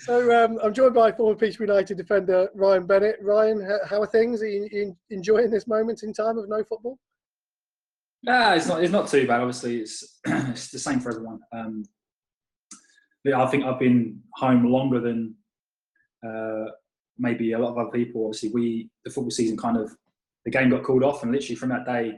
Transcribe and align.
So 0.00 0.44
um, 0.44 0.58
I'm 0.62 0.74
joined 0.74 0.94
by 0.94 1.12
former 1.12 1.36
Peterborough 1.36 1.74
United 1.74 1.96
defender 1.96 2.48
Ryan 2.54 2.86
Bennett. 2.86 3.16
Ryan, 3.22 3.66
how 3.88 4.02
are 4.02 4.06
things? 4.06 4.42
Are 4.42 4.48
you, 4.48 4.96
enjoying 5.10 5.50
this 5.50 5.66
moment 5.66 6.02
in 6.02 6.12
time 6.12 6.38
of 6.38 6.48
no 6.48 6.62
football? 6.64 6.98
Nah, 8.22 8.54
it's 8.54 8.66
not. 8.66 8.82
It's 8.82 8.92
not 8.92 9.08
too 9.08 9.26
bad. 9.26 9.40
Obviously, 9.40 9.78
it's 9.78 10.18
it's 10.26 10.70
the 10.70 10.78
same 10.78 11.00
for 11.00 11.10
everyone. 11.10 11.40
Um, 11.52 11.84
I 13.34 13.46
think 13.46 13.64
I've 13.64 13.78
been 13.78 14.20
home 14.34 14.64
longer 14.64 15.00
than 15.00 15.34
uh, 16.26 16.70
maybe 17.18 17.52
a 17.52 17.58
lot 17.58 17.70
of 17.70 17.78
other 17.78 17.90
people. 17.90 18.26
Obviously, 18.26 18.50
we 18.50 18.90
the 19.04 19.10
football 19.10 19.30
season 19.30 19.56
kind 19.56 19.76
of 19.76 19.94
the 20.44 20.50
game 20.50 20.70
got 20.70 20.82
called 20.82 21.04
off, 21.04 21.22
and 21.22 21.32
literally 21.32 21.56
from 21.56 21.68
that 21.70 21.86
day, 21.86 22.14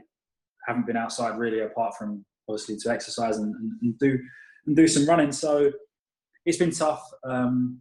haven't 0.67 0.87
been 0.87 0.97
outside 0.97 1.37
really 1.37 1.61
apart 1.61 1.95
from 1.97 2.25
obviously 2.47 2.77
to 2.77 2.89
exercise 2.89 3.37
and, 3.37 3.53
and, 3.55 3.71
and 3.81 3.99
do 3.99 4.19
and 4.65 4.75
do 4.75 4.87
some 4.87 5.05
running. 5.05 5.31
So 5.31 5.71
it's 6.49 6.57
been 6.57 6.71
tough 6.71 7.07
um, 7.23 7.79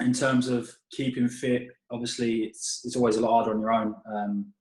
in 0.00 0.12
terms 0.12 0.48
of 0.48 0.68
keeping 0.90 1.28
fit. 1.28 1.68
Obviously, 1.92 2.42
it's 2.42 2.80
it's 2.84 2.96
always 2.96 3.16
a 3.16 3.20
lot 3.20 3.30
harder 3.30 3.52
on 3.52 3.60
your 3.60 3.72
own. 3.72 3.94
Um, 4.12 4.52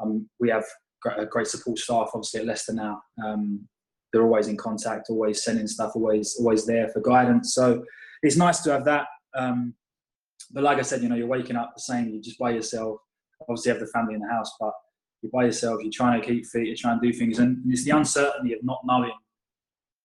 um, 0.00 0.28
we 0.38 0.50
have 0.50 0.64
a 1.16 1.24
great 1.24 1.46
support 1.46 1.78
staff, 1.78 2.10
obviously 2.12 2.40
at 2.40 2.46
Leicester 2.46 2.74
now. 2.74 3.02
Um, 3.24 3.66
they're 4.12 4.22
always 4.22 4.48
in 4.48 4.58
contact, 4.58 5.06
always 5.08 5.42
sending 5.42 5.66
stuff, 5.66 5.92
always 5.94 6.36
always 6.38 6.66
there 6.66 6.88
for 6.90 7.00
guidance. 7.00 7.54
So 7.54 7.82
it's 8.22 8.36
nice 8.36 8.60
to 8.60 8.72
have 8.72 8.84
that. 8.84 9.06
Um, 9.34 9.74
but 10.52 10.62
like 10.62 10.78
I 10.78 10.82
said, 10.82 11.02
you 11.02 11.08
know, 11.08 11.16
you're 11.16 11.26
waking 11.26 11.56
up 11.56 11.72
the 11.74 11.80
same. 11.80 12.10
You 12.10 12.20
just 12.20 12.38
by 12.38 12.50
yourself. 12.50 12.98
Obviously, 13.40 13.72
have 13.72 13.80
the 13.80 13.86
family 13.86 14.14
in 14.14 14.20
the 14.20 14.28
house, 14.28 14.52
but 14.60 14.72
you're 15.22 15.32
by 15.32 15.44
yourself. 15.44 15.80
You're 15.82 15.90
trying 15.90 16.20
to 16.20 16.26
keep 16.26 16.44
fit. 16.44 16.66
You're 16.66 16.76
trying 16.76 17.00
to 17.00 17.06
do 17.10 17.18
things, 17.18 17.38
and 17.38 17.62
it's 17.66 17.84
the 17.84 17.92
uncertainty 17.92 18.52
of 18.52 18.62
not 18.62 18.82
knowing 18.84 19.12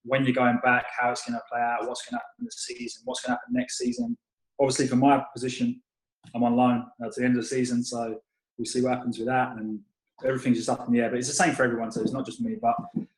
when 0.09 0.25
you're 0.25 0.33
going 0.33 0.57
back, 0.63 0.85
how 0.99 1.11
it's 1.11 1.23
going 1.27 1.39
to 1.39 1.43
play 1.49 1.61
out, 1.61 1.87
what's 1.87 2.03
going 2.03 2.17
to 2.17 2.23
happen 2.23 2.45
this 2.45 2.65
season, 2.65 3.03
what's 3.05 3.21
going 3.21 3.35
to 3.35 3.39
happen 3.39 3.53
next 3.53 3.77
season. 3.77 4.17
Obviously, 4.59 4.87
for 4.87 4.95
my 4.95 5.23
position, 5.33 5.81
I'm 6.33 6.43
on 6.43 6.55
loan 6.55 6.85
at 7.05 7.13
the 7.15 7.23
end 7.23 7.35
of 7.35 7.43
the 7.43 7.47
season, 7.47 7.83
so 7.83 8.19
we'll 8.57 8.65
see 8.65 8.81
what 8.81 8.93
happens 8.93 9.19
with 9.19 9.27
that. 9.27 9.51
And 9.57 9.79
everything's 10.25 10.57
just 10.57 10.69
up 10.69 10.87
in 10.87 10.93
the 10.93 10.99
air. 10.99 11.09
But 11.09 11.19
it's 11.19 11.27
the 11.27 11.33
same 11.33 11.53
for 11.53 11.63
everyone, 11.63 11.91
so 11.91 12.01
it's 12.01 12.11
not 12.11 12.25
just 12.25 12.41
me. 12.41 12.55
But 12.59 12.75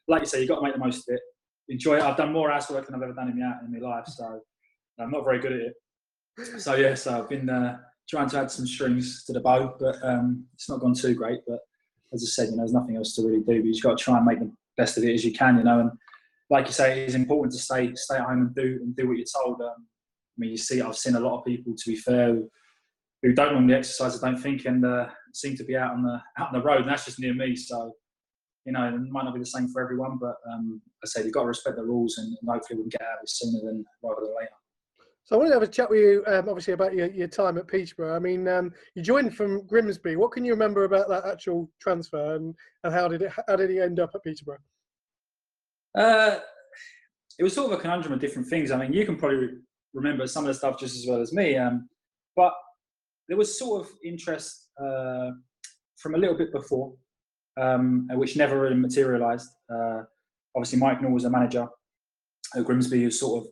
like 0.07 0.21
you 0.21 0.27
say, 0.27 0.41
you've 0.41 0.49
got 0.49 0.57
to 0.57 0.63
make 0.63 0.73
the 0.73 0.79
most 0.79 1.07
of 1.07 1.15
it. 1.15 1.21
Enjoy 1.69 1.95
it. 1.95 2.03
I've 2.03 2.17
done 2.17 2.33
more 2.33 2.51
house 2.51 2.69
work 2.69 2.85
than 2.85 2.95
I've 2.95 3.01
ever 3.01 3.13
done 3.13 3.29
in 3.29 3.39
my, 3.39 3.53
in 3.65 3.71
my 3.71 3.79
life, 3.79 4.07
so 4.07 4.41
I'm 4.99 5.11
not 5.11 5.23
very 5.23 5.39
good 5.39 5.53
at 5.53 5.59
it. 5.61 6.61
So 6.61 6.75
yeah, 6.75 6.95
so 6.95 7.19
I've 7.19 7.29
been 7.29 7.49
uh, 7.49 7.77
trying 8.09 8.29
to 8.31 8.39
add 8.39 8.51
some 8.51 8.67
strings 8.67 9.23
to 9.25 9.33
the 9.33 9.39
bow, 9.39 9.75
but 9.79 9.95
um, 10.03 10.45
it's 10.53 10.69
not 10.69 10.81
gone 10.81 10.93
too 10.93 11.15
great. 11.15 11.39
But 11.47 11.59
as 12.13 12.23
I 12.23 12.27
said, 12.27 12.49
you 12.49 12.51
know, 12.51 12.63
there's 12.63 12.73
nothing 12.73 12.97
else 12.97 13.15
to 13.15 13.21
really 13.21 13.39
do. 13.39 13.61
But 13.61 13.65
you've 13.65 13.81
got 13.81 13.97
to 13.97 14.03
try 14.03 14.17
and 14.17 14.25
make 14.25 14.39
the 14.39 14.51
best 14.75 14.97
of 14.97 15.05
it 15.05 15.13
as 15.13 15.23
you 15.23 15.31
can, 15.31 15.57
you 15.57 15.63
know. 15.63 15.79
And 15.79 15.91
like 16.51 16.67
you 16.67 16.73
say, 16.73 17.01
it's 17.01 17.15
important 17.15 17.53
to 17.53 17.59
stay 17.59 17.95
stay 17.95 18.17
at 18.17 18.25
home 18.25 18.41
and 18.41 18.55
do 18.55 18.79
and 18.81 18.95
do 18.95 19.07
what 19.07 19.17
you're 19.17 19.25
told. 19.41 19.59
Um, 19.61 19.87
I 19.87 20.37
mean, 20.37 20.51
you 20.51 20.57
see, 20.57 20.81
I've 20.81 20.97
seen 20.97 21.15
a 21.15 21.19
lot 21.19 21.39
of 21.39 21.45
people, 21.45 21.73
to 21.75 21.89
be 21.89 21.95
fair, 21.95 22.37
who, 23.23 23.33
don't 23.33 23.53
normally 23.53 23.75
exercise, 23.75 24.21
I 24.21 24.29
don't 24.29 24.39
think, 24.39 24.65
and 24.65 24.85
uh, 24.85 25.07
seem 25.33 25.55
to 25.55 25.63
be 25.63 25.77
out 25.77 25.93
on 25.93 26.03
the 26.03 26.21
out 26.37 26.53
on 26.53 26.53
the 26.53 26.61
road. 26.61 26.81
And 26.81 26.89
that's 26.89 27.05
just 27.05 27.19
near 27.19 27.33
me, 27.33 27.55
so 27.55 27.93
you 28.65 28.73
know, 28.73 28.87
it 28.87 29.11
might 29.11 29.23
not 29.23 29.33
be 29.33 29.39
the 29.39 29.45
same 29.45 29.69
for 29.69 29.81
everyone. 29.81 30.17
But 30.19 30.35
um, 30.51 30.81
I 31.03 31.07
say 31.07 31.23
you've 31.23 31.31
got 31.31 31.43
to 31.43 31.47
respect 31.47 31.77
the 31.77 31.83
rules, 31.83 32.17
and, 32.17 32.27
and 32.27 32.49
hopefully 32.49 32.77
we 32.77 32.83
can 32.83 32.89
get 32.89 33.01
out 33.01 33.19
of 33.19 33.23
it 33.23 33.29
sooner 33.29 33.65
than 33.65 33.85
rather 34.03 34.21
than 34.21 34.35
later. 34.35 34.51
So 35.23 35.35
I 35.35 35.37
wanted 35.37 35.49
to 35.51 35.55
have 35.55 35.63
a 35.63 35.67
chat 35.67 35.89
with 35.89 35.99
you, 35.99 36.23
um, 36.27 36.49
obviously, 36.49 36.73
about 36.73 36.93
your, 36.93 37.07
your 37.11 37.27
time 37.27 37.57
at 37.57 37.67
Peterborough. 37.67 38.15
I 38.15 38.19
mean, 38.19 38.47
um, 38.49 38.73
you 38.95 39.01
joined 39.01 39.37
from 39.37 39.65
Grimsby. 39.67 40.17
What 40.17 40.31
can 40.31 40.43
you 40.43 40.51
remember 40.51 40.83
about 40.83 41.07
that 41.07 41.25
actual 41.25 41.71
transfer, 41.79 42.35
and, 42.35 42.53
and 42.83 42.93
how 42.93 43.07
did 43.07 43.21
it 43.21 43.31
how 43.47 43.55
did 43.55 43.69
he 43.69 43.79
end 43.79 44.01
up 44.01 44.11
at 44.13 44.23
Peterborough? 44.23 44.57
Uh, 45.97 46.39
it 47.39 47.43
was 47.43 47.53
sort 47.53 47.71
of 47.71 47.79
a 47.79 47.81
conundrum 47.81 48.13
of 48.13 48.19
different 48.19 48.47
things. 48.47 48.71
I 48.71 48.77
mean, 48.77 48.93
you 48.93 49.05
can 49.05 49.17
probably 49.17 49.49
remember 49.93 50.27
some 50.27 50.43
of 50.43 50.47
the 50.47 50.53
stuff 50.53 50.79
just 50.79 50.95
as 50.95 51.05
well 51.07 51.21
as 51.21 51.33
me, 51.33 51.57
um, 51.57 51.89
but 52.35 52.53
there 53.27 53.37
was 53.37 53.57
sort 53.57 53.85
of 53.85 53.91
interest 54.03 54.69
uh, 54.81 55.31
from 55.97 56.15
a 56.15 56.17
little 56.17 56.37
bit 56.37 56.51
before, 56.51 56.93
um, 57.59 58.07
which 58.13 58.35
never 58.35 58.59
really 58.59 58.75
materialised. 58.75 59.49
Uh, 59.73 60.01
obviously, 60.55 60.79
Mike 60.79 61.01
Newell 61.01 61.13
was 61.13 61.25
a 61.25 61.29
manager 61.29 61.67
at 62.55 62.65
Grimsby, 62.65 63.03
who 63.03 63.11
sort 63.11 63.43
of 63.43 63.51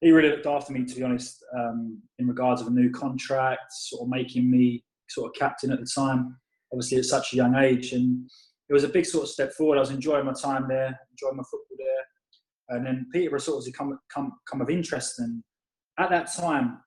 he 0.00 0.10
really 0.10 0.28
looked 0.28 0.46
after 0.46 0.72
me, 0.72 0.84
to 0.84 0.94
be 0.94 1.02
honest, 1.02 1.42
um, 1.56 2.02
in 2.18 2.26
regards 2.26 2.60
of 2.60 2.66
a 2.66 2.70
new 2.70 2.90
contract, 2.90 3.72
sort 3.72 4.02
of 4.02 4.08
making 4.08 4.50
me 4.50 4.84
sort 5.08 5.28
of 5.28 5.34
captain 5.34 5.72
at 5.72 5.80
the 5.80 5.86
time. 5.86 6.36
Obviously, 6.72 6.98
at 6.98 7.04
such 7.06 7.32
a 7.32 7.36
young 7.36 7.54
age, 7.56 7.92
and 7.92 8.28
it 8.68 8.72
was 8.72 8.84
a 8.84 8.88
big 8.88 9.04
sort 9.04 9.24
of 9.24 9.30
step 9.30 9.52
forward. 9.52 9.76
I 9.76 9.80
was 9.80 9.90
enjoying 9.90 10.24
my 10.24 10.32
time 10.32 10.66
there, 10.68 10.98
enjoying 11.12 11.36
my 11.36 11.42
football 11.42 11.76
there, 11.78 12.76
and 12.76 12.86
then 12.86 13.06
Peterborough 13.12 13.38
sort 13.38 13.66
of 13.66 13.72
come 13.74 13.98
come 14.12 14.32
come 14.50 14.60
of 14.60 14.70
interest. 14.70 15.18
And 15.18 15.42
at 15.98 16.10
that 16.10 16.32
time, 16.34 16.78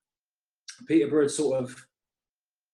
Peterborough 0.87 1.27
sort 1.27 1.61
of 1.61 1.75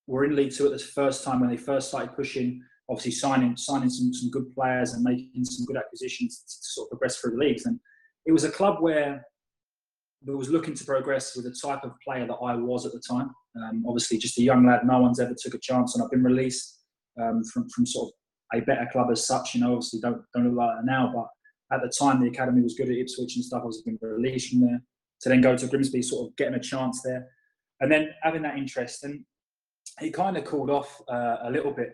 were 0.08 0.26
in 0.26 0.36
League 0.36 0.54
Two 0.54 0.66
at 0.66 0.72
the 0.72 0.80
first 0.80 1.24
time 1.24 1.40
when 1.42 1.50
they 1.50 1.58
first 1.58 1.90
started 1.90 2.16
pushing, 2.16 2.62
obviously 2.90 3.12
signing 3.12 3.58
signing 3.58 3.90
some, 3.90 4.14
some 4.14 4.30
good 4.30 4.54
players 4.56 4.94
and 4.94 5.04
making 5.04 5.44
some 5.44 5.66
good 5.66 5.78
acquisitions 5.78 6.40
to, 6.40 6.70
sort 6.72 6.88
of 6.88 6.92
progress 6.92 7.18
through 7.18 7.32
the 7.32 7.38
leagues. 7.38 7.66
And 7.66 7.80
it 8.26 8.32
was 8.32 8.46
a 8.46 8.52
club 8.52 8.82
where 8.82 9.26
that 10.26 10.38
was 10.38 10.50
looking 10.50 10.74
to 10.74 10.86
progress 10.86 11.36
with 11.36 11.44
the 11.44 11.56
type 11.62 11.84
of 11.84 11.92
player 12.02 12.26
that 12.26 12.34
I 12.36 12.56
was 12.56 12.86
at 12.86 12.94
the 12.94 13.02
time. 13.08 13.30
Um, 13.58 13.84
obviously, 13.86 14.18
just 14.18 14.40
a 14.40 14.42
young 14.42 14.66
lad, 14.66 14.82
no 14.86 15.00
one's 15.00 15.20
ever 15.20 15.36
took 15.38 15.54
a 15.54 15.60
chance, 15.60 15.94
and 15.94 16.04
I've 16.04 16.10
been 16.10 16.24
released 16.24 16.80
um, 17.22 17.44
from 17.44 17.68
from 17.70 17.86
sort 17.86 18.08
of 18.08 18.14
a 18.54 18.62
better 18.62 18.88
club 18.92 19.08
as 19.12 19.26
such. 19.26 19.56
You 19.56 19.62
know, 19.62 19.74
obviously 19.74 20.00
don't 20.00 20.22
don't 20.34 20.46
look 20.46 20.58
like 20.58 20.78
that 20.78 20.86
now, 20.86 21.12
but 21.14 21.28
at 21.76 21.82
the 21.82 21.92
time 21.98 22.22
the 22.22 22.30
academy 22.30 22.62
was 22.62 22.76
good 22.76 22.90
at 22.90 22.98
Ipswich 22.98 23.36
and 23.36 23.46
stuff. 23.46 23.62
I 23.64 23.68
was 23.68 23.82
being 23.82 23.98
released 24.02 24.52
from 24.52 24.62
there 24.62 24.82
to 25.22 25.30
then 25.30 25.42
go 25.42 25.56
to 25.56 25.68
Grimsby, 25.68 26.02
sort 26.02 26.30
of 26.30 26.36
getting 26.36 26.56
a 26.56 26.60
chance 26.60 27.02
there, 27.04 27.28
and 27.80 27.92
then 27.92 28.10
having 28.22 28.42
that 28.44 28.58
interest. 28.58 29.04
And 29.04 29.24
he 30.00 30.12
kind 30.12 30.38
of 30.38 30.46
called 30.46 30.70
off 30.70 31.02
uh, 31.10 31.38
a 31.44 31.52
little 31.52 31.72
bit, 31.72 31.92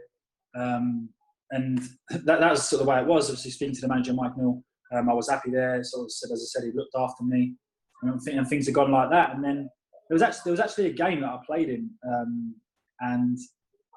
um, 0.56 1.10
and 1.52 1.80
that, 2.10 2.26
that 2.40 2.52
was 2.52 2.68
sort 2.68 2.82
of 2.82 2.86
the 2.86 2.92
way 2.92 3.00
it 3.00 3.08
was. 3.08 3.30
Obviously, 3.30 3.52
speaking 3.52 3.76
to 3.76 3.82
the 3.82 3.88
manager, 3.88 4.14
Mike 4.14 4.38
Mill, 4.38 4.64
um, 4.94 5.10
I 5.10 5.14
was 5.14 5.30
happy 5.30 5.52
there. 5.52 5.82
Said, 5.84 6.32
as 6.32 6.32
I 6.32 6.60
said, 6.60 6.66
he 6.66 6.78
looked 6.78 6.96
after 6.96 7.24
me, 7.24 7.56
and, 8.02 8.20
and 8.28 8.48
things 8.48 8.66
had 8.66 8.76
gone 8.76 8.92
like 8.92 9.10
that. 9.12 9.36
And 9.36 9.44
then 9.44 9.70
there 10.10 10.16
was 10.16 10.22
actually 10.22 10.42
there 10.46 10.54
was 10.54 10.60
actually 10.60 10.88
a 10.88 10.94
game 10.94 11.22
that 11.22 11.30
I 11.30 11.40
played 11.46 11.70
in, 11.70 11.90
um, 12.08 12.56
and 13.00 13.38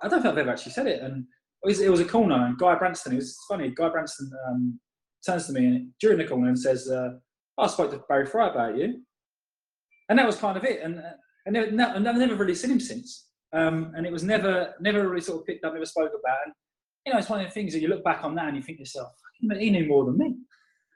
I 0.03 0.09
don't 0.09 0.23
think 0.23 0.33
I've 0.33 0.39
ever 0.39 0.51
actually 0.51 0.73
said 0.73 0.87
it. 0.87 1.03
And 1.03 1.25
it 1.65 1.69
was, 1.69 1.81
it 1.81 1.91
was 1.91 2.01
a 2.01 2.05
corner, 2.05 2.47
and 2.47 2.59
Guy 2.59 2.75
Branston. 2.75 3.13
It 3.13 3.17
was 3.17 3.39
funny. 3.49 3.71
Guy 3.71 3.89
Branston 3.89 4.31
um, 4.49 4.81
turns 5.25 5.47
to 5.47 5.53
me 5.53 5.89
during 6.01 6.19
the 6.19 6.27
corner 6.27 6.49
and 6.49 6.59
says, 6.59 6.89
uh, 6.91 7.11
"I 7.59 7.67
spoke 7.67 7.91
to 7.93 8.03
Barry 8.09 8.27
Fry 8.27 8.49
about 8.49 8.77
you," 8.77 9.01
and 10.09 10.19
that 10.19 10.27
was 10.27 10.37
kind 10.37 10.57
of 10.57 10.65
it. 10.65 10.81
And 10.83 11.03
and, 11.47 11.57
and 11.57 12.09
I've 12.09 12.17
never 12.17 12.35
really 12.35 12.55
seen 12.55 12.73
him 12.73 12.81
since. 12.81 13.29
Um, 13.53 13.93
and 13.97 14.07
it 14.07 14.13
was 14.13 14.23
never 14.23 14.75
never 14.81 15.09
really 15.09 15.21
sort 15.21 15.41
of 15.41 15.47
picked 15.47 15.65
up, 15.65 15.75
never 15.75 15.87
spoke 15.87 16.13
about. 16.19 16.39
And 16.47 16.55
you 17.07 17.13
know, 17.13 17.19
it's 17.19 17.29
one 17.29 17.41
of 17.41 17.47
the 17.47 17.53
things 17.53 17.73
that 17.73 17.81
you 17.81 17.89
look 17.89 18.05
back 18.05 18.25
on 18.25 18.35
that 18.37 18.47
and 18.49 18.57
you 18.57 18.63
think 18.63 18.79
to 18.79 18.83
yourself, 18.83 19.13
he 19.41 19.71
knew 19.71 19.87
more 19.87 20.05
than 20.05 20.19
me. 20.19 20.37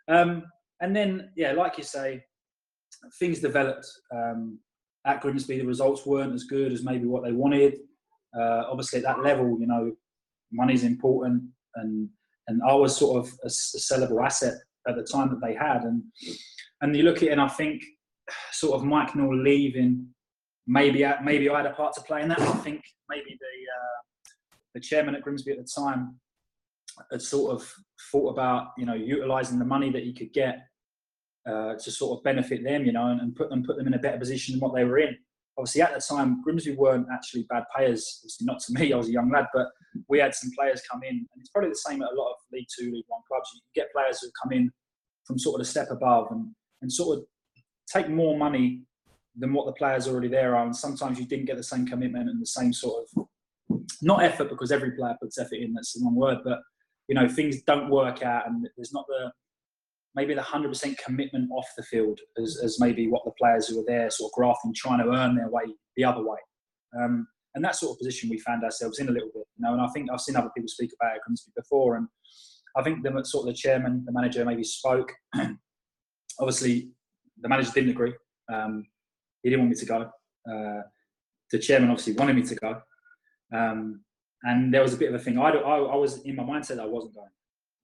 Um, 0.09 0.45
and 0.81 0.95
then, 0.95 1.31
yeah, 1.37 1.53
like 1.53 1.79
you 1.79 1.85
say, 1.85 2.23
things 3.19 3.41
developed 3.41 3.87
um, 4.15 4.59
at 5.05 5.21
Grimsby. 5.21 5.59
The 5.59 5.67
results 5.67 6.07
weren't 6.07 6.35
as 6.35 6.45
good 6.45 6.73
as 6.73 6.85
maybe 6.85 7.07
what 7.07 7.25
they 7.25 7.33
wanted. 7.33 7.79
Uh, 8.39 8.65
obviously, 8.71 8.99
at 8.99 9.05
that 9.05 9.23
level, 9.23 9.59
you 9.59 9.67
know, 9.67 9.93
money's 10.53 10.85
important, 10.85 11.43
and 11.77 12.09
and 12.49 12.61
I 12.69 12.75
was 12.75 12.97
sort 12.97 13.25
of 13.25 13.33
a, 13.43 13.47
a 13.47 13.51
sellable 13.51 14.25
asset 14.25 14.55
at 14.89 14.97
the 14.97 15.03
time 15.03 15.31
that 15.31 15.41
they 15.47 15.55
had. 15.55 15.83
And 15.83 16.03
and 16.81 16.97
you 16.97 17.03
look 17.03 17.19
at 17.19 17.25
it, 17.25 17.33
and 17.33 17.41
I 17.41 17.49
think 17.49 17.83
sort 18.53 18.75
of 18.75 18.85
Mike 18.85 19.15
Newell 19.15 19.43
leaving 19.43 20.09
maybe 20.67 21.05
maybe 21.23 21.49
I 21.49 21.59
had 21.59 21.67
a 21.67 21.75
part 21.75 21.95
to 21.95 22.01
play 22.03 22.23
in 22.23 22.29
that. 22.29 22.41
I 22.41 22.57
think 22.59 22.83
maybe 23.09 23.39
the 23.41 23.47
uh, 23.77 24.33
the 24.75 24.81
chairman 24.81 25.15
at 25.15 25.23
Grimsby 25.23 25.53
at 25.53 25.59
the 25.59 25.69
time 25.77 26.19
had 27.11 27.23
sort 27.23 27.53
of 27.55 27.73
thought 28.11 28.31
about 28.31 28.69
you 28.77 28.87
know 28.87 28.95
utilising 28.95 29.59
the 29.59 29.65
money 29.65 29.91
that 29.91 30.03
he 30.03 30.13
could 30.13 30.33
get 30.33 30.67
uh, 31.49 31.75
to 31.75 31.91
sort 31.91 32.19
of 32.19 32.25
benefit 32.25 32.65
them, 32.65 32.85
you 32.85 32.93
know, 32.93 33.07
and, 33.07 33.21
and, 33.21 33.37
put 33.37 33.49
them 33.51 33.63
put 33.63 33.77
them 33.77 33.87
in 33.87 33.95
a 33.95 33.99
better 33.99 34.19
position 34.19 34.53
than 34.53 34.61
what 34.61 34.75
they 34.75 34.85
were 34.85 34.99
in. 34.99 35.17
Obviously, 35.59 35.83
at 35.83 35.95
the 35.95 36.01
time, 36.01 36.43
Grimsby 36.43 36.75
weren't 36.75 37.07
actually 37.13 37.45
bad 37.49 37.65
players. 37.75 38.21
Obviously, 38.21 38.45
not 38.45 38.61
to 38.61 38.73
me, 38.75 38.93
I 38.93 38.97
was 38.97 39.09
a 39.09 39.13
young 39.13 39.31
lad, 39.31 39.47
but 39.55 39.69
we 40.09 40.19
had 40.19 40.35
some 40.35 40.51
players 40.57 40.83
come 40.91 41.03
in, 41.03 41.17
and 41.17 41.41
it's 41.41 41.51
probably 41.51 41.71
the 41.71 41.77
same 41.77 42.03
at 42.03 42.13
a 42.13 42.15
lot 42.15 42.31
of 42.31 42.37
League 42.53 42.67
Two, 42.79 42.91
League 42.93 43.05
One 43.09 43.23
clubs. 43.27 43.51
You 43.55 43.61
get 43.75 43.93
players 43.93 44.21
who 44.21 44.29
come 44.43 44.53
in 44.53 44.71
from 45.25 45.39
sort 45.39 45.61
of 45.61 45.67
a 45.67 45.69
step 45.69 45.89
above 45.91 46.29
and, 46.31 46.51
and 46.83 46.93
sort 46.93 47.19
of 47.19 47.25
take 47.93 48.09
more 48.09 48.37
money 48.37 48.83
than 49.37 49.53
what 49.53 49.67
the 49.67 49.73
players 49.73 50.09
already 50.09 50.29
there 50.29 50.57
are. 50.57 50.65
And 50.65 50.77
sometimes 50.77 51.19
you 51.19 51.27
didn't 51.27 51.47
get 51.47 51.57
the 51.57 51.63
same 51.63 51.87
commitment 51.87 52.29
and 52.29 52.41
the 52.41 52.47
same 52.47 52.73
sort 52.73 53.05
of 53.17 53.27
not 54.03 54.23
effort 54.23 54.49
because 54.49 54.73
every 54.73 54.93
player 54.93 55.17
puts 55.21 55.39
effort 55.39 55.57
in. 55.57 55.75
That's 55.75 55.93
the 55.93 56.05
wrong 56.05 56.15
word, 56.15 56.39
but 56.45 56.61
you 57.09 57.15
know 57.15 57.29
things 57.29 57.63
don't 57.63 57.91
work 57.91 58.23
out, 58.23 58.47
and 58.47 58.69
there's 58.77 58.93
not 58.93 59.07
the 59.09 59.33
maybe 60.17 60.35
the 60.35 60.43
hundred 60.43 60.69
percent 60.69 60.99
commitment 60.99 61.51
off 61.53 61.69
the 61.77 61.83
field 61.85 62.19
as, 62.43 62.61
as 62.65 62.81
maybe 62.81 63.07
what 63.09 63.25
the 63.25 63.33
players 63.39 63.69
who 63.69 63.79
are 63.79 63.85
there 63.87 64.11
sort 64.11 64.31
of 64.31 64.33
grafting, 64.33 64.75
trying 64.75 64.99
to 64.99 65.11
earn 65.13 65.37
their 65.37 65.49
way 65.49 65.65
the 65.97 66.05
other 66.05 66.23
way. 66.23 66.39
Um, 66.99 67.29
and 67.55 67.65
that 67.65 67.77
sort 67.77 67.93
of 67.93 67.99
position 67.99 68.29
we 68.29 68.39
found 68.39 68.65
ourselves 68.65 68.99
in 68.99 69.09
a 69.09 69.13
little 69.13 69.31
bit, 69.33 69.45
you 69.57 69.65
know. 69.65 69.73
And 69.73 69.81
I 69.81 69.87
think 69.89 70.11
I've 70.11 70.21
seen 70.21 70.37
other 70.37 70.51
people 70.55 70.69
speak 70.69 70.91
about 71.01 71.17
it 71.17 71.23
before, 71.55 71.97
and 71.97 72.09
I 72.77 72.83
think 72.83 73.03
the 73.03 73.25
sort 73.25 73.49
of 73.49 73.55
the 73.55 73.59
chairman, 73.59 74.05
the 74.05 74.13
manager, 74.13 74.45
maybe 74.45 74.65
spoke. 74.65 75.13
Obviously, 76.41 76.91
the 77.41 77.49
manager 77.49 77.71
didn't 77.73 77.91
agree. 77.91 78.13
Um, 78.53 78.85
he 79.43 79.51
didn't 79.51 79.63
want 79.63 79.71
me 79.71 79.81
to 79.81 79.87
go. 79.87 80.11
uh, 80.51 80.83
the 81.51 81.59
chairman 81.59 81.91
obviously 81.91 82.15
wanted 82.15 82.37
me 82.37 82.43
to 82.43 82.55
go. 82.57 82.81
Um, 83.55 84.01
and 84.43 84.73
there 84.73 84.83
was 84.83 84.95
a 84.95 84.97
bit 84.97 85.09
of 85.09 85.15
a 85.15 85.19
thing. 85.23 85.39
I, 85.39 85.51
I, 85.51 85.79
I, 85.79 85.97
was 85.97 86.23
in 86.23 86.37
my 86.37 86.43
mindset 86.43 86.81
I 86.81 86.87
wasn't 86.87 87.15
going. 87.15 87.29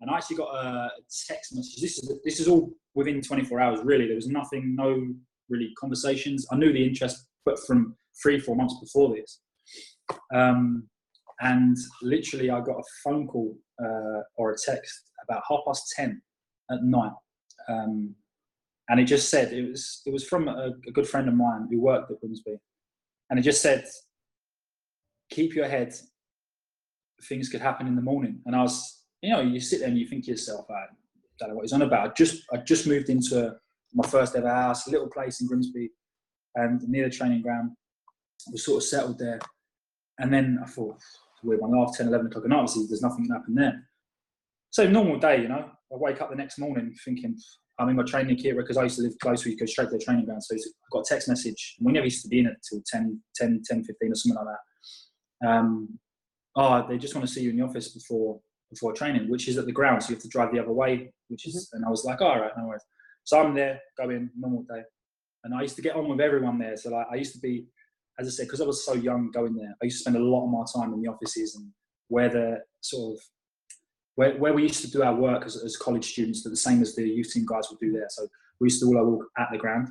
And 0.02 0.10
I 0.10 0.16
actually 0.16 0.36
got 0.36 0.52
a 0.52 0.90
text 1.28 1.54
message. 1.54 1.80
This 1.80 1.98
is 1.98 2.12
this 2.24 2.40
is 2.40 2.48
all 2.48 2.72
within 2.94 3.22
24 3.22 3.60
hours. 3.60 3.80
Really, 3.84 4.06
there 4.06 4.16
was 4.16 4.26
nothing, 4.26 4.74
no 4.74 5.00
really 5.48 5.72
conversations. 5.78 6.44
I 6.50 6.56
knew 6.56 6.72
the 6.72 6.84
interest, 6.84 7.24
but 7.44 7.56
from 7.66 7.96
three, 8.20 8.40
four 8.40 8.56
months 8.56 8.74
before 8.80 9.14
this. 9.14 9.40
Um, 10.34 10.88
and 11.40 11.76
literally, 12.02 12.50
I 12.50 12.60
got 12.60 12.78
a 12.78 12.84
phone 13.04 13.28
call 13.28 13.56
uh, 13.82 14.22
or 14.36 14.50
a 14.50 14.56
text 14.56 15.10
about 15.24 15.42
half 15.48 15.60
past 15.66 15.92
10 15.96 16.20
at 16.72 16.82
night. 16.82 17.12
Um, 17.68 18.14
and 18.88 19.00
it 19.00 19.04
just 19.04 19.30
said, 19.30 19.52
it 19.52 19.70
was, 19.70 20.02
it 20.04 20.12
was 20.12 20.24
from 20.24 20.48
a, 20.48 20.70
a 20.86 20.90
good 20.90 21.08
friend 21.08 21.28
of 21.28 21.34
mine 21.34 21.68
who 21.70 21.80
worked 21.80 22.10
at 22.10 22.20
Grimsby. 22.20 22.58
And 23.30 23.38
it 23.38 23.42
just 23.42 23.62
said, 23.62 23.86
keep 25.30 25.54
your 25.54 25.68
head, 25.68 25.94
things 27.28 27.48
could 27.48 27.60
happen 27.60 27.86
in 27.86 27.96
the 27.96 28.02
morning. 28.02 28.40
And 28.46 28.54
I 28.54 28.62
was, 28.62 29.01
you 29.22 29.30
know, 29.30 29.40
you 29.40 29.60
sit 29.60 29.80
there 29.80 29.88
and 29.88 29.98
you 29.98 30.06
think 30.06 30.24
to 30.24 30.32
yourself, 30.32 30.66
I 30.70 30.86
don't 31.38 31.50
know 31.50 31.54
what 31.54 31.62
he's 31.62 31.72
on 31.72 31.82
about. 31.82 32.10
I 32.10 32.12
just, 32.12 32.42
I 32.52 32.56
just 32.58 32.86
moved 32.86 33.08
into 33.08 33.54
my 33.94 34.06
first 34.08 34.34
ever 34.34 34.48
house, 34.48 34.86
a 34.86 34.90
little 34.90 35.08
place 35.08 35.40
in 35.40 35.46
Grimsby 35.46 35.90
and 36.56 36.82
near 36.88 37.08
the 37.08 37.14
training 37.14 37.42
ground. 37.42 37.70
Was 38.50 38.64
sort 38.64 38.78
of 38.78 38.88
settled 38.88 39.18
there. 39.20 39.38
And 40.18 40.32
then 40.32 40.58
I 40.62 40.66
thought, 40.66 40.96
we're 41.44 41.60
on 41.60 41.74
half 41.74 41.96
10, 41.96 42.08
11 42.08 42.26
o'clock 42.26 42.46
night, 42.46 42.56
obviously 42.56 42.86
there's 42.88 43.02
nothing 43.02 43.24
can 43.26 43.34
happen 43.34 43.54
there. 43.54 43.88
So 44.70 44.88
normal 44.88 45.18
day, 45.18 45.42
you 45.42 45.48
know, 45.48 45.70
I 45.92 45.96
wake 45.96 46.20
up 46.20 46.30
the 46.30 46.36
next 46.36 46.58
morning 46.58 46.94
thinking, 47.04 47.36
I'm 47.78 47.88
in 47.88 47.96
my 47.96 48.04
training 48.04 48.36
kit 48.36 48.56
because 48.56 48.76
I 48.76 48.84
used 48.84 48.96
to 48.96 49.02
live 49.02 49.18
close, 49.20 49.44
we 49.44 49.56
go 49.56 49.66
straight 49.66 49.90
to 49.90 49.98
the 49.98 50.04
training 50.04 50.24
ground. 50.24 50.42
So 50.42 50.56
I 50.56 50.58
got 50.92 51.00
a 51.00 51.04
text 51.08 51.28
message. 51.28 51.76
We 51.80 51.92
never 51.92 52.04
used 52.04 52.22
to 52.22 52.28
be 52.28 52.40
in 52.40 52.46
it 52.46 52.56
till 52.68 52.82
10, 52.86 53.20
10, 53.34 53.62
10, 53.64 53.84
15 53.84 54.10
or 54.10 54.14
something 54.14 54.36
like 54.36 54.54
that. 55.40 55.48
Um, 55.48 55.98
oh, 56.56 56.86
they 56.88 56.98
just 56.98 57.14
want 57.14 57.26
to 57.26 57.32
see 57.32 57.42
you 57.42 57.50
in 57.50 57.56
the 57.56 57.64
office 57.64 57.88
before 57.88 58.40
before 58.72 58.92
training, 58.92 59.28
which 59.30 59.48
is 59.48 59.58
at 59.58 59.66
the 59.66 59.72
ground. 59.72 60.02
So 60.02 60.10
you 60.10 60.16
have 60.16 60.22
to 60.22 60.28
drive 60.28 60.52
the 60.52 60.60
other 60.60 60.72
way, 60.72 61.12
which 61.28 61.46
is, 61.46 61.54
mm-hmm. 61.54 61.76
and 61.76 61.86
I 61.86 61.90
was 61.90 62.04
like, 62.04 62.20
all 62.20 62.40
right, 62.40 62.50
no 62.56 62.66
worries. 62.66 62.82
So 63.24 63.40
I'm 63.40 63.54
there, 63.54 63.80
going 63.96 64.30
normal 64.36 64.64
day. 64.64 64.82
And 65.44 65.54
I 65.54 65.62
used 65.62 65.76
to 65.76 65.82
get 65.82 65.96
on 65.96 66.08
with 66.08 66.20
everyone 66.20 66.58
there. 66.58 66.76
So 66.76 66.90
like, 66.90 67.06
I 67.10 67.16
used 67.16 67.34
to 67.34 67.40
be, 67.40 67.66
as 68.18 68.26
I 68.26 68.30
said, 68.30 68.46
because 68.46 68.60
I 68.60 68.66
was 68.66 68.84
so 68.84 68.94
young 68.94 69.30
going 69.32 69.54
there, 69.54 69.74
I 69.80 69.84
used 69.84 69.98
to 69.98 70.10
spend 70.10 70.16
a 70.16 70.24
lot 70.24 70.44
of 70.44 70.50
my 70.50 70.64
time 70.74 70.92
in 70.94 71.02
the 71.02 71.08
offices 71.08 71.54
and 71.56 71.68
where 72.08 72.28
the 72.28 72.58
sort 72.80 73.14
of 73.16 73.24
where, 74.14 74.34
where 74.36 74.52
we 74.52 74.62
used 74.62 74.82
to 74.82 74.90
do 74.90 75.02
our 75.02 75.14
work 75.14 75.44
as, 75.46 75.56
as 75.62 75.76
college 75.76 76.04
students, 76.04 76.42
the 76.42 76.54
same 76.54 76.82
as 76.82 76.94
the 76.94 77.08
youth 77.08 77.32
team 77.32 77.46
guys 77.46 77.68
would 77.70 77.80
do 77.80 77.92
there. 77.92 78.08
So 78.10 78.26
we 78.60 78.66
used 78.66 78.80
to 78.82 78.86
all 78.86 79.06
walk 79.06 79.24
at 79.38 79.48
the 79.50 79.58
ground. 79.58 79.88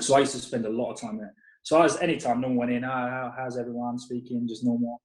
So 0.00 0.14
I 0.14 0.20
used 0.20 0.32
to 0.32 0.38
spend 0.38 0.64
a 0.66 0.70
lot 0.70 0.92
of 0.92 1.00
time 1.00 1.18
there. 1.18 1.34
So 1.62 1.78
I 1.78 1.82
was 1.82 2.00
anytime 2.00 2.40
no 2.40 2.48
one 2.48 2.56
went 2.56 2.72
in, 2.72 2.84
oh, 2.84 3.32
how's 3.36 3.56
everyone 3.56 3.98
speaking, 3.98 4.46
just 4.48 4.64
normal. 4.64 5.00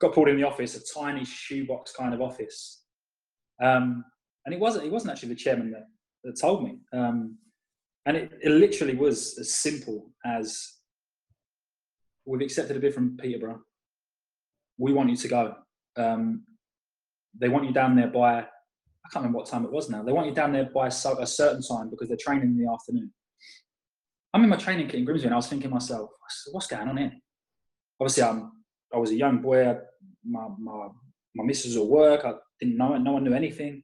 Got 0.00 0.14
pulled 0.14 0.28
in 0.28 0.36
the 0.36 0.44
office, 0.44 0.76
a 0.76 0.98
tiny 0.98 1.24
shoebox 1.24 1.92
kind 1.92 2.14
of 2.14 2.20
office. 2.20 2.82
Um, 3.62 4.04
and 4.46 4.54
it 4.54 4.60
wasn't 4.60 4.86
it 4.86 4.92
wasn't 4.92 5.12
actually 5.12 5.30
the 5.30 5.34
chairman 5.34 5.70
that, 5.72 5.86
that 6.24 6.40
told 6.40 6.64
me. 6.64 6.78
Um, 6.92 7.36
and 8.06 8.16
it, 8.16 8.32
it 8.42 8.50
literally 8.50 8.96
was 8.96 9.38
as 9.38 9.54
simple 9.54 10.10
as 10.24 10.66
we've 12.24 12.40
accepted 12.40 12.76
a 12.76 12.80
bid 12.80 12.94
from 12.94 13.16
Peterborough. 13.18 13.60
We 14.78 14.92
want 14.92 15.10
you 15.10 15.16
to 15.16 15.28
go. 15.28 15.54
Um, 15.96 16.44
they 17.38 17.48
want 17.48 17.66
you 17.66 17.72
down 17.72 17.94
there 17.94 18.08
by 18.08 18.46
I 19.04 19.08
can't 19.12 19.24
remember 19.24 19.38
what 19.38 19.48
time 19.48 19.64
it 19.64 19.72
was 19.72 19.90
now. 19.90 20.02
They 20.02 20.12
want 20.12 20.28
you 20.28 20.34
down 20.34 20.52
there 20.52 20.70
by 20.72 20.86
a 20.86 20.90
certain 20.90 21.62
time 21.62 21.90
because 21.90 22.08
they're 22.08 22.16
training 22.18 22.48
in 22.48 22.58
the 22.58 22.70
afternoon. 22.70 23.12
I'm 24.32 24.44
in 24.44 24.48
my 24.48 24.56
training 24.56 24.86
kit 24.86 25.00
in 25.00 25.04
Grimsby 25.04 25.26
and 25.26 25.34
I 25.34 25.36
was 25.36 25.48
thinking 25.48 25.68
to 25.68 25.74
myself, 25.74 26.10
what's 26.52 26.66
going 26.68 26.88
on 26.88 26.96
here? 26.96 27.12
Obviously, 27.98 28.22
I'm, 28.22 28.52
I 28.92 28.98
was 28.98 29.10
a 29.10 29.16
young 29.16 29.38
boy. 29.38 29.76
My, 30.24 30.48
my, 30.58 30.88
my 31.34 31.44
missus 31.44 31.76
at 31.76 31.86
work. 31.86 32.24
I 32.24 32.32
didn't 32.60 32.76
know. 32.76 32.96
No 32.96 33.12
one 33.12 33.24
knew 33.24 33.34
anything. 33.34 33.82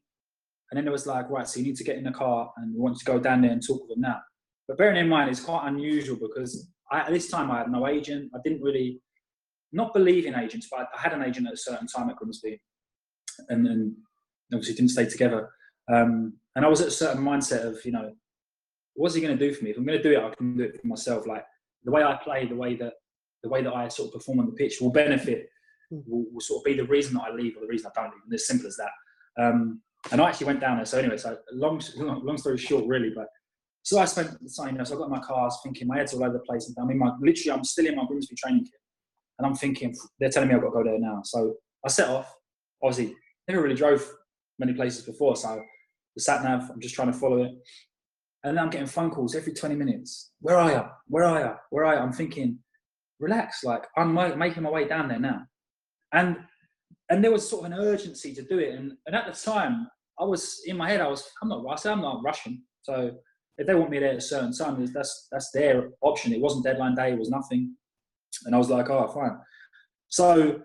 And 0.70 0.78
then 0.78 0.86
it 0.86 0.90
was 0.90 1.06
like, 1.06 1.30
right, 1.30 1.46
so 1.46 1.60
you 1.60 1.66
need 1.66 1.76
to 1.76 1.84
get 1.84 1.96
in 1.96 2.04
the 2.04 2.10
car 2.10 2.52
and 2.56 2.74
we 2.74 2.80
want 2.80 2.98
to 2.98 3.04
go 3.04 3.20
down 3.20 3.42
there 3.42 3.52
and 3.52 3.64
talk 3.64 3.82
with 3.82 3.90
them 3.90 4.00
now. 4.00 4.20
But 4.66 4.78
bearing 4.78 4.96
in 4.96 5.08
mind, 5.08 5.30
it's 5.30 5.40
quite 5.40 5.68
unusual 5.68 6.16
because 6.16 6.68
I, 6.90 7.00
at 7.00 7.10
this 7.10 7.30
time 7.30 7.50
I 7.50 7.58
had 7.58 7.70
no 7.70 7.86
agent. 7.86 8.32
I 8.34 8.38
didn't 8.42 8.62
really, 8.62 9.00
not 9.72 9.94
believe 9.94 10.26
in 10.26 10.34
agents, 10.34 10.68
but 10.70 10.88
I 10.96 11.00
had 11.00 11.12
an 11.12 11.22
agent 11.22 11.46
at 11.46 11.54
a 11.54 11.56
certain 11.56 11.86
time 11.86 12.10
at 12.10 12.16
Grimsby 12.16 12.60
and, 13.48 13.66
and 13.66 13.96
obviously 14.52 14.74
didn't 14.74 14.90
stay 14.90 15.06
together. 15.06 15.50
Um, 15.92 16.34
and 16.56 16.64
I 16.64 16.68
was 16.68 16.80
at 16.80 16.88
a 16.88 16.92
certain 16.92 17.22
mindset 17.22 17.64
of, 17.64 17.84
you 17.84 17.92
know, 17.92 18.12
what's 18.94 19.14
he 19.14 19.20
going 19.20 19.36
to 19.36 19.48
do 19.48 19.54
for 19.54 19.62
me? 19.62 19.70
If 19.70 19.76
I'm 19.76 19.86
going 19.86 19.98
to 19.98 20.02
do 20.02 20.18
it, 20.18 20.22
I 20.22 20.34
can 20.34 20.56
do 20.56 20.64
it 20.64 20.80
for 20.80 20.86
myself. 20.86 21.26
Like 21.26 21.44
the 21.84 21.92
way 21.92 22.02
I 22.02 22.18
play, 22.22 22.46
the 22.46 22.56
way 22.56 22.74
that 22.76 22.94
the 23.46 23.52
way 23.52 23.62
that 23.62 23.72
I 23.72 23.88
sort 23.88 24.08
of 24.08 24.14
perform 24.14 24.40
on 24.40 24.46
the 24.46 24.52
pitch 24.52 24.80
will 24.80 24.90
benefit, 24.90 25.48
hmm. 25.90 26.00
will, 26.06 26.24
will 26.32 26.40
sort 26.40 26.60
of 26.60 26.64
be 26.64 26.74
the 26.74 26.86
reason 26.86 27.14
that 27.14 27.24
I 27.28 27.34
leave 27.34 27.56
or 27.56 27.60
the 27.60 27.68
reason 27.68 27.90
I 27.94 28.00
don't 28.00 28.12
leave. 28.12 28.22
And 28.24 28.34
as 28.34 28.46
simple 28.46 28.66
as 28.66 28.76
that. 28.76 28.90
Um, 29.42 29.80
and 30.12 30.20
I 30.20 30.28
actually 30.28 30.46
went 30.46 30.60
down 30.60 30.76
there. 30.76 30.86
So 30.86 30.98
anyway, 30.98 31.16
so 31.16 31.36
long, 31.52 31.80
long 31.96 32.38
story 32.38 32.58
short, 32.58 32.86
really, 32.86 33.10
but 33.14 33.26
so 33.82 34.00
I 34.00 34.04
spent 34.04 34.30
the 34.42 34.50
time, 34.50 34.74
you 34.74 34.78
know, 34.78 34.84
so 34.84 34.96
I 34.96 34.98
got 34.98 35.10
my 35.10 35.20
cars 35.20 35.58
thinking 35.62 35.86
my 35.86 35.98
head's 35.98 36.12
all 36.12 36.24
over 36.24 36.32
the 36.32 36.40
place. 36.40 36.66
And 36.66 36.76
I 36.80 36.84
mean, 36.84 36.98
my, 36.98 37.12
literally, 37.20 37.56
I'm 37.56 37.62
still 37.62 37.86
in 37.86 37.94
my 37.94 38.04
Grimsby 38.04 38.34
training 38.34 38.64
kit. 38.64 38.80
And 39.38 39.46
I'm 39.46 39.54
thinking, 39.54 39.94
they're 40.18 40.30
telling 40.30 40.48
me 40.48 40.56
I've 40.56 40.62
got 40.62 40.70
to 40.70 40.74
go 40.74 40.84
there 40.84 40.98
now. 40.98 41.20
So 41.22 41.54
I 41.84 41.88
set 41.88 42.08
off. 42.08 42.34
Obviously, 42.82 43.14
never 43.46 43.62
really 43.62 43.76
drove 43.76 44.04
many 44.58 44.72
places 44.72 45.04
before, 45.04 45.36
so 45.36 45.62
the 46.16 46.20
sat 46.20 46.42
nav, 46.42 46.70
I'm 46.70 46.80
just 46.80 46.94
trying 46.94 47.12
to 47.12 47.18
follow 47.18 47.42
it. 47.44 47.52
And 48.42 48.56
then 48.56 48.64
I'm 48.64 48.70
getting 48.70 48.86
phone 48.86 49.10
calls 49.10 49.34
every 49.34 49.52
20 49.52 49.74
minutes. 49.76 50.32
Where 50.40 50.56
are 50.56 50.70
you? 50.70 50.82
Where 51.06 51.24
are 51.24 51.40
you? 51.40 51.54
Where 51.70 51.84
are 51.84 51.94
you? 51.94 52.00
I'm 52.00 52.12
thinking, 52.12 52.58
relax, 53.18 53.64
like 53.64 53.84
I'm 53.96 54.14
making 54.38 54.62
my 54.62 54.70
way 54.70 54.86
down 54.86 55.08
there 55.08 55.20
now. 55.20 55.42
And 56.12 56.36
and 57.10 57.22
there 57.22 57.32
was 57.32 57.48
sort 57.48 57.64
of 57.64 57.72
an 57.72 57.78
urgency 57.78 58.34
to 58.34 58.42
do 58.42 58.58
it. 58.58 58.74
And, 58.74 58.92
and 59.06 59.14
at 59.14 59.26
the 59.26 59.40
time, 59.40 59.86
I 60.18 60.24
was 60.24 60.62
in 60.66 60.76
my 60.76 60.88
head, 60.88 61.00
I 61.00 61.06
was, 61.08 61.28
I'm 61.40 61.48
not 61.48 61.64
rushing, 61.64 61.92
I'm 61.92 62.02
not 62.02 62.22
rushing. 62.24 62.62
So 62.82 63.12
if 63.58 63.66
they 63.66 63.74
want 63.74 63.90
me 63.90 63.98
there 63.98 64.10
at 64.10 64.16
a 64.16 64.20
certain 64.20 64.52
time, 64.52 64.84
that's 64.92 65.28
that's 65.30 65.50
their 65.52 65.90
option. 66.00 66.32
It 66.32 66.40
wasn't 66.40 66.64
deadline 66.64 66.94
day, 66.94 67.12
it 67.12 67.18
was 67.18 67.30
nothing. 67.30 67.74
And 68.44 68.54
I 68.54 68.58
was 68.58 68.70
like, 68.70 68.90
oh, 68.90 69.08
fine. 69.08 69.38
So 70.08 70.60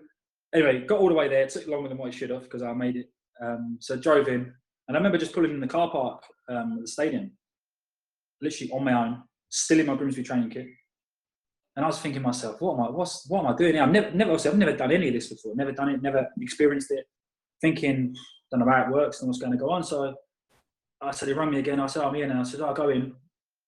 anyway, 0.54 0.84
got 0.84 1.00
all 1.00 1.08
the 1.08 1.14
way 1.14 1.28
there. 1.28 1.42
It 1.42 1.50
took 1.50 1.66
longer 1.66 1.88
than 1.88 1.98
what 1.98 2.08
it 2.08 2.14
should 2.14 2.30
have 2.30 2.42
because 2.42 2.62
I 2.62 2.72
made 2.72 2.96
it. 2.96 3.06
Um, 3.42 3.78
so 3.80 3.96
drove 3.96 4.28
in, 4.28 4.52
and 4.88 4.96
I 4.96 4.98
remember 4.98 5.18
just 5.18 5.32
pulling 5.32 5.52
in 5.52 5.60
the 5.60 5.66
car 5.66 5.90
park 5.90 6.22
um, 6.48 6.74
at 6.76 6.82
the 6.82 6.88
stadium, 6.88 7.32
literally 8.40 8.70
on 8.72 8.84
my 8.84 8.92
own, 8.92 9.22
still 9.48 9.80
in 9.80 9.86
my 9.86 9.96
Grimsby 9.96 10.22
training 10.22 10.50
kit. 10.50 10.66
And 11.76 11.84
I 11.84 11.88
was 11.88 12.00
thinking 12.00 12.22
myself, 12.22 12.60
what 12.60 12.74
am 12.74 12.80
I, 12.80 12.90
what's, 12.90 13.28
what 13.28 13.40
am 13.44 13.52
I 13.52 13.56
doing 13.56 13.74
here? 13.74 13.82
I've 13.82 13.90
never, 13.90 14.10
never, 14.10 14.32
I've 14.32 14.58
never 14.58 14.76
done 14.76 14.92
any 14.92 15.08
of 15.08 15.14
this 15.14 15.28
before. 15.28 15.54
Never 15.56 15.72
done 15.72 15.88
it, 15.88 16.02
never 16.02 16.28
experienced 16.40 16.90
it. 16.90 17.06
Thinking, 17.60 18.14
don't 18.50 18.60
know 18.60 18.70
how 18.70 18.82
it 18.82 18.92
works 18.92 19.20
and 19.20 19.28
what's 19.28 19.40
going 19.40 19.52
to 19.52 19.58
go 19.58 19.70
on. 19.70 19.82
So 19.82 20.14
I 21.00 21.10
said, 21.10 21.28
he 21.28 21.34
rang 21.34 21.50
me 21.50 21.58
again. 21.58 21.80
I 21.80 21.86
said, 21.86 22.02
I'm 22.02 22.14
here 22.14 22.26
now. 22.26 22.40
I 22.40 22.42
said, 22.42 22.60
oh, 22.60 22.66
I'll 22.66 22.74
go 22.74 22.90
in. 22.90 23.14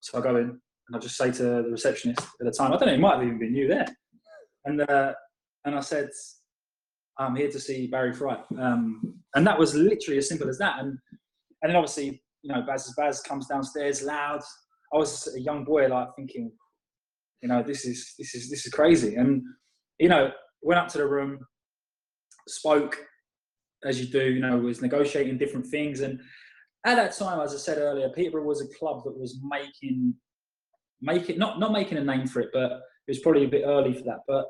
So 0.01 0.19
I 0.19 0.21
go 0.21 0.37
in 0.37 0.51
and 0.51 0.97
I 0.97 0.99
just 0.99 1.17
say 1.17 1.31
to 1.31 1.43
the 1.43 1.71
receptionist 1.71 2.21
at 2.21 2.45
the 2.45 2.51
time, 2.51 2.73
I 2.73 2.77
don't 2.77 2.89
know, 2.89 2.95
it 2.95 3.01
might 3.01 3.15
have 3.15 3.25
even 3.25 3.39
been 3.39 3.55
you 3.55 3.69
there. 3.69 3.87
And, 4.67 4.83
uh, 4.83 5.15
and 5.65 5.75
I 5.75 5.81
said, 5.81 6.11
I'm 7.19 7.37
here 7.37 7.51
to 7.51 7.61
see 7.61 7.87
Barry 7.87 8.13
Fry. 8.13 8.39
Um, 8.61 9.15
and 9.35 9.47
that 9.47 9.59
was 9.59 9.75
literally 9.75 10.19
as 10.19 10.29
simple 10.29 10.49
as 10.49 10.59
that. 10.59 10.79
And, 10.81 10.99
and 11.63 11.71
then 11.71 11.77
obviously, 11.77 12.23
you 12.43 12.53
know, 12.53 12.63
Baz 12.67 12.93
Baz 12.97 13.21
comes 13.23 13.47
downstairs 13.47 14.03
loud. 14.03 14.43
I 14.93 14.99
was 14.99 15.35
a 15.35 15.41
young 15.41 15.65
boy, 15.65 15.89
like 15.89 16.09
thinking, 16.17 16.53
you 17.43 17.49
know, 17.49 17.63
this 17.63 17.85
is, 17.85 18.15
this 18.19 18.35
is, 18.35 18.51
this 18.51 18.67
is 18.67 18.73
crazy. 18.73 19.17
And, 19.17 19.43
you 19.99 20.09
know, 20.09 20.31
went 20.63 20.81
up 20.81 20.89
to 20.89 20.99
the 20.99 21.07
room, 21.07 21.39
spoke 22.49 22.99
as 23.85 24.01
you 24.01 24.07
do, 24.07 24.33
you 24.33 24.41
know, 24.41 24.57
was 24.57 24.81
negotiating 24.81 25.39
different 25.39 25.67
things. 25.67 26.01
And 26.01 26.21
at 26.87 26.97
that 26.97 27.17
time, 27.17 27.41
as 27.41 27.55
I 27.55 27.59
said 27.59 27.79
earlier, 27.79 28.09
Peterborough 28.09 28.45
was 28.45 28.63
a 28.63 28.79
club 28.79 29.05
that 29.05 29.17
was 29.17 29.41
making, 29.43 30.15
making, 31.03 31.39
not, 31.39 31.59
not 31.59 31.73
making 31.73 31.99
a 31.99 32.05
name 32.05 32.27
for 32.27 32.41
it, 32.41 32.51
but 32.53 32.73
it 33.07 33.11
was 33.11 33.19
probably 33.19 33.45
a 33.45 33.49
bit 33.49 33.65
early 33.67 33.93
for 33.93 34.05
that. 34.05 34.21
But 34.27 34.47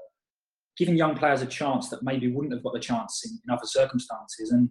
giving 0.77 0.97
young 0.97 1.17
players 1.17 1.43
a 1.43 1.47
chance 1.47 1.89
that 1.89 2.03
maybe 2.03 2.33
wouldn't 2.33 2.53
have 2.53 2.63
got 2.63 2.75
the 2.75 2.81
chance 2.81 3.23
in, 3.25 3.39
in 3.47 3.53
other 3.53 3.67
circumstances. 3.67 4.51
And 4.51 4.71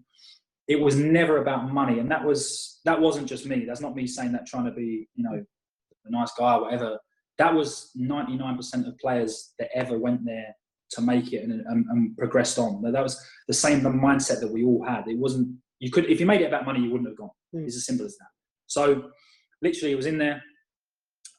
it 0.68 0.80
was 0.80 0.96
never 0.96 1.42
about 1.42 1.72
money. 1.72 2.00
And 2.00 2.10
that 2.12 2.24
was 2.24 2.80
that 2.86 3.00
wasn't 3.00 3.28
just 3.28 3.46
me. 3.46 3.66
That's 3.66 3.82
not 3.82 3.96
me 3.96 4.08
saying 4.08 4.32
that 4.34 4.46
trying 4.46 4.66
to 4.66 4.72
be, 4.72 5.08
you 5.16 5.24
know, 5.24 5.44
a 6.06 6.12
nice 6.12 6.32
guy 6.38 6.56
or 6.56 6.64
whatever. 6.64 6.98
That 7.38 7.54
was 7.54 7.92
99% 7.98 8.88
of 8.88 8.98
players 9.00 9.54
that 9.60 9.70
ever 9.74 9.98
went 9.98 10.24
there 10.26 10.56
to 10.92 11.02
make 11.02 11.34
it 11.34 11.44
and, 11.44 11.52
and, 11.52 11.86
and 11.90 12.18
progressed 12.18 12.60
on. 12.60 12.82
That 12.84 13.04
was 13.04 13.20
the 13.48 13.54
same 13.54 13.82
the 13.82 13.90
mindset 13.90 14.40
that 14.42 14.52
we 14.52 14.64
all 14.64 14.86
had. 14.86 15.08
It 15.08 15.18
wasn't 15.18 15.56
you 15.80 15.92
could 15.92 16.06
if 16.10 16.20
you 16.20 16.26
made 16.26 16.42
it 16.42 16.48
about 16.48 16.66
money, 16.66 16.82
you 16.82 16.92
wouldn't 16.92 17.10
have 17.10 17.18
gone. 17.18 17.32
Mm. 17.56 17.66
It's 17.66 17.76
as 17.76 17.86
simple 17.86 18.06
as 18.06 18.16
that. 18.18 18.28
So 18.68 19.10
literally, 19.62 19.92
it 19.92 19.98
was 19.98 20.06
in 20.06 20.18
there. 20.18 20.42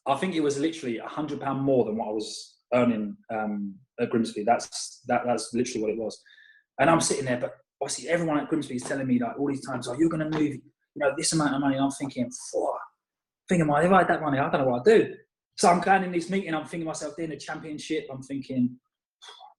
I 0.07 0.17
think 0.17 0.35
it 0.35 0.43
was 0.43 0.59
literally 0.59 0.99
a 0.99 1.07
hundred 1.07 1.41
pound 1.41 1.63
more 1.63 1.85
than 1.85 1.97
what 1.97 2.09
I 2.09 2.13
was 2.13 2.57
earning 2.75 3.17
um, 3.33 3.75
at 4.01 4.11
Grimsby. 4.11 4.45
That's 4.45 5.01
that, 5.07 5.23
that's 5.25 5.55
literally 5.55 5.83
what 5.83 5.91
it 5.93 5.99
was. 5.99 6.21
And 6.79 6.91
I'm 6.91 7.01
sitting 7.01 7.25
there, 7.25 7.39
but 7.39 7.55
obviously 7.81 8.09
everyone 8.09 8.39
at 8.39 8.49
Grimsby 8.49 8.77
is 8.77 8.83
telling 8.83 9.07
me 9.07 9.19
like 9.19 9.39
all 9.39 9.49
these 9.49 9.65
times, 9.65 9.89
"Oh, 9.89 9.97
you're 9.99 10.11
going 10.11 10.31
to 10.31 10.39
move, 10.39 10.53
you 10.53 10.61
know, 10.97 11.13
this 11.17 11.33
amount 11.33 11.55
of 11.55 11.61
money." 11.61 11.77
And 11.77 11.85
I'm 11.85 11.91
thinking, 11.93 12.31
"Four, 12.53 12.77
thinking, 13.49 13.67
my 13.67 13.85
if 13.85 13.93
I 13.93 13.99
had 13.99 14.09
that 14.09 14.21
money, 14.21 14.39
I 14.39 14.51
don't 14.51 14.61
know 14.61 14.69
what 14.69 14.81
I'd 14.81 14.99
do." 14.99 15.15
So 15.57 15.69
I'm 15.69 15.81
going 15.81 16.05
in 16.05 16.13
this 16.13 16.31
meeting. 16.31 16.55
I'm 16.55 16.67
thinking 16.67 16.87
myself, 16.87 17.17
doing 17.17 17.33
a 17.33 17.39
championship. 17.39 18.07
I'm 18.11 18.23
thinking, 18.23 18.77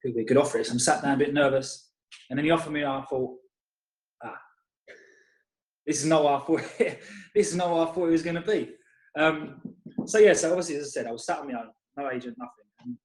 could 0.06 0.16
be 0.16 0.22
a 0.22 0.26
good 0.26 0.38
offer. 0.38 0.64
So 0.64 0.74
I'm 0.74 0.80
sat 0.80 1.02
down 1.02 1.16
a 1.16 1.18
bit 1.18 1.34
nervous, 1.34 1.92
and 2.30 2.38
then 2.38 2.46
he 2.46 2.52
offered 2.52 2.72
me. 2.72 2.82
And 2.82 2.92
I 2.92 3.02
thought, 3.02 3.36
ah, 4.24 4.38
this 5.86 6.00
is 6.00 6.06
not 6.06 6.24
what 6.24 6.42
I 6.42 6.46
thought. 6.46 6.64
this 7.36 7.50
is 7.50 7.56
not 7.56 7.70
what 7.70 7.90
I 7.90 7.92
thought 7.92 8.08
it 8.08 8.12
was 8.12 8.24
going 8.24 8.36
to 8.36 8.42
be. 8.42 8.72
Um, 9.18 9.62
so 10.06 10.20
yeah, 10.20 10.34
so 10.34 10.50
obviously, 10.50 10.76
as 10.76 10.88
I 10.88 10.90
said, 10.90 11.08
I 11.08 11.12
was 11.12 11.26
sat 11.26 11.40
on 11.40 11.48
my 11.48 11.60
own, 11.60 11.70
no 11.98 12.10
agent, 12.10 12.36
nothing. 12.38 12.66
And 12.84 12.98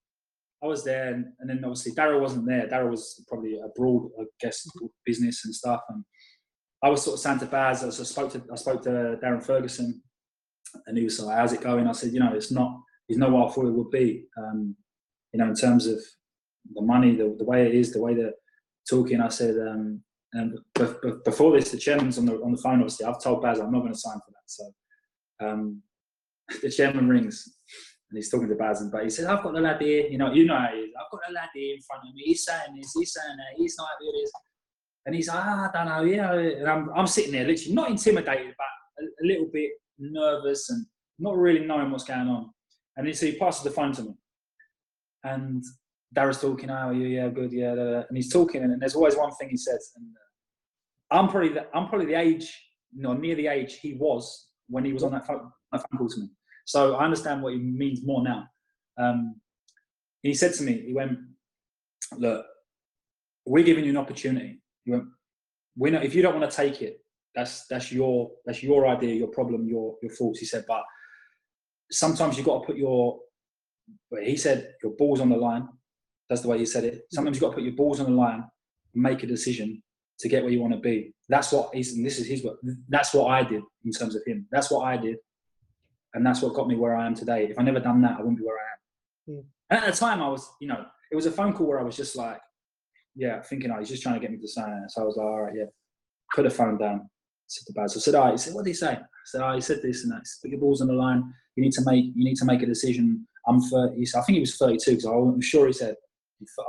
I 0.63 0.67
was 0.67 0.83
there, 0.83 1.13
and, 1.13 1.25
and 1.39 1.49
then 1.49 1.63
obviously 1.63 1.93
Darragh 1.93 2.21
wasn't 2.21 2.45
there. 2.45 2.67
Darragh 2.67 2.91
was 2.91 3.23
probably 3.27 3.59
abroad, 3.59 4.09
I 4.19 4.25
guess, 4.39 4.67
business 5.05 5.45
and 5.45 5.55
stuff. 5.55 5.81
And 5.89 6.03
I 6.83 6.89
was 6.89 7.03
sort 7.03 7.15
of 7.15 7.21
Santa 7.21 7.45
Baz. 7.45 7.83
I 7.83 8.03
spoke 8.03 8.31
to 8.33 8.43
I 8.51 8.55
spoke 8.55 8.83
to 8.83 9.17
Darren 9.23 9.43
Ferguson, 9.43 10.01
and 10.85 10.97
he 10.97 11.03
was 11.03 11.19
like, 11.19 11.37
"How's 11.37 11.53
it 11.53 11.61
going?" 11.61 11.87
I 11.87 11.91
said, 11.91 12.13
"You 12.13 12.19
know, 12.19 12.33
it's 12.33 12.51
not. 12.51 12.79
It's 13.07 13.17
not 13.17 13.31
what 13.31 13.49
I 13.49 13.51
thought 13.51 13.67
it 13.67 13.73
would 13.73 13.91
be. 13.91 14.25
Um, 14.37 14.75
you 15.33 15.39
know, 15.39 15.47
in 15.47 15.55
terms 15.55 15.87
of 15.87 15.99
the 16.73 16.81
money, 16.81 17.15
the, 17.15 17.35
the 17.37 17.45
way 17.45 17.67
it 17.67 17.75
is, 17.75 17.91
the 17.91 18.01
way 18.01 18.13
they're 18.13 18.33
talking." 18.89 19.21
I 19.21 19.29
said, 19.29 19.55
um, 19.67 20.03
and 20.33 20.57
before 21.25 21.51
this, 21.51 21.71
the 21.71 21.77
chairman's 21.77 22.17
on 22.17 22.25
the 22.25 22.33
on 22.41 22.51
the 22.51 22.61
phone. 22.61 22.79
Obviously, 22.81 23.05
I've 23.05 23.21
told 23.21 23.41
Baz 23.41 23.59
I'm 23.59 23.71
not 23.71 23.81
going 23.81 23.93
to 23.93 23.99
sign 23.99 24.19
for 24.25 24.31
that. 24.31 24.47
So 24.47 24.71
um, 25.45 25.81
the 26.61 26.69
chairman 26.69 27.09
rings 27.09 27.57
and 28.09 28.17
he's 28.17 28.29
talking 28.29 28.49
to 28.49 28.55
Baz, 28.55 28.81
and 28.81 28.91
but 28.91 29.03
he 29.03 29.09
said, 29.09 29.25
"I've 29.25 29.43
got 29.43 29.53
the 29.53 29.61
lad 29.61 29.81
here. 29.81 30.07
You 30.07 30.17
know, 30.17 30.33
you 30.33 30.45
know 30.45 30.57
how 30.57 30.69
he 30.73 30.79
is. 30.79 30.91
I've 30.99 31.11
got 31.11 31.21
the 31.27 31.33
lad 31.33 31.49
here 31.53 31.75
in 31.75 31.81
front 31.81 32.03
of 32.07 32.13
me. 32.13 32.23
He's 32.25 32.45
saying 32.45 32.75
this. 32.75 32.93
He's 32.97 33.13
saying 33.13 33.37
that. 33.37 33.57
He's 33.57 33.75
not 33.77 33.87
happy 33.87 34.05
with 34.05 34.23
this." 34.23 34.31
And 35.05 35.15
he's 35.15 35.27
like, 35.27 35.37
ah, 35.39 35.69
I 35.73 35.77
don't 35.77 35.87
know, 35.87 36.03
you 36.03 36.17
know. 36.17 36.37
And 36.37 36.67
I'm, 36.69 36.89
I'm 36.95 37.07
sitting 37.07 37.31
there, 37.31 37.45
literally 37.45 37.73
not 37.73 37.89
intimidated, 37.89 38.53
but 38.57 39.03
a, 39.03 39.23
a 39.23 39.25
little 39.25 39.47
bit 39.51 39.71
nervous 40.01 40.69
and 40.69 40.85
not 41.19 41.37
really 41.37 41.65
knowing 41.65 41.91
what's 41.91 42.03
going 42.03 42.27
on. 42.27 42.49
And 42.97 43.07
he, 43.07 43.13
so 43.13 43.27
he 43.27 43.37
passes 43.37 43.63
the 43.63 43.71
phone 43.71 43.93
to 43.93 44.03
me, 44.03 44.13
and 45.23 45.63
Darragh's 46.13 46.41
talking. 46.41 46.69
Oh, 46.69 46.91
yeah, 46.91 47.07
yeah, 47.07 47.29
good, 47.29 47.53
yeah. 47.53 47.71
And 47.71 48.17
he's 48.17 48.31
talking, 48.31 48.63
and 48.63 48.81
there's 48.81 48.95
always 48.95 49.15
one 49.15 49.31
thing 49.31 49.49
he 49.49 49.57
says. 49.57 49.91
And 49.95 50.05
uh, 51.11 51.15
I'm 51.17 51.29
probably 51.29 51.49
the, 51.49 51.67
I'm 51.73 51.87
probably 51.87 52.07
the 52.07 52.15
age, 52.15 52.53
you 52.93 53.01
know, 53.01 53.13
near 53.13 53.35
the 53.35 53.47
age 53.47 53.79
he 53.79 53.93
was 53.93 54.47
when 54.67 54.83
he 54.83 54.91
was 54.91 55.03
on 55.03 55.11
that 55.13 55.25
phone, 55.25 55.49
that 55.71 55.79
phone 55.79 55.97
call 55.97 56.09
to 56.09 56.19
me. 56.19 56.29
So 56.65 56.95
I 56.95 57.05
understand 57.05 57.41
what 57.41 57.53
he 57.53 57.59
means 57.59 58.05
more 58.05 58.23
now. 58.23 58.47
Um, 58.97 59.35
he 60.21 60.33
said 60.33 60.53
to 60.55 60.63
me, 60.63 60.83
he 60.85 60.93
went, 60.93 61.17
look, 62.17 62.45
we're 63.45 63.63
giving 63.63 63.85
you 63.85 63.91
an 63.91 63.97
opportunity. 63.97 64.61
He 64.83 64.91
went, 64.91 65.05
we 65.77 65.91
know 65.91 66.01
if 66.01 66.13
you 66.13 66.21
don't 66.21 66.37
want 66.37 66.49
to 66.49 66.55
take 66.55 66.81
it, 66.81 67.03
that's 67.35 67.65
that's 67.67 67.91
your 67.91 68.31
that's 68.45 68.61
your 68.63 68.87
idea, 68.87 69.15
your 69.15 69.27
problem, 69.27 69.67
your 69.67 69.95
your 70.01 70.11
faults. 70.11 70.39
He 70.39 70.45
said, 70.45 70.65
but 70.67 70.83
sometimes 71.91 72.37
you've 72.37 72.45
got 72.45 72.59
to 72.59 72.65
put 72.65 72.77
your 72.77 73.19
he 74.23 74.37
said 74.37 74.73
your 74.83 74.93
balls 74.93 75.21
on 75.21 75.29
the 75.29 75.37
line. 75.37 75.67
That's 76.29 76.41
the 76.41 76.47
way 76.47 76.59
he 76.59 76.65
said 76.65 76.83
it. 76.85 77.01
Sometimes 77.11 77.35
you've 77.35 77.41
got 77.41 77.49
to 77.49 77.55
put 77.55 77.63
your 77.63 77.73
balls 77.73 77.99
on 77.99 78.05
the 78.05 78.17
line, 78.17 78.45
make 78.93 79.23
a 79.23 79.27
decision 79.27 79.81
to 80.19 80.29
get 80.29 80.43
where 80.43 80.51
you 80.51 80.61
want 80.61 80.73
to 80.73 80.79
be. 80.79 81.13
That's 81.27 81.51
what 81.51 81.73
he's 81.73 81.95
and 81.95 82.05
this 82.05 82.19
is 82.19 82.27
his 82.27 82.43
work. 82.43 82.57
That's 82.89 83.13
what 83.13 83.27
I 83.27 83.43
did 83.43 83.63
in 83.85 83.91
terms 83.91 84.15
of 84.15 84.21
him. 84.25 84.47
That's 84.51 84.71
what 84.71 84.81
I 84.85 84.97
did 84.97 85.17
and 86.13 86.25
that's 86.25 86.41
what 86.41 86.53
got 86.53 86.67
me 86.67 86.75
where 86.75 86.95
I 86.95 87.05
am 87.05 87.15
today. 87.15 87.47
If 87.49 87.57
I 87.57 87.63
never 87.63 87.79
done 87.79 88.01
that, 88.01 88.17
I 88.17 88.21
wouldn't 88.21 88.37
be 88.37 88.43
where 88.43 88.57
I 88.57 89.31
am. 89.31 89.35
Mm. 89.35 89.43
And 89.69 89.79
at 89.79 89.91
the 89.91 89.97
time, 89.97 90.21
I 90.21 90.27
was, 90.27 90.49
you 90.59 90.67
know, 90.67 90.83
it 91.11 91.15
was 91.15 91.25
a 91.25 91.31
phone 91.31 91.53
call 91.53 91.67
where 91.67 91.79
I 91.79 91.83
was 91.83 91.95
just 91.95 92.15
like, 92.15 92.39
yeah, 93.15 93.41
thinking, 93.41 93.71
oh, 93.71 93.79
he's 93.79 93.89
just 93.89 94.03
trying 94.03 94.15
to 94.15 94.21
get 94.21 94.31
me 94.31 94.37
to 94.37 94.47
sign. 94.47 94.85
So 94.89 95.01
I 95.01 95.05
was 95.05 95.15
like, 95.15 95.25
all 95.25 95.41
right, 95.41 95.53
yeah. 95.55 95.65
Put 96.35 96.43
the 96.43 96.49
phone 96.49 96.77
down. 96.77 97.09
Said 97.51 97.65
to 97.67 97.73
Baz. 97.73 97.97
I 97.97 97.99
said, 97.99 98.15
all 98.15 98.25
right. 98.25 98.31
He 98.31 98.37
said, 98.37 98.53
what 98.53 98.63
did 98.63 98.69
he 98.69 98.75
say? 98.75 98.93
I 98.93 99.25
said, 99.25 99.41
oh, 99.41 99.59
said 99.59 99.81
this 99.83 100.03
and 100.03 100.13
that. 100.13 100.23
Put 100.41 100.51
your 100.51 100.59
balls 100.61 100.79
on 100.81 100.87
the 100.87 100.93
line. 100.93 101.33
You 101.57 101.63
need 101.63 101.73
to 101.73 101.81
make, 101.85 102.05
you 102.15 102.23
need 102.23 102.37
to 102.37 102.45
make 102.45 102.61
a 102.61 102.65
decision. 102.65 103.27
I'm 103.45 103.59
30. 103.59 104.01
I 104.15 104.21
think 104.21 104.35
he 104.35 104.39
was 104.39 104.55
32 104.55 104.91
because 104.91 105.05
I'm 105.05 105.41
sure 105.41 105.67
he 105.67 105.73
said, 105.73 105.95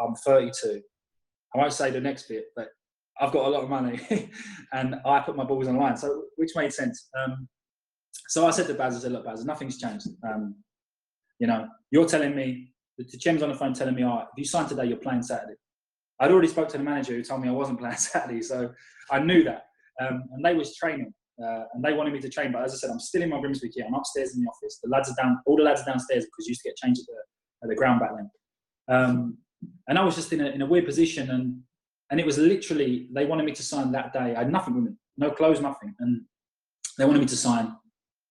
I'm 0.03 0.17
32. 0.17 0.83
I 1.55 1.59
won't 1.59 1.73
say 1.73 1.93
the 1.93 2.01
next 2.01 2.27
bit, 2.29 2.47
but 2.57 2.69
I've 3.21 3.31
got 3.31 3.47
a 3.47 3.49
lot 3.49 3.63
of 3.63 3.71
money 3.71 4.01
and 4.73 4.97
I 5.07 5.21
put 5.21 5.37
my 5.37 5.45
balls 5.45 5.69
on 5.69 5.75
the 5.75 5.81
line. 5.81 5.97
So, 5.97 6.25
which 6.35 6.51
made 6.57 6.73
sense. 6.73 7.09
Um, 7.25 7.49
so 8.27 8.45
I 8.45 8.51
said 8.51 8.67
to 8.67 8.75
Baz, 8.75 8.97
I 8.97 8.99
said, 8.99 9.13
look, 9.13 9.25
Baz, 9.25 9.45
nothing's 9.45 9.79
changed. 9.79 10.09
Um, 10.25 10.57
you 11.39 11.47
know, 11.47 11.69
you're 11.93 12.07
telling 12.07 12.35
me, 12.35 12.73
the, 12.99 13.05
the 13.05 13.45
on 13.45 13.51
the 13.51 13.55
phone 13.55 13.73
telling 13.73 13.95
me, 13.95 14.03
all 14.03 14.17
right, 14.17 14.27
if 14.33 14.39
you 14.39 14.45
sign 14.45 14.69
today, 14.69 14.87
you're 14.87 14.97
playing 14.97 15.23
Saturday. 15.23 15.55
I'd 16.19 16.33
already 16.33 16.49
spoke 16.49 16.69
to 16.71 16.79
the 16.79 16.85
manager 16.85 17.13
who 17.13 17.23
told 17.23 17.41
me 17.41 17.49
I 17.49 17.53
wasn't 17.53 17.79
playing 17.79 17.97
Saturday, 17.99 18.43
so 18.43 18.73
I 19.13 19.21
knew 19.21 19.45
that. 19.45 19.67
Um, 20.01 20.25
and 20.33 20.45
they 20.45 20.55
was 20.55 20.77
training, 20.77 21.13
uh, 21.43 21.65
and 21.75 21.85
they 21.85 21.93
wanted 21.93 22.13
me 22.13 22.21
to 22.21 22.29
train. 22.29 22.53
But 22.53 22.65
as 22.65 22.75
I 22.75 22.77
said, 22.77 22.91
I'm 22.91 23.01
still 23.01 23.23
in 23.23 23.29
my 23.29 23.41
Grimsby 23.41 23.71
kit. 23.71 23.85
I'm 23.87 23.95
upstairs 23.95 24.35
in 24.35 24.43
the 24.43 24.49
office. 24.49 24.79
The 24.83 24.91
lads 24.91 25.11
are 25.11 25.23
down. 25.23 25.39
All 25.47 25.57
the 25.57 25.63
lads 25.63 25.83
are 25.83 25.87
downstairs 25.87 26.25
because 26.25 26.47
you 26.47 26.51
used 26.51 26.63
to 26.63 26.71
get 26.71 26.77
changed 26.77 27.01
at 27.01 27.07
the, 27.07 27.65
at 27.65 27.69
the 27.69 27.77
ground 27.77 28.01
back 28.01 28.11
then. 28.17 28.31
Um, 28.89 29.39
and 29.89 29.99
I 29.99 30.05
was 30.05 30.17
just 30.17 30.33
in 30.33 30.41
a, 30.41 30.47
in 30.47 30.63
a 30.63 30.67
weird 30.67 30.87
position, 30.87 31.31
and 31.31 31.61
and 32.11 32.21
it 32.21 32.27
was 32.27 32.39
literally 32.39 33.09
they 33.13 33.27
wanted 33.27 33.45
me 33.45 33.53
to 33.53 33.63
sign 33.63 33.93
that 33.93 34.13
day. 34.13 34.35
I 34.35 34.41
had 34.41 34.53
nothing 34.53 34.75
with 34.75 34.85
me, 34.85 34.91
no 35.17 35.31
clothes, 35.31 35.61
nothing, 35.61 35.95
and 36.01 36.23
they 36.99 37.05
wanted 37.05 37.21
me 37.21 37.27
to 37.27 37.37
sign 37.37 37.75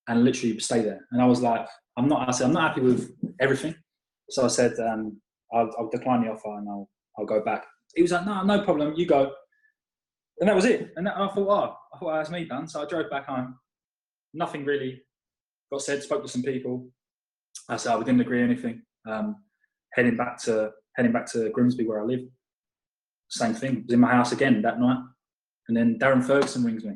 and 0.07 0.23
literally 0.23 0.59
stay 0.59 0.81
there. 0.81 1.07
And 1.11 1.21
I 1.21 1.25
was 1.25 1.41
like, 1.41 1.67
I'm 1.97 2.07
not. 2.07 2.27
I 2.27 2.31
said 2.31 2.47
I'm 2.47 2.53
not 2.53 2.69
happy 2.69 2.81
with 2.81 3.11
everything. 3.39 3.75
So 4.29 4.45
I 4.45 4.47
said, 4.47 4.73
um, 4.79 5.19
I'll, 5.53 5.69
I'll, 5.77 5.89
decline 5.89 6.21
the 6.21 6.29
offer 6.29 6.57
and 6.57 6.69
I'll 6.69 6.89
I'll 7.17 7.25
go 7.25 7.43
back. 7.43 7.65
He 7.95 8.01
was 8.01 8.11
like, 8.11 8.25
no, 8.25 8.43
no 8.43 8.63
problem. 8.63 8.93
You 8.95 9.05
go. 9.05 9.33
And 10.39 10.49
that 10.49 10.55
was 10.55 10.65
it. 10.65 10.91
And, 10.95 11.05
that, 11.05 11.15
and 11.15 11.23
I 11.23 11.33
thought, 11.33 11.47
oh, 11.47 11.75
I 11.93 11.99
thought 11.99 12.13
that's 12.15 12.29
me 12.29 12.45
done. 12.45 12.67
So 12.67 12.81
I 12.81 12.85
drove 12.85 13.09
back 13.09 13.27
home. 13.27 13.55
Nothing 14.33 14.65
really 14.65 15.01
got 15.71 15.81
said. 15.81 16.01
Spoke 16.01 16.23
to 16.23 16.29
some 16.29 16.43
people. 16.43 16.87
I 17.69 17.77
said, 17.77 17.93
oh, 17.93 17.99
we 17.99 18.05
didn't 18.05 18.21
agree 18.21 18.41
anything. 18.41 18.81
Um, 19.07 19.35
heading 19.93 20.17
back 20.17 20.41
to 20.43 20.71
heading 20.95 21.11
back 21.11 21.31
to 21.31 21.49
Grimsby 21.49 21.85
where 21.85 22.01
I 22.01 22.05
live. 22.05 22.21
Same 23.29 23.53
thing. 23.53 23.83
Was 23.85 23.93
in 23.93 23.99
my 23.99 24.11
house 24.11 24.31
again 24.31 24.61
that 24.61 24.79
night. 24.79 24.99
And 25.67 25.77
then 25.77 25.97
Darren 25.99 26.23
Ferguson 26.23 26.63
rings 26.63 26.83
me. 26.83 26.95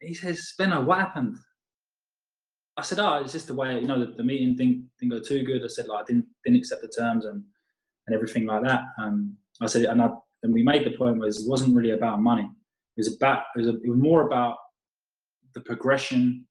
He 0.00 0.14
says, 0.14 0.54
Benno, 0.58 0.82
what 0.82 0.98
happened? 0.98 1.36
I 2.78 2.82
said, 2.82 2.98
oh, 2.98 3.16
it's 3.16 3.32
just 3.32 3.46
the 3.46 3.54
way, 3.54 3.78
you 3.80 3.86
know, 3.86 3.98
the, 3.98 4.12
the 4.12 4.22
meeting 4.22 4.54
didn't, 4.54 4.88
didn't 5.00 5.12
go 5.12 5.20
too 5.20 5.42
good. 5.44 5.64
I 5.64 5.66
said, 5.68 5.88
like, 5.88 6.04
I 6.04 6.06
didn't, 6.06 6.26
didn't 6.44 6.58
accept 6.58 6.82
the 6.82 6.88
terms 6.88 7.24
and, 7.24 7.42
and 8.06 8.14
everything 8.14 8.46
like 8.46 8.62
that. 8.64 8.82
Um, 8.98 9.36
I 9.60 9.66
said, 9.66 9.86
and, 9.86 10.02
I, 10.02 10.10
and 10.46 10.54
we 10.54 10.62
made 10.62 10.86
the 10.86 10.96
point 10.96 11.18
was 11.18 11.42
it 11.44 11.50
wasn't 11.50 11.74
really 11.74 11.90
about 11.90 12.22
money. 12.22 12.44
It 12.96 13.00
was 13.00 13.14
about, 13.14 13.42
it 13.56 13.58
was, 13.58 13.68
a, 13.68 13.74
it 13.82 13.88
was 13.88 13.98
more 13.98 14.26
about 14.26 14.56
the 15.54 15.60
progression 15.60 16.46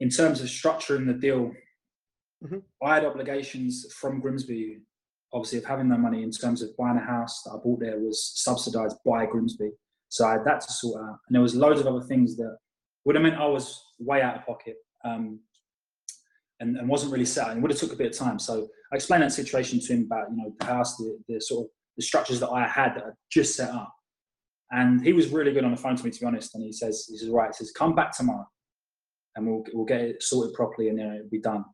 in 0.00 0.10
terms 0.10 0.40
of 0.42 0.48
structuring 0.48 1.06
the 1.06 1.14
deal. 1.14 1.50
Mm-hmm. 2.44 2.58
I 2.86 2.94
had 2.94 3.06
obligations 3.06 3.86
from 3.98 4.20
Grimsby, 4.20 4.80
obviously, 5.32 5.58
of 5.58 5.64
having 5.64 5.88
no 5.88 5.96
money 5.96 6.22
in 6.22 6.30
terms 6.30 6.60
of 6.60 6.76
buying 6.76 6.98
a 6.98 7.04
house 7.04 7.42
that 7.44 7.52
I 7.52 7.56
bought 7.56 7.80
there 7.80 7.98
was 7.98 8.32
subsidised 8.34 8.98
by 9.04 9.24
Grimsby. 9.24 9.70
So 10.10 10.26
I 10.26 10.32
had 10.32 10.44
that 10.44 10.60
to 10.60 10.72
sort 10.72 11.00
out. 11.02 11.18
And 11.26 11.34
there 11.34 11.42
was 11.42 11.54
loads 11.54 11.80
of 11.80 11.86
other 11.86 12.02
things 12.02 12.36
that 12.36 12.56
would 13.06 13.16
have 13.16 13.22
meant 13.22 13.36
I 13.36 13.46
was 13.46 13.82
way 13.98 14.20
out 14.20 14.36
of 14.36 14.44
pocket 14.44 14.76
um, 15.06 15.40
and, 16.60 16.76
and 16.76 16.86
wasn't 16.86 17.12
really 17.12 17.24
set. 17.24 17.56
It 17.56 17.60
would 17.60 17.70
have 17.70 17.80
took 17.80 17.94
a 17.94 17.96
bit 17.96 18.12
of 18.12 18.18
time. 18.18 18.38
So 18.38 18.68
I 18.92 18.96
explained 18.96 19.22
that 19.22 19.32
situation 19.32 19.80
to 19.80 19.92
him 19.92 20.02
about 20.02 20.30
you 20.30 20.36
know 20.36 20.54
the 20.60 20.66
house, 20.66 20.96
the, 20.98 21.18
the 21.28 21.40
sort 21.40 21.64
of 21.64 21.70
the 21.96 22.02
structures 22.02 22.40
that 22.40 22.50
I 22.50 22.66
had 22.66 22.94
that 22.96 23.04
I 23.04 23.10
just 23.30 23.56
set 23.56 23.70
up. 23.70 23.92
And 24.70 25.04
he 25.04 25.12
was 25.12 25.28
really 25.28 25.52
good 25.52 25.64
on 25.64 25.70
the 25.70 25.76
phone 25.76 25.96
to 25.96 26.04
me, 26.04 26.10
to 26.10 26.20
be 26.20 26.26
honest. 26.26 26.54
And 26.54 26.64
he 26.64 26.72
says, 26.72 27.06
he 27.08 27.16
says, 27.16 27.28
right, 27.28 27.48
he 27.48 27.52
says, 27.52 27.70
come 27.72 27.94
back 27.94 28.16
tomorrow, 28.16 28.46
and 29.36 29.46
we'll 29.46 29.64
we'll 29.72 29.84
get 29.84 30.00
it 30.00 30.22
sorted 30.22 30.54
properly, 30.54 30.88
and 30.88 30.98
then 30.98 31.12
it'll 31.12 31.28
be 31.28 31.40
done. 31.40 31.64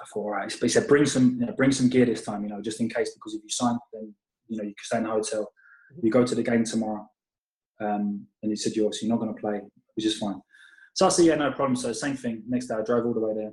I 0.00 0.04
thought, 0.12 0.20
all 0.20 0.30
right. 0.30 0.50
But 0.50 0.62
he 0.62 0.68
said, 0.68 0.88
bring 0.88 1.06
some, 1.06 1.36
you 1.38 1.46
know, 1.46 1.52
bring 1.52 1.72
some 1.72 1.88
gear 1.88 2.06
this 2.06 2.24
time, 2.24 2.42
you 2.42 2.50
know, 2.50 2.60
just 2.60 2.80
in 2.80 2.88
case, 2.88 3.14
because 3.14 3.34
if 3.34 3.42
you 3.42 3.50
sign, 3.50 3.78
then 3.92 4.14
you 4.48 4.56
know 4.56 4.64
you 4.64 4.74
can 4.74 4.84
stay 4.84 4.96
in 4.98 5.04
the 5.04 5.10
hotel. 5.10 5.50
You 6.02 6.10
go 6.10 6.24
to 6.24 6.34
the 6.34 6.42
game 6.42 6.64
tomorrow. 6.64 7.06
Um, 7.80 8.26
and 8.42 8.52
he 8.52 8.56
said, 8.56 8.74
you're 8.74 8.86
obviously 8.86 9.08
not 9.08 9.18
going 9.18 9.34
to 9.34 9.40
play, 9.40 9.60
which 9.94 10.06
is 10.06 10.18
fine. 10.18 10.40
So 10.94 11.06
I 11.06 11.08
said, 11.08 11.24
yeah, 11.24 11.34
no 11.34 11.52
problem. 11.52 11.76
So 11.76 11.92
same 11.92 12.16
thing. 12.16 12.42
Next 12.48 12.66
day, 12.66 12.74
I 12.74 12.82
drove 12.82 13.06
all 13.06 13.14
the 13.14 13.20
way 13.20 13.34
there. 13.34 13.52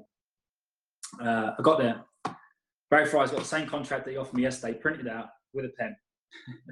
Uh, 1.21 1.51
I 1.57 1.61
got 1.61 1.79
there. 1.79 2.03
Barry 2.89 3.05
Fry's 3.05 3.31
got 3.31 3.39
the 3.39 3.45
same 3.45 3.67
contract 3.67 4.05
that 4.05 4.11
he 4.11 4.17
offered 4.17 4.35
me 4.35 4.43
yesterday, 4.43 4.77
printed 4.77 5.07
out 5.07 5.27
with 5.53 5.65
a 5.65 5.69
pen. 5.79 5.95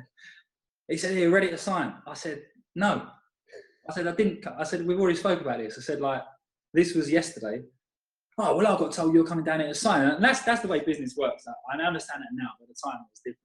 he 0.88 0.98
said, 0.98 1.16
"Are 1.16 1.20
you 1.20 1.34
ready 1.34 1.50
to 1.50 1.58
sign?" 1.58 1.94
I 2.08 2.14
said, 2.14 2.44
"No." 2.76 3.08
I 3.90 3.94
said, 3.94 4.08
"I 4.08 4.16
didn't." 4.16 4.46
I 4.48 4.64
said, 4.64 4.86
"We've 4.86 5.00
already 5.00 5.18
spoke 5.18 5.42
about 5.42 5.60
this." 5.60 5.78
I 5.78 5.82
said, 5.82 6.02
"Like 6.02 6.24
this 6.74 6.96
was 6.96 7.12
yesterday." 7.12 7.64
Oh 8.40 8.56
well, 8.56 8.68
I 8.68 8.80
got 8.80 8.92
told 8.92 9.14
you're 9.14 9.26
coming 9.26 9.46
down 9.46 9.60
here 9.60 9.70
to 9.70 9.76
sign, 9.76 10.08
and 10.08 10.24
that's 10.24 10.42
that's 10.42 10.62
the 10.62 10.68
way 10.68 10.80
business 10.80 11.16
works. 11.16 11.46
I, 11.48 11.82
understand 11.82 12.24
it 12.24 12.30
now, 12.34 12.50
but 12.60 12.68
the 12.68 12.76
time 12.84 13.00
it 13.02 13.12
was 13.12 13.22
different. 13.24 13.40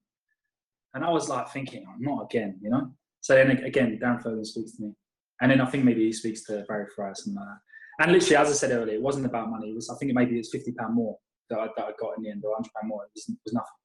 And 0.95 1.05
I 1.05 1.11
was 1.11 1.29
like 1.29 1.49
thinking, 1.50 1.85
oh, 1.88 1.95
"Not 1.99 2.25
again," 2.25 2.59
you 2.62 2.71
know. 2.71 2.91
So 3.21 3.35
then 3.35 3.50
again, 3.50 3.99
Darren 4.02 4.23
Ferguson 4.23 4.45
speaks 4.45 4.76
to 4.76 4.83
me. 4.83 4.95
And 5.41 5.50
then 5.50 5.61
I 5.61 5.67
think 5.67 5.85
maybe 5.85 6.05
he 6.05 6.12
speaks 6.12 6.45
to 6.45 6.64
Barry 6.69 6.87
Fry 6.95 7.09
or 7.09 7.14
something 7.14 7.35
like 7.35 7.47
that. 7.47 8.05
And 8.05 8.12
literally, 8.12 8.37
as 8.37 8.49
I 8.49 8.52
said 8.52 8.71
earlier, 8.71 8.95
it 8.95 9.02
wasn't 9.02 9.26
about 9.26 9.50
money. 9.50 9.71
It 9.71 9.75
was 9.75 9.91
I 9.91 9.97
think 9.97 10.11
it 10.11 10.14
maybe 10.14 10.37
was 10.37 10.50
fifty 10.50 10.73
pound 10.73 10.95
more 10.95 11.19
that 11.52 11.61
I, 11.61 11.68
that 11.76 11.85
I 11.85 11.92
got 12.00 12.16
in 12.16 12.25
the 12.25 12.30
end, 12.30 12.44
or 12.44 12.54
hundred 12.54 12.73
pound 12.75 12.88
more. 12.88 13.04
It 13.04 13.11
was, 13.14 13.37
was 13.44 13.54
nothing. 13.54 13.78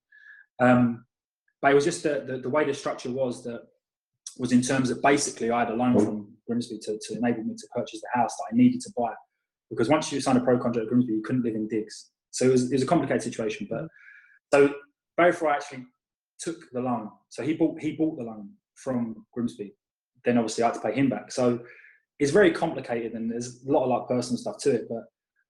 Um, 0.60 1.06
but 1.62 1.72
it 1.72 1.76
was 1.76 1.86
just 1.86 2.04
the, 2.04 2.24
the, 2.28 2.38
the 2.40 2.50
way 2.50 2.66
the 2.66 2.74
structure 2.74 3.12
was 3.12 3.44
that 3.44 3.62
was 4.38 4.52
in 4.52 4.62
terms 4.62 4.90
of 4.90 5.02
basically 5.02 5.52
I 5.52 5.60
had 5.60 5.70
a 5.70 5.76
loan 5.76 5.98
from 6.00 6.34
Grimsby 6.48 6.80
to, 6.84 7.00
to 7.00 7.18
enable 7.18 7.44
me 7.44 7.56
to 7.56 7.68
purchase 7.76 8.02
the 8.02 8.20
house 8.20 8.36
that 8.38 8.54
I 8.54 8.56
needed 8.56 8.82
to 8.82 8.92
buy. 8.98 9.12
because 9.70 9.90
once 9.90 10.12
you 10.12 10.22
signed 10.22 10.38
a 10.38 10.42
pro 10.42 10.58
contract 10.60 10.86
at 10.86 10.90
Grimsby, 10.90 11.14
you 11.14 11.22
couldn't 11.22 11.44
live 11.44 11.56
in 11.56 11.68
digs. 11.68 12.12
So 12.32 12.46
it 12.46 12.52
was, 12.52 12.72
it 12.72 12.76
was 12.76 12.84
a 12.84 12.88
complicated 12.88 13.24
situation. 13.24 13.68
But 13.70 13.88
so 14.54 14.74
Barry 15.16 15.32
Fry 15.32 15.56
actually 15.56 15.86
took 16.40 16.58
the 16.72 16.82
loan. 16.82 17.10
So 17.30 17.44
he 17.44 17.54
bought 17.54 17.80
he 17.80 17.94
bought 17.94 18.18
the 18.18 18.24
loan 18.24 18.52
from 18.76 19.26
Grimsby. 19.34 19.74
Then 20.24 20.38
obviously 20.38 20.64
I 20.64 20.68
had 20.68 20.76
to 20.76 20.82
pay 20.82 20.94
him 20.94 21.10
back. 21.10 21.32
So 21.32 21.60
it's 22.20 22.32
very 22.32 22.52
complicated 22.52 23.14
and 23.14 23.32
there's 23.32 23.64
a 23.68 23.72
lot 23.72 23.84
of 23.84 23.90
like 23.90 24.08
personal 24.08 24.38
stuff 24.38 24.58
to 24.60 24.72
it. 24.72 24.88
But 24.90 25.04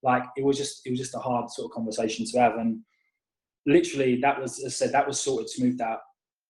like 0.04 0.24
it 0.36 0.44
was 0.44 0.58
just 0.58 0.86
it 0.86 0.92
was 0.92 1.00
just 1.00 1.16
a 1.16 1.20
hard 1.20 1.50
sort 1.50 1.66
of 1.66 1.76
conversation 1.76 2.26
to 2.26 2.40
have. 2.40 2.56
And 2.56 2.80
literally 3.66 4.20
that 4.22 4.40
was 4.40 4.60
as 4.60 4.66
I 4.66 4.70
said, 4.70 4.92
that 4.94 5.08
was 5.08 5.20
sorted, 5.20 5.50
smoothed 5.50 5.82
out. 5.82 6.00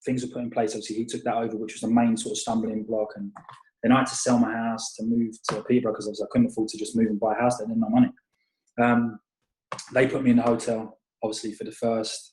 Things 0.05 0.23
were 0.23 0.31
put 0.31 0.43
in 0.43 0.49
place. 0.49 0.71
Obviously 0.71 0.97
he 0.97 1.05
took 1.05 1.23
that 1.23 1.35
over, 1.35 1.57
which 1.57 1.73
was 1.73 1.81
the 1.81 1.87
main 1.87 2.17
sort 2.17 2.33
of 2.33 2.37
stumbling 2.37 2.83
block. 2.83 3.09
And 3.15 3.31
then 3.83 3.91
I 3.91 3.99
had 3.99 4.07
to 4.07 4.15
sell 4.15 4.39
my 4.39 4.53
house 4.53 4.95
to 4.95 5.03
move 5.03 5.33
to 5.49 5.63
Peterborough 5.63 5.93
because 5.93 6.21
I 6.21 6.27
couldn't 6.31 6.47
afford 6.47 6.69
to 6.69 6.77
just 6.77 6.95
move 6.95 7.07
and 7.07 7.19
buy 7.19 7.33
a 7.33 7.41
house. 7.41 7.57
They 7.57 7.65
didn't 7.65 7.81
have 7.81 7.91
money. 7.91 8.11
Um, 8.79 9.19
they 9.93 10.07
put 10.07 10.23
me 10.23 10.31
in 10.31 10.37
the 10.37 10.43
hotel, 10.43 10.99
obviously 11.23 11.53
for 11.53 11.63
the 11.63 11.71
first 11.71 12.31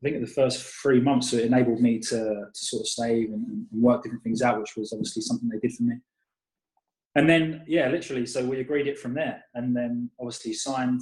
I 0.00 0.08
think 0.08 0.20
the 0.20 0.32
first 0.32 0.62
three 0.80 1.00
months 1.00 1.30
so 1.30 1.38
it 1.38 1.46
enabled 1.46 1.80
me 1.80 1.98
to, 1.98 2.16
to 2.16 2.50
sort 2.54 2.82
of 2.82 2.86
save 2.86 3.30
and, 3.32 3.44
and, 3.48 3.66
work 3.72 4.02
different 4.02 4.22
things 4.22 4.42
out, 4.42 4.60
which 4.60 4.76
was 4.76 4.92
obviously 4.92 5.22
something 5.22 5.48
they 5.48 5.58
did 5.58 5.76
for 5.76 5.82
me. 5.82 5.96
And 7.18 7.28
then, 7.28 7.64
yeah, 7.66 7.88
literally, 7.88 8.26
so 8.26 8.44
we 8.44 8.60
agreed 8.60 8.86
it 8.86 8.96
from 8.96 9.12
there. 9.12 9.42
And 9.54 9.74
then 9.74 10.08
obviously 10.20 10.52
signed, 10.52 11.00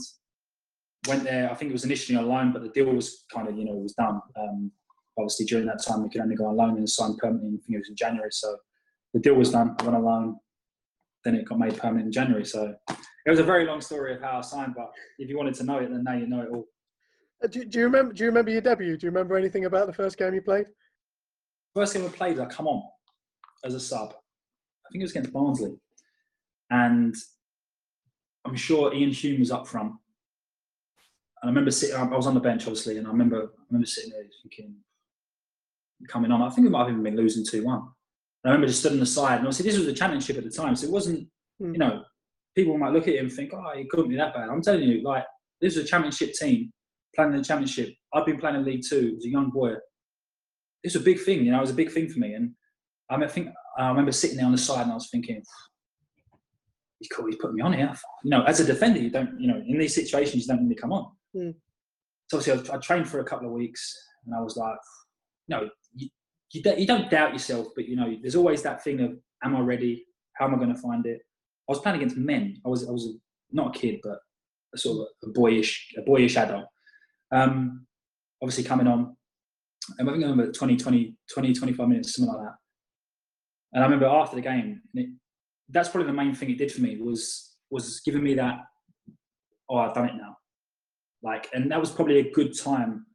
went 1.06 1.25
there. 1.25 1.50
I 1.50 1.54
think 1.54 1.68
it 1.68 1.75
was 1.75 1.85
initially 1.85 2.16
on 2.16 2.26
loan, 2.26 2.52
but 2.54 2.62
the 2.62 2.70
deal 2.70 2.87
was 2.87 3.26
kind 3.30 3.46
of, 3.46 3.58
you 3.58 3.66
know, 3.66 3.73
it 3.73 3.82
was 3.82 3.92
done. 3.92 4.23
Um, 4.35 4.73
obviously, 5.18 5.44
during 5.44 5.66
that 5.66 5.85
time, 5.87 6.02
we 6.02 6.08
could 6.08 6.23
only 6.23 6.35
go 6.35 6.46
on 6.46 6.56
loan 6.56 6.78
and 6.78 6.88
sign 6.88 7.16
permanently. 7.16 7.58
I 7.58 7.61
think 7.66 7.75
it 7.75 7.80
was 7.80 7.90
in 7.90 7.96
January. 7.96 8.30
So 8.32 8.56
the 9.12 9.20
deal 9.20 9.35
was 9.35 9.50
done. 9.50 9.76
I 9.78 9.82
went 9.82 9.94
on 9.94 10.04
loan. 10.04 10.37
Then 11.23 11.35
it 11.35 11.44
got 11.44 11.58
made 11.58 11.76
permanent 11.76 12.06
in 12.06 12.12
January. 12.12 12.46
So 12.46 12.75
it 12.88 13.30
was 13.30 13.38
a 13.38 13.44
very 13.44 13.66
long 13.66 13.82
story 13.82 14.14
of 14.14 14.23
how 14.23 14.38
I 14.38 14.40
signed, 14.40 14.73
but 14.75 14.90
if 15.18 15.28
you 15.28 15.37
wanted 15.37 15.54
to 15.56 15.64
know 15.64 15.80
it, 15.80 15.90
then 15.90 16.02
now 16.02 16.14
you 16.14 16.26
know 16.26 16.40
it 16.40 16.49
all. 16.50 16.64
Uh, 17.44 17.49
do, 17.49 17.62
do, 17.62 17.78
you 17.78 17.85
remember? 17.85 18.14
Do 18.14 18.25
you 18.25 18.30
remember 18.30 18.52
your 18.52 18.62
debut? 18.62 18.96
Do 18.96 19.04
you 19.04 19.11
remember 19.11 19.37
anything 19.37 19.66
about 19.66 19.87
the 19.87 19.92
first 19.92 20.16
game 20.16 20.32
you 20.32 20.40
played? 20.40 20.64
First 21.75 21.92
game 21.92 22.06
I 22.06 22.08
played, 22.08 22.38
I 22.38 22.46
come 22.46 22.68
on 22.68 22.82
as 23.66 23.75
a 23.75 23.80
sub. 23.80 24.14
I 24.14 24.88
think 24.90 25.02
it 25.02 25.04
was 25.04 25.11
against 25.11 25.32
Barnsley, 25.32 25.76
and 26.70 27.14
I'm 28.44 28.56
sure 28.56 28.92
Iain 28.92 29.11
Hume 29.11 29.40
was 29.40 29.50
up 29.50 29.66
front. 29.66 29.92
And 31.42 31.44
I 31.44 31.46
remember 31.49 31.70
sitting. 31.70 31.96
I 31.96 32.04
was 32.04 32.26
on 32.26 32.35
the 32.35 32.40
bench, 32.40 32.62
obviously, 32.62 32.99
and 32.99 33.06
I 33.06 33.11
remember 33.11 33.42
I 33.42 33.64
remember 33.70 33.87
sitting 33.87 34.11
there 34.11 34.25
thinking, 34.42 34.75
coming 36.08 36.30
on. 36.30 36.42
I 36.42 36.50
think 36.50 36.64
we 36.64 36.70
might 36.70 36.80
have 36.85 36.90
even 36.90 37.02
been 37.02 37.16
losing 37.16 37.44
two 37.44 37.64
one. 37.64 37.88
I 38.44 38.50
remember 38.50 38.68
just 38.68 38.80
stood 38.80 38.92
on 38.92 39.00
the 39.00 39.06
side, 39.06 39.38
and 39.38 39.46
obviously 39.46 39.68
this 39.68 39.78
was 39.78 39.88
a 39.88 39.92
championship 39.92 40.38
at 40.38 40.44
the 40.44 40.50
time, 40.50 40.76
so 40.76 40.87
it 40.87 40.92
wasn't. 40.92 41.28
Mm. 41.61 41.73
You 41.73 41.78
know, 41.78 42.02
people 42.54 42.78
might 42.78 42.92
look 42.92 43.08
at 43.08 43.14
it 43.14 43.18
and 43.18 43.32
think, 43.32 43.52
"Oh, 43.52 43.70
it 43.70 43.90
couldn't 43.90 44.08
be 44.08 44.16
that 44.16 44.35
bad." 44.35 44.49
I'm 44.49 44.62
telling 44.62 44.82
you, 44.82 45.02
like 45.02 45.25
this 45.61 45.76
was 45.76 45.85
a 45.85 45.88
championship 45.88 46.32
team 46.35 46.73
playing 47.14 47.32
in 47.32 47.38
the 47.38 47.44
championship. 47.44 47.92
I've 48.14 48.26
been 48.26 48.38
playing 48.38 48.56
in 48.56 48.64
League 48.64 48.82
Two 48.88 49.14
as 49.16 49.25
a 49.25 49.28
young 49.28 49.50
boy. 49.50 49.73
It 49.73 50.92
was 50.92 50.96
a 50.96 51.00
big 51.00 51.20
thing, 51.20 51.44
you 51.44 51.50
know. 51.50 51.58
It 51.58 51.62
was 51.62 51.70
a 51.70 51.75
big 51.75 51.90
thing 51.90 52.08
for 52.08 52.20
me, 52.20 52.35
and 52.35 52.52
I, 53.11 53.16
mean, 53.16 53.25
I 53.25 53.32
think 53.32 53.49
I 53.78 53.88
remember 53.88 54.12
sitting 54.12 54.37
there 54.37 54.46
on 54.46 54.52
the 54.52 54.58
side 54.58 54.82
and 54.82 54.92
I 54.92 54.94
was 54.94 55.11
thinking, 55.11 55.42
he's 56.99 57.09
cool. 57.09 57.26
He's 57.26 57.37
putting 57.37 57.57
me 57.57 57.62
on 57.62 57.73
here. 57.73 57.93
You 58.25 58.31
know, 58.31 58.43
as 58.45 58.61
a 58.61 58.65
defender, 58.65 59.00
you 59.00 59.11
don't, 59.11 59.38
you 59.41 59.49
know, 59.49 59.62
in 59.67 59.79
these 59.79 59.95
situations, 59.95 60.47
you 60.47 60.49
don't 60.49 60.65
really 60.65 60.75
come 60.75 60.93
on. 60.93 61.11
Mm. 61.37 61.55
So 62.29 62.38
obviously, 62.38 62.71
I, 62.71 62.76
I, 62.76 62.79
trained 62.79 63.09
for 63.09 63.21
a 63.21 63.25
couple 63.25 63.47
of 63.47 63.53
weeks, 63.53 63.95
and 64.25 64.35
I 64.35 64.41
was 64.41 64.57
like, 64.57 64.79
no, 65.49 65.69
you, 65.95 66.09
you, 66.53 66.62
you 66.76 66.87
don't 66.87 67.11
doubt 67.11 67.33
yourself, 67.33 67.69
but 67.75 67.87
you 67.87 67.97
know, 67.97 68.17
there's 68.21 68.37
always 68.37 68.62
that 68.62 68.83
thing 68.83 69.00
of, 69.00 69.12
am 69.45 69.57
I 69.57 69.61
ready? 69.61 70.07
How 70.35 70.47
am 70.47 70.55
I 70.55 70.59
going 70.59 70.75
to 70.75 70.81
find 70.81 71.07
it? 71.07 71.21
I 71.69 71.73
was 71.73 71.81
playing 71.81 71.97
against 71.97 72.17
men. 72.17 72.57
I 72.65 72.69
was, 72.69 72.88
I 72.88 72.93
was 72.93 73.07
a, 73.07 73.12
not 73.53 73.76
a 73.76 73.79
kid, 73.79 74.00
but 74.03 74.19
a 74.75 74.79
sort 74.79 75.09
of 75.23 75.29
a 75.29 75.33
boyish, 75.33 75.95
a 75.97 76.03
boyish 76.03 76.37
adult. 76.37 76.67
Um, 77.33 77.87
obviously 78.43 78.65
coming 78.65 78.87
on, 78.87 79.17
and 79.99 80.09
I 80.09 80.12
think 80.12 80.25
I 80.25 80.29
remember 80.29 80.53
20, 80.53 80.76
20, 80.76 81.14
20, 81.33 81.55
25 81.55 81.88
minutes, 81.88 82.16
something 82.16 82.35
like 82.35 82.44
that. 82.44 82.55
And 83.73 83.85
I 83.85 83.87
remember 83.87 84.07
after 84.07 84.37
the 84.37 84.42
game, 84.42 84.81
it, 84.94 85.11
that's 85.70 85.88
probably 85.88 86.07
the 86.07 86.16
main 86.16 86.35
thing 86.35 86.50
it 86.50 86.59
did 86.59 86.72
for 86.72 86.81
me 86.81 86.98
was 87.00 87.57
was 87.70 88.00
giving 88.05 88.22
me 88.22 88.35
that, 88.35 88.59
oh, 89.68 89.79
I've 89.79 89.94
done 89.94 90.09
it 90.09 90.14
now. 90.16 90.37
Like, 91.22 91.48
and 91.52 91.70
that 91.72 91.81
was 91.81 91.90
probably 91.90 92.18
a 92.20 92.31
good 92.31 92.57
time 92.57 93.07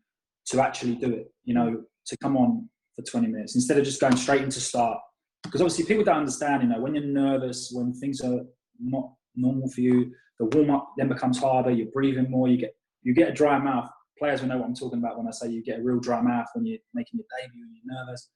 to 0.47 0.61
actually 0.61 0.95
do 0.95 1.13
it. 1.13 1.31
You 1.45 1.53
know, 1.53 1.83
to 2.07 2.17
come 2.17 2.35
on 2.35 2.69
for 2.95 3.03
20 3.03 3.27
minutes 3.27 3.55
instead 3.55 3.77
of 3.77 3.85
just 3.85 4.01
going 4.01 4.17
straight 4.17 4.41
into 4.41 4.59
start. 4.59 4.99
Because 5.43 5.61
obviously 5.61 5.85
people 5.85 6.03
don't 6.03 6.17
understand. 6.17 6.63
You 6.63 6.69
know, 6.69 6.81
when 6.81 6.93
you're 6.95 7.05
nervous, 7.05 7.71
when 7.71 7.93
things 7.93 8.21
are 8.21 8.41
not 8.79 9.13
normal 9.35 9.69
for 9.69 9.81
you, 9.81 10.11
the 10.39 10.45
warm 10.45 10.71
up 10.71 10.93
then 10.97 11.07
becomes 11.07 11.39
harder. 11.39 11.71
You're 11.71 11.91
breathing 11.91 12.29
more. 12.29 12.47
You 12.47 12.57
get 12.57 12.75
you 13.03 13.13
get 13.13 13.29
a 13.29 13.33
dry 13.33 13.57
mouth 13.57 13.89
players 14.21 14.41
will 14.41 14.49
know 14.49 14.57
what 14.57 14.67
I'm 14.67 14.75
talking 14.75 14.99
about 14.99 15.17
when 15.17 15.27
I 15.27 15.31
say 15.31 15.49
you 15.49 15.63
get 15.63 15.79
a 15.79 15.83
real 15.83 15.99
dry 15.99 16.21
mouth 16.21 16.45
when 16.53 16.65
you're 16.65 16.77
making 16.93 17.19
your 17.19 17.25
debut 17.39 17.63
and 17.63 17.75
you're 17.75 18.05
nervous. 18.05 18.29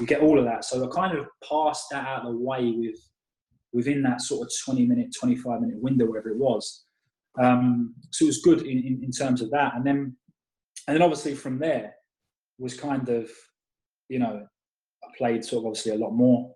You 0.00 0.06
get 0.06 0.20
all 0.20 0.38
of 0.38 0.44
that. 0.44 0.64
So 0.64 0.84
I 0.84 0.94
kind 0.94 1.18
of 1.18 1.26
passed 1.46 1.86
that 1.90 2.06
out 2.06 2.24
of 2.24 2.32
the 2.32 2.38
way 2.38 2.72
with 2.76 2.96
within 3.72 4.02
that 4.02 4.20
sort 4.20 4.46
of 4.46 4.52
20 4.64 4.86
minute, 4.86 5.14
25 5.18 5.60
minute 5.60 5.80
window, 5.80 6.06
wherever 6.06 6.30
it 6.30 6.38
was. 6.38 6.84
Um, 7.38 7.94
so 8.10 8.24
it 8.24 8.28
was 8.28 8.40
good 8.42 8.62
in, 8.62 8.78
in, 8.78 9.04
in, 9.04 9.10
terms 9.10 9.42
of 9.42 9.50
that. 9.50 9.74
And 9.74 9.86
then, 9.86 10.16
and 10.88 10.94
then 10.94 11.02
obviously 11.02 11.34
from 11.34 11.58
there 11.58 11.94
was 12.58 12.78
kind 12.78 13.08
of, 13.08 13.30
you 14.08 14.18
know, 14.18 14.46
I 15.04 15.06
played 15.18 15.44
sort 15.44 15.62
of 15.62 15.66
obviously 15.66 15.92
a 15.92 15.98
lot 15.98 16.12
more. 16.12 16.54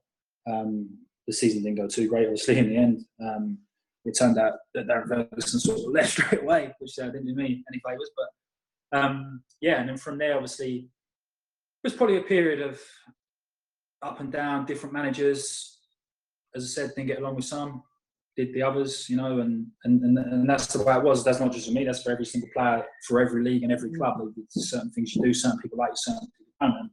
Um, 0.50 0.88
the 1.26 1.34
season 1.34 1.62
didn't 1.62 1.78
go 1.78 1.86
too 1.86 2.08
great, 2.08 2.26
obviously, 2.26 2.58
in 2.58 2.70
the 2.70 2.76
end. 2.76 3.04
Um, 3.22 3.58
it 4.04 4.16
turned 4.18 4.38
out 4.38 4.54
that 4.74 4.86
Darren 4.86 5.08
Ferguson 5.08 5.60
sort 5.60 5.78
of 5.78 5.84
left 5.92 6.12
straight 6.12 6.42
away, 6.42 6.72
which 6.78 6.98
uh, 6.98 7.06
didn't 7.06 7.26
do 7.26 7.34
me 7.34 7.62
any 7.70 7.80
favours. 7.86 8.10
But 8.16 8.98
um, 8.98 9.42
yeah, 9.60 9.80
and 9.80 9.88
then 9.88 9.96
from 9.96 10.18
there, 10.18 10.34
obviously, 10.34 10.76
it 10.76 11.84
was 11.84 11.92
probably 11.92 12.16
a 12.16 12.22
period 12.22 12.62
of 12.62 12.80
up 14.02 14.20
and 14.20 14.32
down, 14.32 14.66
different 14.66 14.94
managers. 14.94 15.79
As 16.54 16.64
I 16.64 16.66
said, 16.66 16.92
didn't 16.94 17.08
get 17.08 17.20
along 17.20 17.36
with 17.36 17.44
some, 17.44 17.82
did 18.36 18.54
the 18.54 18.62
others, 18.62 19.08
you 19.08 19.16
know, 19.16 19.40
and 19.40 19.66
and, 19.84 20.02
and, 20.02 20.18
and 20.18 20.48
that's 20.48 20.66
the 20.68 20.82
way 20.82 20.94
it 20.94 21.02
was. 21.02 21.24
That's 21.24 21.40
not 21.40 21.52
just 21.52 21.66
for 21.66 21.72
me, 21.72 21.84
that's 21.84 22.02
for 22.02 22.12
every 22.12 22.24
single 22.24 22.50
player, 22.54 22.84
for 23.06 23.20
every 23.20 23.42
league 23.42 23.62
and 23.62 23.72
every 23.72 23.90
mm. 23.90 23.96
club. 23.96 24.18
There's 24.36 24.70
certain 24.70 24.90
things 24.90 25.14
you 25.14 25.22
do, 25.22 25.34
certain 25.34 25.58
people 25.60 25.78
like 25.78 25.90
you, 25.90 25.96
certain 25.96 26.28
people 26.36 26.52
don't. 26.60 26.76
And, 26.76 26.90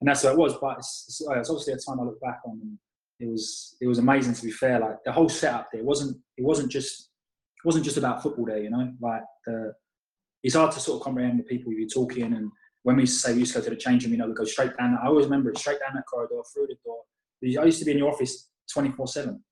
and 0.00 0.08
that's 0.08 0.22
how 0.22 0.30
it 0.30 0.38
was. 0.38 0.54
But 0.60 0.78
it's, 0.78 1.04
it's, 1.08 1.28
uh, 1.28 1.38
it's 1.38 1.50
obviously 1.50 1.74
a 1.74 1.76
time 1.76 2.00
I 2.00 2.04
look 2.04 2.20
back 2.20 2.40
on. 2.46 2.58
And 2.62 2.78
it 3.20 3.30
was 3.30 3.76
it 3.80 3.86
was 3.86 3.98
amazing 3.98 4.34
to 4.34 4.42
be 4.42 4.50
fair. 4.50 4.78
Like 4.80 4.96
the 5.04 5.12
whole 5.12 5.28
setup 5.28 5.68
there 5.72 5.84
wasn't 5.84 6.16
it 6.36 6.44
wasn't 6.44 6.70
just 6.70 7.00
it 7.00 7.66
wasn't 7.66 7.84
just 7.84 7.96
about 7.96 8.22
football 8.22 8.46
there, 8.46 8.62
you 8.62 8.70
know. 8.70 8.92
Like 9.00 9.22
the 9.46 9.72
it's 10.42 10.54
hard 10.54 10.72
to 10.72 10.80
sort 10.80 11.00
of 11.00 11.04
comprehend 11.04 11.38
the 11.38 11.44
people 11.44 11.72
you're 11.72 11.88
talking. 11.88 12.32
And 12.34 12.50
when 12.82 12.96
we 12.96 13.02
used 13.02 13.20
to 13.20 13.28
say 13.28 13.32
we 13.32 13.40
used 13.40 13.52
to 13.54 13.58
go 13.58 13.64
to 13.64 13.70
the 13.70 13.76
change 13.76 14.04
room, 14.04 14.12
you 14.12 14.18
know, 14.18 14.28
we 14.28 14.34
go 14.34 14.44
straight 14.44 14.76
down. 14.76 14.96
I 15.02 15.06
always 15.06 15.24
remember 15.26 15.50
it 15.50 15.58
straight 15.58 15.80
down 15.80 15.94
that 15.94 16.04
corridor, 16.06 16.40
through 16.54 16.68
the 16.68 16.76
door. 16.84 17.00
I 17.62 17.66
used 17.66 17.80
to 17.80 17.84
be 17.84 17.92
in 17.92 17.98
your 17.98 18.12
office 18.12 18.48
24 18.72 19.08
7. 19.08 19.42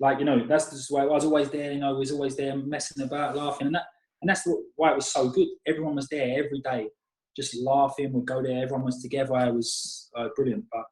Like, 0.00 0.18
you 0.18 0.24
know, 0.24 0.46
that's 0.46 0.70
just 0.70 0.90
why 0.90 1.02
I 1.02 1.06
was 1.06 1.24
always 1.24 1.50
there, 1.50 1.72
you 1.72 1.80
know, 1.80 1.90
I 1.90 1.98
was 1.98 2.10
always 2.10 2.36
there 2.36 2.56
messing 2.56 3.04
about, 3.04 3.36
laughing. 3.36 3.68
And 3.68 3.76
that 3.76 3.84
and 4.22 4.28
that's 4.28 4.48
why 4.76 4.92
it 4.92 4.96
was 4.96 5.12
so 5.12 5.28
good. 5.28 5.48
Everyone 5.66 5.96
was 5.96 6.08
there 6.08 6.44
every 6.44 6.60
day, 6.60 6.88
just 7.36 7.56
laughing. 7.56 8.12
We'd 8.12 8.26
go 8.26 8.42
there, 8.42 8.62
everyone 8.62 8.84
was 8.84 9.02
together. 9.02 9.34
It 9.36 9.54
was 9.54 10.10
uh, 10.16 10.28
brilliant. 10.36 10.64
But 10.72 10.84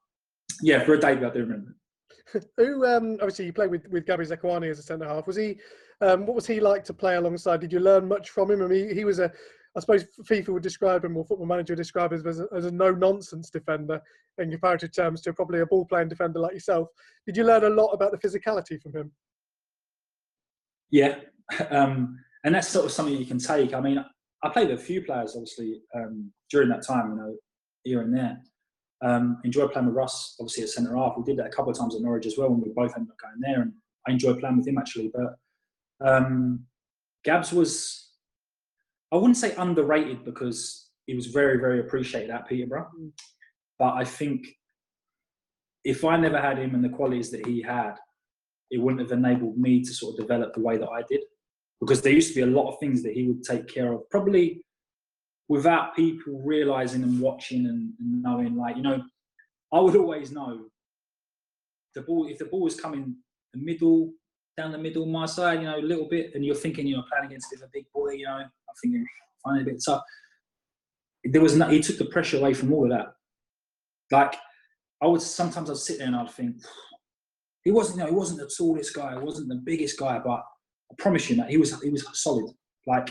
yeah, 0.62 0.84
for 0.84 0.94
a 0.94 1.00
debut, 1.00 1.28
I 1.28 1.30
do 1.30 1.40
remember. 1.40 1.76
Who 2.56 2.86
um, 2.86 3.14
obviously 3.14 3.46
you 3.46 3.52
played 3.52 3.70
with 3.70 3.86
with 3.88 4.06
Gabby 4.06 4.24
Zakuani 4.24 4.70
as 4.70 4.80
a 4.80 4.82
centre 4.82 5.06
half. 5.06 5.26
Was 5.26 5.36
he 5.36 5.58
um, 6.00 6.26
what 6.26 6.34
was 6.34 6.46
he 6.46 6.60
like 6.60 6.84
to 6.84 6.94
play 6.94 7.16
alongside? 7.16 7.60
Did 7.60 7.72
you 7.72 7.80
learn 7.80 8.08
much 8.08 8.30
from 8.30 8.50
him? 8.50 8.62
I 8.62 8.66
mean, 8.66 8.94
he 8.94 9.04
was 9.04 9.18
a, 9.18 9.32
I 9.76 9.80
suppose 9.80 10.04
FIFA 10.22 10.48
would 10.48 10.62
describe 10.62 11.04
him, 11.04 11.16
or 11.16 11.24
Football 11.24 11.46
Manager 11.46 11.74
would 11.74 11.78
describe 11.78 12.12
him 12.12 12.26
as 12.26 12.40
a, 12.40 12.46
as 12.54 12.64
a 12.64 12.70
no-nonsense 12.70 13.50
defender 13.50 14.00
in 14.38 14.50
comparative 14.50 14.92
terms 14.92 15.20
to 15.22 15.32
probably 15.32 15.60
a 15.60 15.66
ball-playing 15.66 16.08
defender 16.08 16.40
like 16.40 16.54
yourself. 16.54 16.88
Did 17.26 17.36
you 17.36 17.44
learn 17.44 17.64
a 17.64 17.68
lot 17.68 17.92
about 17.92 18.10
the 18.10 18.18
physicality 18.18 18.80
from 18.82 18.94
him? 18.94 19.12
Yeah, 20.90 21.16
um, 21.70 22.18
and 22.44 22.54
that's 22.54 22.68
sort 22.68 22.86
of 22.86 22.90
something 22.90 23.16
you 23.16 23.26
can 23.26 23.38
take. 23.38 23.74
I 23.74 23.80
mean, 23.80 24.04
I 24.42 24.48
played 24.48 24.70
with 24.70 24.80
a 24.80 24.82
few 24.82 25.02
players, 25.02 25.36
obviously, 25.36 25.82
um, 25.94 26.32
during 26.50 26.68
that 26.70 26.84
time, 26.84 27.10
you 27.10 27.16
know, 27.16 27.36
here 27.84 28.00
and 28.00 28.12
there. 28.16 28.40
Um, 29.02 29.38
enjoyed 29.44 29.72
playing 29.72 29.86
with 29.86 29.94
Russ, 29.94 30.36
obviously, 30.40 30.64
at 30.64 30.70
centre 30.70 30.96
half. 30.96 31.14
We 31.16 31.22
did 31.22 31.36
that 31.38 31.46
a 31.46 31.50
couple 31.50 31.70
of 31.70 31.78
times 31.78 31.94
at 31.94 32.02
Norwich 32.02 32.26
as 32.26 32.36
well 32.36 32.50
when 32.50 32.60
we 32.60 32.70
both 32.74 32.96
ended 32.96 33.12
up 33.12 33.18
going 33.18 33.40
there, 33.40 33.62
and 33.62 33.72
I 34.08 34.12
enjoyed 34.12 34.40
playing 34.40 34.56
with 34.56 34.66
him 34.66 34.78
actually. 34.78 35.12
But 35.14 36.06
um, 36.06 36.66
Gabs 37.24 37.52
was, 37.52 37.99
I 39.12 39.16
wouldn't 39.16 39.36
say 39.36 39.54
underrated 39.56 40.24
because 40.24 40.90
he 41.06 41.14
was 41.14 41.26
very, 41.26 41.58
very 41.58 41.80
appreciated 41.80 42.30
at 42.30 42.48
Peterborough. 42.48 42.88
Mm. 42.98 43.10
But 43.78 43.94
I 43.94 44.04
think 44.04 44.46
if 45.84 46.04
I 46.04 46.16
never 46.16 46.40
had 46.40 46.58
him 46.58 46.74
and 46.74 46.84
the 46.84 46.90
qualities 46.90 47.30
that 47.30 47.46
he 47.46 47.62
had, 47.62 47.94
it 48.70 48.78
wouldn't 48.78 49.00
have 49.00 49.18
enabled 49.18 49.58
me 49.58 49.82
to 49.82 49.92
sort 49.92 50.14
of 50.14 50.20
develop 50.20 50.54
the 50.54 50.60
way 50.60 50.76
that 50.76 50.88
I 50.88 51.02
did. 51.08 51.22
Because 51.80 52.02
there 52.02 52.12
used 52.12 52.28
to 52.28 52.34
be 52.34 52.42
a 52.42 52.54
lot 52.54 52.70
of 52.70 52.78
things 52.78 53.02
that 53.02 53.14
he 53.14 53.26
would 53.26 53.42
take 53.42 53.66
care 53.66 53.92
of, 53.92 54.08
probably 54.10 54.62
without 55.48 55.96
people 55.96 56.40
realizing 56.44 57.02
and 57.02 57.20
watching 57.20 57.66
and, 57.66 57.92
and 57.98 58.22
knowing. 58.22 58.54
Like, 58.54 58.76
you 58.76 58.82
know, 58.82 59.02
I 59.72 59.80
would 59.80 59.96
always 59.96 60.30
know 60.30 60.66
the 61.94 62.02
ball, 62.02 62.28
if 62.28 62.38
the 62.38 62.44
ball 62.44 62.60
was 62.60 62.78
coming 62.78 63.16
the 63.52 63.58
middle, 63.58 64.12
down 64.56 64.72
the 64.72 64.78
middle, 64.78 65.06
my 65.06 65.26
side, 65.26 65.60
you 65.60 65.66
know, 65.66 65.78
a 65.78 65.80
little 65.80 66.08
bit, 66.08 66.32
and 66.34 66.44
you're 66.44 66.54
thinking, 66.54 66.86
you 66.86 66.96
know, 66.96 67.04
playing 67.10 67.26
against 67.26 67.52
a 67.52 67.56
bit 67.56 67.64
a 67.64 67.70
big 67.72 67.86
boy, 67.92 68.10
you 68.10 68.26
know, 68.26 68.44
I 68.70 68.74
think 68.80 68.94
you're 68.94 69.04
finding 69.44 69.62
a 69.62 69.70
bit 69.72 69.82
tough. 69.84 70.02
There 71.24 71.42
was 71.42 71.56
no, 71.56 71.68
he 71.68 71.80
took 71.80 71.98
the 71.98 72.06
pressure 72.06 72.38
away 72.38 72.54
from 72.54 72.72
all 72.72 72.84
of 72.84 72.90
that. 72.90 73.06
Like, 74.10 74.36
I 75.02 75.06
would 75.06 75.22
sometimes 75.22 75.70
I'd 75.70 75.76
sit 75.76 75.98
there 75.98 76.06
and 76.06 76.16
I'd 76.16 76.30
think, 76.30 76.56
he 77.64 77.70
wasn't, 77.70 77.98
you 77.98 78.04
know, 78.04 78.10
he 78.10 78.16
wasn't 78.16 78.40
the 78.40 78.50
tallest 78.56 78.94
guy, 78.94 79.12
he 79.12 79.18
wasn't 79.18 79.48
the 79.48 79.60
biggest 79.64 79.98
guy, 79.98 80.18
but 80.18 80.40
I 80.40 80.94
promise 80.98 81.28
you 81.28 81.36
that 81.36 81.50
he 81.50 81.58
was, 81.58 81.78
he 81.82 81.90
was 81.90 82.06
solid, 82.14 82.46
like 82.86 83.10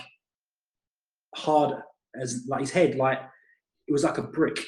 hard 1.36 1.76
as 2.19 2.45
like 2.48 2.62
his 2.62 2.72
head, 2.72 2.95
like 2.95 3.19
it 3.88 3.91
was 3.91 4.04
like 4.04 4.17
a 4.17 4.24
brick. 4.24 4.60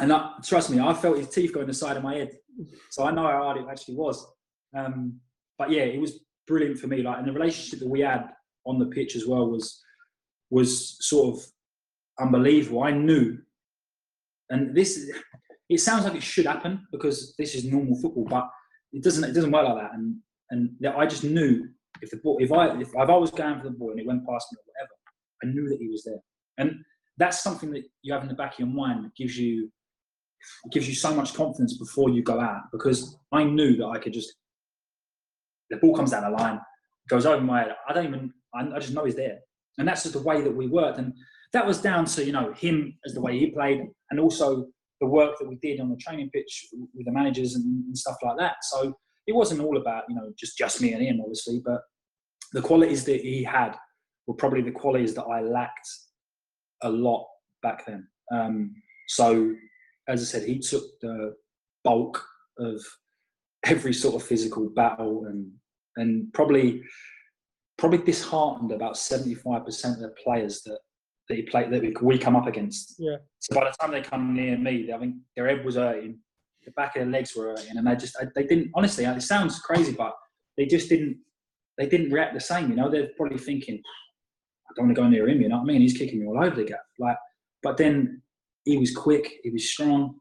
And 0.00 0.12
trust 0.44 0.70
me, 0.70 0.80
I 0.80 0.94
felt 0.94 1.18
his 1.18 1.28
teeth 1.28 1.52
go 1.52 1.60
in 1.60 1.66
the 1.66 1.74
side 1.74 1.96
of 1.96 2.02
my 2.02 2.14
head, 2.14 2.30
so 2.90 3.04
I 3.04 3.10
know 3.10 3.22
how 3.22 3.42
hard 3.42 3.58
it 3.58 3.66
actually 3.70 3.96
was. 3.96 4.26
Um, 4.76 5.20
but 5.58 5.70
yeah, 5.70 5.82
it 5.82 6.00
was 6.00 6.20
brilliant 6.46 6.78
for 6.78 6.86
me. 6.86 7.02
Like, 7.02 7.18
and 7.18 7.26
the 7.26 7.32
relationship 7.32 7.80
that 7.80 7.88
we 7.88 8.00
had 8.00 8.30
on 8.64 8.78
the 8.78 8.86
pitch 8.86 9.16
as 9.16 9.26
well 9.26 9.50
was 9.50 9.82
was 10.50 10.96
sort 11.06 11.36
of 11.36 11.44
unbelievable. 12.20 12.82
I 12.82 12.92
knew, 12.92 13.38
and 14.50 14.74
this 14.76 15.10
it 15.68 15.80
sounds 15.80 16.04
like 16.04 16.14
it 16.14 16.22
should 16.22 16.46
happen 16.46 16.86
because 16.92 17.34
this 17.38 17.54
is 17.54 17.64
normal 17.64 18.00
football, 18.00 18.24
but 18.24 18.48
it 18.92 19.02
doesn't. 19.02 19.24
It 19.24 19.34
doesn't 19.34 19.52
work 19.52 19.68
like 19.68 19.82
that. 19.82 19.94
And 19.94 20.16
and 20.50 20.70
I 20.96 21.06
just 21.06 21.24
knew 21.24 21.68
if 22.00 22.10
the 22.10 22.16
ball, 22.18 22.38
if 22.40 22.52
I 22.52 22.80
if, 22.80 22.88
if 22.88 22.96
I 22.96 23.16
was 23.16 23.30
going 23.30 23.58
for 23.58 23.64
the 23.64 23.70
ball 23.70 23.90
and 23.90 24.00
it 24.00 24.06
went 24.06 24.26
past 24.26 24.46
me 24.52 24.58
or 24.58 24.72
whatever, 24.72 24.94
I 25.42 25.46
knew 25.46 25.68
that 25.68 25.78
he 25.80 25.88
was 25.88 26.04
there. 26.04 26.20
And 26.58 26.76
that's 27.18 27.42
something 27.42 27.70
that 27.72 27.84
you 28.02 28.12
have 28.12 28.22
in 28.22 28.28
the 28.28 28.34
back 28.34 28.54
of 28.54 28.60
your 28.60 28.68
mind 28.68 29.04
that 29.04 29.14
gives 29.16 29.36
you 29.38 29.70
it 30.64 30.72
gives 30.72 30.88
you 30.88 30.94
so 30.94 31.12
much 31.12 31.34
confidence 31.34 31.76
before 31.76 32.10
you 32.10 32.22
go 32.22 32.40
out 32.40 32.62
because 32.72 33.18
I 33.32 33.44
knew 33.44 33.76
that 33.76 33.86
I 33.86 33.98
could 33.98 34.12
just 34.12 34.34
the 35.70 35.76
ball 35.76 35.94
comes 35.94 36.12
down 36.12 36.22
the 36.22 36.30
line, 36.30 36.60
goes 37.10 37.26
over 37.26 37.42
my 37.42 37.60
head. 37.60 37.76
I 37.88 37.92
don't 37.92 38.06
even 38.06 38.32
I, 38.54 38.60
I 38.74 38.78
just 38.78 38.94
know 38.94 39.04
he's 39.04 39.16
there, 39.16 39.38
and 39.78 39.86
that's 39.86 40.02
just 40.02 40.14
the 40.14 40.22
way 40.22 40.40
that 40.40 40.54
we 40.54 40.66
worked. 40.66 40.98
And 40.98 41.14
that 41.52 41.66
was 41.66 41.80
down 41.80 42.04
to 42.06 42.24
you 42.24 42.32
know 42.32 42.52
him 42.52 42.94
as 43.06 43.14
the 43.14 43.20
way 43.20 43.38
he 43.38 43.50
played, 43.50 43.82
and 44.10 44.20
also 44.20 44.66
the 45.00 45.06
work 45.06 45.38
that 45.38 45.48
we 45.48 45.56
did 45.62 45.80
on 45.80 45.90
the 45.90 45.96
training 45.96 46.30
pitch 46.30 46.68
with 46.94 47.06
the 47.06 47.12
managers 47.12 47.54
and, 47.54 47.64
and 47.64 47.96
stuff 47.96 48.16
like 48.22 48.36
that. 48.38 48.56
So 48.62 48.92
it 49.26 49.34
wasn't 49.34 49.60
all 49.60 49.76
about 49.76 50.04
you 50.08 50.16
know 50.16 50.32
just 50.38 50.58
just 50.58 50.80
me 50.80 50.92
and 50.92 51.02
him, 51.02 51.20
obviously, 51.20 51.62
but 51.64 51.80
the 52.52 52.62
qualities 52.62 53.04
that 53.04 53.20
he 53.20 53.42
had 53.42 53.76
were 54.26 54.34
probably 54.34 54.62
the 54.62 54.70
qualities 54.70 55.14
that 55.14 55.24
I 55.24 55.40
lacked 55.40 55.88
a 56.82 56.90
lot 56.90 57.26
back 57.62 57.86
then. 57.86 58.06
Um, 58.32 58.74
so, 59.08 59.54
as 60.08 60.20
I 60.20 60.24
said, 60.24 60.48
he 60.48 60.58
took 60.58 60.84
the 61.00 61.34
bulk 61.84 62.24
of 62.58 62.80
every 63.64 63.92
sort 63.92 64.14
of 64.14 64.22
physical 64.22 64.68
battle 64.70 65.24
and 65.26 65.50
and 65.96 66.32
probably 66.32 66.82
probably 67.78 67.98
disheartened 67.98 68.72
about 68.72 68.94
75% 68.94 69.94
of 69.94 70.00
the 70.00 70.14
players 70.22 70.62
that 70.62 70.78
that 71.28 71.36
he 71.36 71.42
played 71.42 71.70
that 71.70 72.02
we 72.02 72.18
come 72.18 72.36
up 72.36 72.46
against. 72.46 72.94
Yeah. 72.98 73.16
So 73.38 73.54
by 73.54 73.64
the 73.64 73.76
time 73.78 73.90
they 73.90 74.00
come 74.00 74.34
near 74.34 74.56
me, 74.56 74.90
I 74.92 74.98
think 74.98 75.16
their 75.36 75.46
head 75.46 75.64
was 75.64 75.74
hurting, 75.74 76.18
the 76.64 76.70
back 76.72 76.96
of 76.96 77.02
their 77.02 77.10
legs 77.10 77.34
were 77.36 77.48
hurting, 77.48 77.76
and 77.76 77.86
they 77.86 77.96
just 77.96 78.16
they 78.34 78.44
didn't 78.44 78.70
honestly. 78.74 79.04
It 79.04 79.22
sounds 79.22 79.58
crazy, 79.60 79.92
but 79.92 80.14
they 80.56 80.66
just 80.66 80.88
didn't 80.88 81.18
they 81.76 81.86
didn't 81.86 82.12
react 82.12 82.34
the 82.34 82.40
same. 82.40 82.70
You 82.70 82.76
know, 82.76 82.90
they're 82.90 83.10
probably 83.16 83.38
thinking, 83.38 83.76
I 83.76 84.72
don't 84.74 84.86
want 84.86 84.96
to 84.96 85.02
go 85.02 85.08
near 85.08 85.28
him. 85.28 85.40
You 85.40 85.48
know 85.48 85.56
what 85.56 85.62
I 85.62 85.66
mean? 85.66 85.80
He's 85.80 85.96
kicking 85.96 86.20
me 86.20 86.26
all 86.26 86.42
over 86.42 86.56
the 86.56 86.64
gap. 86.64 86.80
Like, 86.98 87.16
but 87.62 87.76
then 87.76 88.22
he 88.64 88.76
was 88.76 88.94
quick, 88.94 89.34
he 89.42 89.50
was 89.50 89.70
strong, 89.70 90.14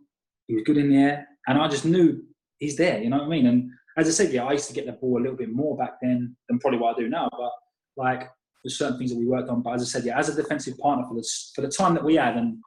he 0.47 0.55
was 0.55 0.63
good 0.63 0.77
in 0.77 0.89
the 0.89 0.97
air, 0.97 1.27
and 1.47 1.57
I 1.57 1.67
just 1.67 1.85
knew 1.85 2.21
he's 2.59 2.77
there. 2.77 3.01
You 3.01 3.09
know 3.09 3.17
what 3.17 3.25
I 3.25 3.29
mean? 3.29 3.47
And 3.47 3.69
as 3.97 4.07
I 4.07 4.11
said, 4.11 4.31
yeah, 4.31 4.45
I 4.45 4.53
used 4.53 4.67
to 4.67 4.73
get 4.73 4.85
the 4.85 4.93
ball 4.93 5.19
a 5.19 5.23
little 5.23 5.35
bit 5.35 5.51
more 5.51 5.75
back 5.75 5.93
then 6.01 6.35
than 6.47 6.59
probably 6.59 6.79
what 6.79 6.95
I 6.95 6.99
do 6.99 7.09
now. 7.09 7.29
But 7.31 7.51
like, 7.97 8.29
there's 8.63 8.77
certain 8.77 8.97
things 8.97 9.11
that 9.11 9.17
we 9.17 9.25
worked 9.25 9.49
on. 9.49 9.63
But 9.63 9.73
as 9.73 9.81
I 9.81 9.85
said, 9.85 10.05
yeah, 10.05 10.17
as 10.17 10.29
a 10.29 10.35
defensive 10.35 10.77
partner 10.77 11.05
for 11.07 11.15
the 11.15 11.27
for 11.55 11.61
the 11.61 11.67
time 11.69 11.95
that 11.95 12.03
we 12.03 12.15
had 12.15 12.37
and 12.37 12.57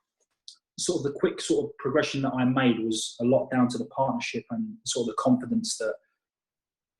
sort 0.78 0.98
of 0.98 1.12
the 1.12 1.18
quick 1.18 1.40
sort 1.40 1.66
of 1.66 1.76
progression 1.78 2.22
that 2.22 2.32
I 2.32 2.44
made 2.44 2.80
was 2.80 3.16
a 3.20 3.24
lot 3.24 3.50
down 3.50 3.68
to 3.68 3.78
the 3.78 3.84
partnership 3.86 4.44
and 4.50 4.74
sort 4.86 5.04
of 5.04 5.08
the 5.08 5.22
confidence 5.22 5.76
that 5.78 5.94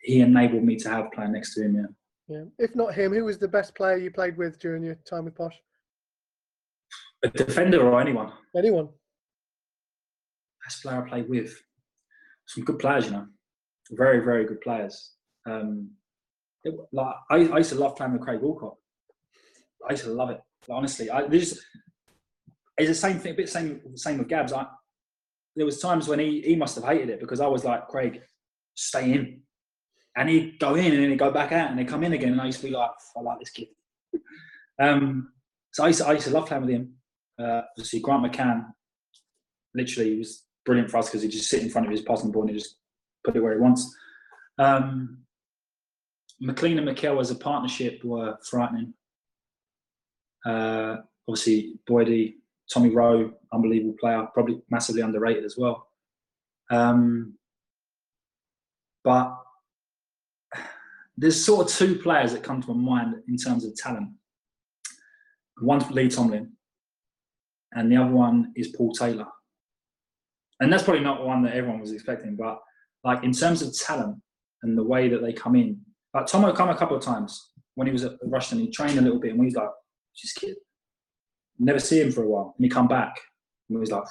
he 0.01 0.21
enabled 0.21 0.65
me 0.65 0.77
to 0.77 0.89
have 0.89 1.13
playing 1.13 1.33
next 1.33 1.55
to 1.55 1.65
him. 1.65 1.75
Yeah. 1.75 2.37
Yeah. 2.37 2.45
If 2.59 2.77
not 2.77 2.95
him, 2.95 3.13
who 3.13 3.25
was 3.25 3.39
the 3.39 3.49
best 3.49 3.75
player 3.75 3.97
you 3.97 4.11
played 4.11 4.37
with 4.37 4.61
during 4.61 4.85
your 4.85 4.95
time 5.09 5.25
with 5.25 5.35
Posh? 5.35 5.57
A 7.25 7.29
defender 7.29 7.81
or 7.81 8.01
anyone? 8.01 8.33
Anyone. 8.57 8.89
Best 10.65 10.83
player 10.83 11.03
I 11.05 11.09
played 11.09 11.29
with. 11.29 11.61
Some 12.47 12.65
good 12.65 12.79
players, 12.79 13.07
you 13.07 13.13
know. 13.13 13.27
Very, 13.91 14.21
very 14.21 14.45
good 14.45 14.61
players. 14.61 15.13
Um, 15.47 15.91
it, 16.65 16.75
like 16.93 17.15
I, 17.31 17.37
I, 17.37 17.59
used 17.59 17.71
to 17.71 17.77
love 17.77 17.97
playing 17.97 18.13
with 18.13 18.23
Craig 18.23 18.41
Alcock. 18.43 18.77
I 19.89 19.93
used 19.93 20.05
to 20.05 20.11
love 20.11 20.31
it. 20.31 20.41
Like, 20.69 20.77
honestly, 20.77 21.11
I 21.11 21.27
there's 21.27 21.59
it's 22.77 22.89
the 22.89 22.95
same 22.95 23.19
thing. 23.19 23.33
A 23.33 23.37
bit 23.37 23.49
same 23.49 23.81
same 23.97 24.19
with 24.19 24.29
Gabs. 24.29 24.53
I, 24.53 24.67
there 25.57 25.67
was 25.67 25.81
times 25.81 26.07
when 26.07 26.19
he 26.19 26.43
he 26.43 26.57
must 26.57 26.75
have 26.75 26.85
hated 26.85 27.09
it 27.09 27.21
because 27.21 27.41
I 27.41 27.47
was 27.47 27.65
like, 27.65 27.89
Craig, 27.89 28.21
stay 28.75 29.13
in 29.13 29.43
and 30.17 30.29
he'd 30.29 30.59
go 30.59 30.75
in 30.75 30.93
and 30.93 31.03
then 31.03 31.11
he'd 31.11 31.19
go 31.19 31.31
back 31.31 31.53
out 31.53 31.71
and 31.71 31.79
he'd 31.79 31.89
come 31.89 32.05
in 32.05 32.13
again. 32.13 32.33
And 32.33 32.41
I 32.41 32.47
used 32.47 32.61
to 32.61 32.67
be 32.67 32.73
like, 32.73 32.91
I 33.17 33.21
like 33.21 33.39
this 33.39 33.51
kid. 33.51 33.69
um, 34.81 35.33
so 35.73 35.85
I 35.85 35.89
used, 35.89 36.01
to, 36.01 36.09
I 36.09 36.13
used 36.13 36.27
to 36.27 36.33
love 36.33 36.47
playing 36.47 36.65
with 36.65 36.75
him. 36.75 36.95
Uh, 37.41 37.63
obviously, 37.77 38.01
Grant 38.01 38.25
McCann, 38.25 38.67
literally, 39.75 40.19
was 40.19 40.45
brilliant 40.65 40.91
for 40.91 40.99
us 40.99 41.09
because 41.09 41.23
he'd 41.23 41.31
just 41.31 41.49
sit 41.49 41.63
in 41.63 41.71
front 41.71 41.87
of 41.87 41.93
his 41.93 42.03
passing 42.03 42.33
ball 42.33 42.43
and 42.43 42.51
he 42.51 42.59
just 42.59 42.77
put 43.25 43.37
it 43.37 43.41
where 43.41 43.55
he 43.55 43.61
wants. 43.61 43.95
Um, 44.59 45.19
McLean 46.41 46.79
and 46.79 46.89
Mackail 46.89 47.21
as 47.21 47.31
a 47.31 47.35
partnership 47.35 48.03
were 48.03 48.37
frightening. 48.43 48.95
Uh, 50.47 50.97
obviously, 51.29 51.75
Boydie, 51.89 52.37
Tommy 52.73 52.91
Rowe, 52.91 53.33
unbelievable 53.53 53.97
player, 54.01 54.27
probably 54.33 54.63
massively 54.71 55.03
underrated 55.03 55.45
as 55.45 55.57
well. 55.59 55.89
Um, 56.71 57.35
but 59.05 59.37
there's 61.17 61.45
sort 61.45 61.67
of 61.67 61.73
two 61.73 61.97
players 61.97 62.33
that 62.33 62.43
come 62.43 62.63
to 62.63 62.75
my 62.75 63.03
mind 63.03 63.17
in 63.29 63.37
terms 63.37 63.65
of 63.65 63.77
talent. 63.77 64.11
One's 65.61 65.91
Lee 65.91 66.09
Tomlin, 66.09 66.53
and 67.73 67.93
the 67.93 67.97
other 67.97 68.13
one 68.13 68.53
is 68.57 68.69
Paul 68.69 68.93
Taylor. 68.93 69.27
And 70.61 70.73
that's 70.73 70.83
probably 70.83 71.03
not 71.03 71.25
one 71.25 71.43
that 71.43 71.55
everyone 71.55 71.81
was 71.81 71.93
expecting, 71.93 72.37
but 72.37 72.61
like 73.05 73.25
in 73.25 73.33
terms 73.33 73.63
of 73.63 73.77
talent 73.77 74.17
and 74.63 74.77
the 74.77 74.83
way 74.83 75.09
that 75.09 75.23
they 75.23 75.33
come 75.33 75.57
in, 75.57 75.81
like 76.15 76.27
Tomo 76.27 76.53
come 76.53 76.69
a 76.69 76.77
couple 76.77 76.97
of 76.97 77.03
times 77.03 77.51
when 77.75 77.87
he 77.87 77.93
was 77.93 78.05
at 78.05 78.21
Rushden, 78.23 78.61
he 78.61 78.71
trained 78.71 78.99
a 78.99 79.03
little 79.03 79.21
bit, 79.21 79.31
and 79.31 79.39
we 79.39 79.47
was 79.47 79.55
like, 79.55 79.71
"Just 80.17 80.37
kid." 80.37 80.57
Never 81.59 81.79
see 81.79 82.01
him 82.01 82.11
for 82.11 82.25
a 82.25 82.29
while, 82.29 82.55
and 82.57 82.65
he 82.65 82.71
come 82.71 82.89
back, 82.89 83.21
and 83.69 83.77
we 83.77 83.81
was 83.81 83.91
like, 83.91 84.05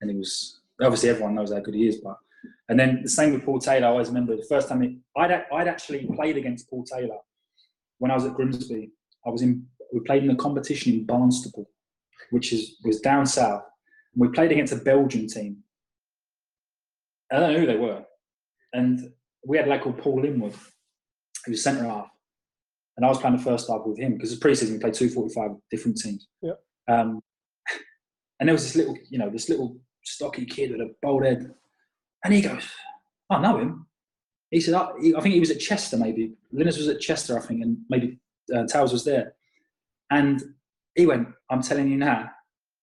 and 0.00 0.10
he 0.10 0.16
was 0.16 0.60
obviously 0.82 1.08
everyone 1.08 1.34
knows 1.34 1.52
how 1.52 1.60
good 1.60 1.74
he 1.74 1.86
is, 1.86 1.96
but 1.96 2.16
and 2.68 2.78
then 2.78 3.02
the 3.02 3.08
same 3.08 3.32
with 3.32 3.44
Paul 3.44 3.58
Taylor. 3.58 3.86
I 3.86 3.90
always 3.90 4.08
remember 4.08 4.36
the 4.36 4.44
first 4.44 4.68
time 4.68 5.02
I'd, 5.16 5.44
I'd 5.52 5.68
actually 5.68 6.06
played 6.14 6.36
against 6.36 6.68
Paul 6.68 6.84
Taylor 6.84 7.18
when 7.98 8.10
I 8.10 8.14
was 8.14 8.24
at 8.24 8.34
Grimsby. 8.34 8.90
I 9.26 9.30
was 9.30 9.42
in, 9.42 9.66
we 9.92 10.00
played 10.00 10.24
in 10.24 10.30
a 10.30 10.36
competition 10.36 10.92
in 10.92 11.06
Barnstaple, 11.06 11.66
which 12.30 12.52
is, 12.52 12.76
was 12.84 13.00
down 13.00 13.26
south. 13.26 13.62
We 14.14 14.28
played 14.28 14.52
against 14.52 14.72
a 14.72 14.76
Belgian 14.76 15.26
team. 15.26 15.58
I 17.34 17.40
don't 17.40 17.52
know 17.52 17.60
who 17.60 17.66
they 17.66 17.76
were. 17.76 18.04
And 18.72 19.12
we 19.46 19.56
had 19.56 19.66
a 19.66 19.70
lad 19.70 19.82
called 19.82 19.98
Paul 19.98 20.22
Linwood, 20.22 20.54
who 21.44 21.50
was 21.50 21.62
centre 21.62 21.84
half. 21.84 22.08
And 22.96 23.04
I 23.04 23.08
was 23.08 23.18
playing 23.18 23.36
the 23.36 23.42
first 23.42 23.68
half 23.68 23.82
with 23.84 23.98
him 23.98 24.14
because 24.14 24.30
it's 24.30 24.40
pre-season 24.40 24.76
we 24.76 24.80
played 24.80 24.94
245 24.94 25.56
different 25.70 25.98
teams. 25.98 26.28
Yeah. 26.40 26.52
Um, 26.88 27.20
and 28.40 28.48
there 28.48 28.54
was 28.54 28.62
this 28.62 28.76
little, 28.76 28.96
you 29.10 29.18
know, 29.18 29.30
this 29.30 29.48
little 29.48 29.76
stocky 30.04 30.46
kid 30.46 30.70
with 30.70 30.80
a 30.80 30.94
bald 31.02 31.24
head 31.24 31.52
and 32.24 32.32
he 32.32 32.40
goes, 32.40 32.64
I 33.30 33.40
know 33.40 33.58
him. 33.58 33.86
He 34.50 34.60
said, 34.60 34.74
I, 34.74 34.90
I 35.16 35.20
think 35.20 35.34
he 35.34 35.40
was 35.40 35.50
at 35.50 35.58
Chester 35.58 35.96
maybe. 35.96 36.34
Linus 36.52 36.78
was 36.78 36.88
at 36.88 37.00
Chester, 37.00 37.36
I 37.36 37.42
think, 37.42 37.62
and 37.62 37.78
maybe 37.90 38.20
uh, 38.54 38.64
Towers 38.64 38.92
was 38.92 39.04
there. 39.04 39.34
And 40.10 40.40
he 40.94 41.06
went, 41.06 41.28
I'm 41.50 41.62
telling 41.62 41.90
you 41.90 41.96
now, 41.96 42.30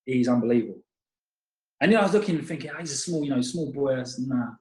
he's 0.06 0.28
unbelievable. 0.28 0.82
And 1.82 1.92
you 1.92 1.98
know, 1.98 2.02
I 2.02 2.06
was 2.06 2.14
looking 2.14 2.36
and 2.36 2.48
thinking, 2.48 2.70
oh, 2.74 2.80
he's 2.80 2.94
a 2.94 2.98
small, 2.98 3.24
you 3.24 3.32
know, 3.32 3.42
small 3.42 3.72
boy. 3.72 4.00
I 4.00 4.04
said, 4.04 4.28
nah. 4.28 4.52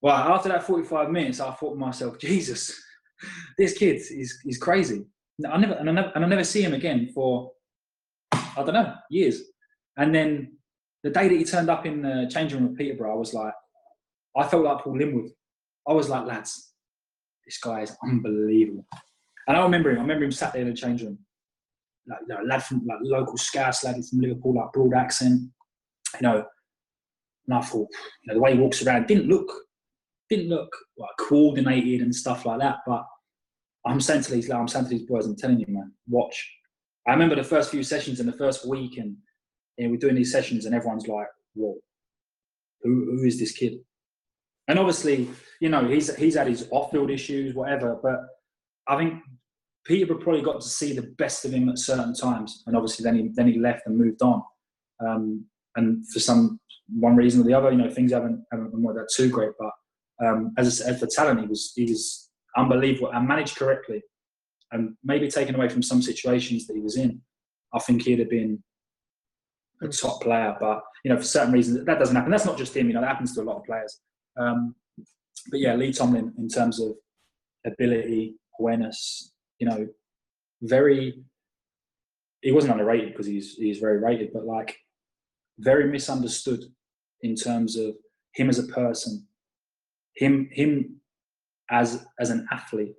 Well, 0.00 0.14
after 0.14 0.48
that 0.50 0.62
45 0.62 1.10
minutes, 1.10 1.40
I 1.40 1.50
thought 1.50 1.70
to 1.70 1.76
myself, 1.76 2.18
Jesus, 2.18 2.80
this 3.58 3.76
kid 3.76 3.96
is, 3.96 4.38
is 4.44 4.58
crazy. 4.58 5.04
I 5.50 5.58
never 5.58 5.74
and, 5.74 5.90
I 5.90 5.92
never 5.92 6.12
and 6.14 6.24
I 6.24 6.28
never 6.28 6.44
see 6.44 6.62
him 6.62 6.72
again 6.72 7.10
for 7.12 7.52
I 8.32 8.62
don't 8.62 8.72
know 8.72 8.94
years. 9.10 9.42
And 9.96 10.14
then 10.14 10.56
the 11.02 11.10
day 11.10 11.28
that 11.28 11.36
he 11.36 11.44
turned 11.44 11.68
up 11.68 11.84
in 11.84 12.02
the 12.02 12.30
changing 12.32 12.60
room 12.60 12.72
at 12.72 12.78
Peterborough, 12.78 13.12
I 13.12 13.18
was 13.18 13.34
like, 13.34 13.52
I 14.36 14.46
felt 14.46 14.64
like 14.64 14.78
Paul 14.78 14.98
Linwood. 14.98 15.30
I 15.88 15.92
was 15.92 16.08
like, 16.08 16.26
lads, 16.26 16.72
this 17.44 17.58
guy 17.58 17.82
is 17.82 17.96
unbelievable. 18.02 18.86
And 19.48 19.56
I 19.56 19.62
remember 19.62 19.90
him. 19.90 19.98
I 19.98 20.02
remember 20.02 20.24
him 20.24 20.32
sat 20.32 20.52
there 20.52 20.62
in 20.62 20.68
the 20.68 20.74
change 20.74 21.02
room, 21.02 21.18
like 22.06 22.20
you 22.28 22.34
know, 22.34 22.42
lad 22.42 22.62
from 22.62 22.86
like 22.86 22.98
local 23.02 23.36
Scouse 23.36 23.84
lad 23.84 23.96
from 24.04 24.20
Liverpool, 24.20 24.54
like 24.54 24.72
broad 24.72 24.94
accent, 24.94 25.42
you 26.14 26.28
know. 26.28 26.44
And 27.48 27.58
I 27.58 27.60
thought, 27.60 27.88
you 28.22 28.28
know, 28.28 28.34
the 28.34 28.40
way 28.40 28.54
he 28.54 28.58
walks 28.58 28.84
around 28.84 29.06
didn't 29.06 29.28
look 29.28 29.52
didn't 30.28 30.48
look 30.48 30.74
like 30.98 31.10
coordinated 31.20 32.00
and 32.00 32.14
stuff 32.14 32.44
like 32.44 32.58
that. 32.60 32.78
But 32.86 33.04
I'm 33.86 34.00
saying 34.00 34.22
to 34.22 34.32
these, 34.32 34.50
I'm 34.50 34.68
saying 34.68 34.86
to 34.86 34.90
these 34.90 35.06
boys, 35.06 35.26
I'm 35.26 35.36
telling 35.36 35.60
you, 35.60 35.66
man, 35.68 35.92
watch. 36.08 36.52
I 37.06 37.12
remember 37.12 37.36
the 37.36 37.44
first 37.44 37.70
few 37.70 37.84
sessions 37.84 38.18
in 38.18 38.26
the 38.26 38.32
first 38.32 38.68
week, 38.68 38.98
and 38.98 39.16
you 39.76 39.84
know, 39.84 39.90
we're 39.92 39.98
doing 39.98 40.16
these 40.16 40.32
sessions, 40.32 40.66
and 40.66 40.74
everyone's 40.74 41.06
like, 41.06 41.28
"Whoa, 41.54 41.76
who 42.82 43.16
who 43.16 43.24
is 43.24 43.38
this 43.38 43.52
kid?" 43.52 43.78
And 44.68 44.78
obviously, 44.78 45.28
you 45.60 45.68
know, 45.68 45.86
he's 45.86 46.14
he's 46.16 46.34
had 46.34 46.48
his 46.48 46.66
off-field 46.72 47.10
issues, 47.10 47.54
whatever. 47.54 47.96
But 48.02 48.26
I 48.88 48.96
think 48.96 49.22
Peterborough 49.84 50.18
probably 50.18 50.42
got 50.42 50.60
to 50.60 50.68
see 50.68 50.92
the 50.92 51.14
best 51.18 51.44
of 51.44 51.52
him 51.52 51.68
at 51.68 51.78
certain 51.78 52.14
times, 52.14 52.64
and 52.66 52.76
obviously 52.76 53.04
then 53.04 53.16
he 53.16 53.30
then 53.34 53.46
he 53.46 53.58
left 53.58 53.86
and 53.86 53.96
moved 53.96 54.22
on. 54.22 54.42
Um, 54.98 55.44
and 55.76 56.06
for 56.08 56.20
some 56.20 56.58
one 56.88 57.16
reason 57.16 57.40
or 57.40 57.44
the 57.44 57.54
other, 57.54 57.70
you 57.70 57.78
know, 57.78 57.90
things 57.90 58.12
haven't 58.12 58.44
haven't 58.50 58.70
been 58.70 58.82
worked 58.82 58.98
out 58.98 59.08
too 59.14 59.30
great. 59.30 59.52
But 59.58 59.72
um, 60.26 60.52
as 60.56 60.66
I 60.66 60.84
said, 60.84 61.00
for 61.00 61.06
talent, 61.06 61.40
he 61.40 61.46
was 61.46 61.72
he 61.74 61.84
was 61.84 62.30
unbelievable 62.56 63.10
and 63.12 63.28
managed 63.28 63.56
correctly, 63.56 64.02
and 64.72 64.96
maybe 65.04 65.28
taken 65.28 65.54
away 65.54 65.68
from 65.68 65.82
some 65.82 66.02
situations 66.02 66.66
that 66.66 66.74
he 66.74 66.82
was 66.82 66.96
in. 66.96 67.20
I 67.74 67.78
think 67.80 68.02
he'd 68.02 68.20
have 68.20 68.30
been 68.30 68.62
a 69.82 69.88
top 69.88 70.22
player, 70.22 70.56
but 70.58 70.82
you 71.04 71.10
know, 71.10 71.18
for 71.18 71.24
certain 71.24 71.52
reasons, 71.52 71.84
that 71.84 71.98
doesn't 71.98 72.16
happen. 72.16 72.30
That's 72.30 72.46
not 72.46 72.58
just 72.58 72.76
him. 72.76 72.88
You 72.88 72.94
know, 72.94 73.00
that 73.00 73.08
happens 73.08 73.34
to 73.34 73.42
a 73.42 73.44
lot 73.44 73.58
of 73.58 73.64
players. 73.64 74.00
Um, 74.38 74.74
but 75.50 75.60
yeah, 75.60 75.74
Lee 75.74 75.92
Tomlin, 75.92 76.32
in 76.38 76.48
terms 76.48 76.80
of 76.80 76.92
ability, 77.64 78.36
awareness, 78.58 79.32
you 79.58 79.68
know, 79.68 79.86
very. 80.62 81.22
He 82.42 82.52
wasn't 82.52 82.74
underrated 82.74 83.08
because 83.08 83.26
he's 83.26 83.54
he's 83.54 83.78
very 83.78 83.98
rated, 83.98 84.32
but 84.32 84.44
like 84.44 84.78
very 85.58 85.90
misunderstood 85.90 86.64
in 87.22 87.34
terms 87.34 87.76
of 87.76 87.94
him 88.34 88.48
as 88.48 88.58
a 88.58 88.64
person, 88.64 89.26
him 90.14 90.48
him 90.52 91.00
as 91.70 92.04
as 92.20 92.30
an 92.30 92.46
athlete. 92.52 92.94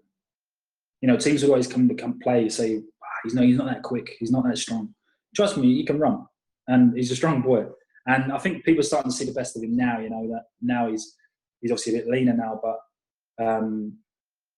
You 1.01 1.07
know, 1.07 1.17
teams 1.17 1.43
always 1.43 1.67
come 1.67 1.87
to 1.87 1.95
come 1.95 2.19
play 2.19 2.49
say 2.49 2.81
he's 3.23 3.33
no 3.33 3.43
he's 3.43 3.57
not 3.57 3.67
that 3.67 3.83
quick, 3.83 4.15
he's 4.19 4.31
not 4.31 4.43
that 4.45 4.57
strong. 4.57 4.93
Trust 5.35 5.57
me, 5.57 5.75
he 5.75 5.85
can 5.85 5.99
run, 5.99 6.25
and 6.67 6.95
he's 6.95 7.11
a 7.11 7.15
strong 7.15 7.41
boy. 7.41 7.65
And 8.07 8.31
I 8.31 8.37
think 8.37 8.63
people 8.63 8.79
are 8.79 8.83
starting 8.83 9.11
to 9.11 9.17
see 9.17 9.25
the 9.25 9.33
best 9.33 9.55
of 9.55 9.63
him 9.63 9.75
now. 9.75 9.99
You 9.99 10.09
know 10.09 10.27
that 10.29 10.45
now 10.61 10.89
he's 10.89 11.15
he's 11.61 11.71
obviously 11.71 11.95
a 11.95 11.97
bit 11.99 12.07
leaner 12.07 12.33
now, 12.33 12.59
but 12.61 13.45
um, 13.45 13.97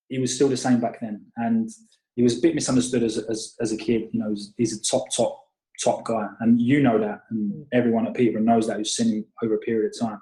he 0.07 0.19
was 0.19 0.33
still 0.33 0.47
the 0.47 0.57
same 0.57 0.79
back 0.79 1.01
then, 1.01 1.25
and 1.37 1.69
he 2.15 2.23
was 2.23 2.37
a 2.37 2.41
bit 2.41 2.55
misunderstood 2.55 3.03
as 3.03 3.17
as, 3.17 3.55
as 3.59 3.71
a 3.73 3.77
kid. 3.77 4.09
You 4.13 4.21
know, 4.21 4.29
he's, 4.29 4.53
he's 4.57 4.77
a 4.77 4.81
top 4.81 5.05
top 5.15 5.48
top 5.83 6.05
guy, 6.05 6.27
and 6.41 6.61
you 6.61 6.81
know 6.81 6.99
that, 6.99 7.21
and 7.29 7.53
mm. 7.53 7.65
everyone 7.73 8.07
at 8.07 8.13
Peterborough 8.13 8.41
knows 8.41 8.67
that 8.67 8.77
who's 8.77 8.95
seen 8.95 9.13
him 9.13 9.25
over 9.43 9.55
a 9.55 9.59
period 9.59 9.91
of 9.93 10.07
time. 10.07 10.21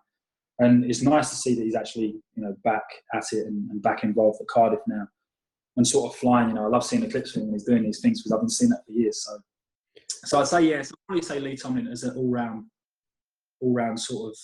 And 0.59 0.85
it's 0.85 1.01
nice 1.01 1.29
to 1.29 1.35
see 1.35 1.53
that 1.55 1.63
he's 1.63 1.75
actually, 1.75 2.15
you 2.35 2.43
know, 2.43 2.55
back 2.63 2.83
at 3.13 3.25
it 3.31 3.45
and, 3.45 3.69
and 3.69 3.81
back 3.81 4.03
involved 4.03 4.41
at 4.41 4.47
Cardiff 4.47 4.79
now, 4.87 5.07
and 5.75 5.87
sort 5.87 6.11
of 6.11 6.19
flying. 6.19 6.49
You 6.49 6.55
know, 6.55 6.65
I 6.65 6.69
love 6.69 6.85
seeing 6.85 7.01
the 7.01 7.09
clips 7.09 7.35
of 7.35 7.41
him 7.41 7.47
when 7.47 7.55
he's 7.55 7.63
doing 7.63 7.83
these 7.83 8.01
things 8.01 8.21
because 8.21 8.31
I've 8.31 8.41
been 8.41 8.49
seeing 8.49 8.71
that 8.71 8.85
for 8.85 8.91
years. 8.91 9.23
So, 9.23 9.37
so 10.25 10.39
I'd 10.39 10.47
say 10.47 10.61
yes, 10.61 10.91
I'd 10.91 11.07
probably 11.07 11.23
say 11.23 11.39
Lee 11.39 11.55
Tomlin 11.55 11.87
as 11.87 12.03
an 12.03 12.15
all-round, 12.15 12.65
all-round 13.61 13.99
sort 13.99 14.31
of 14.31 14.37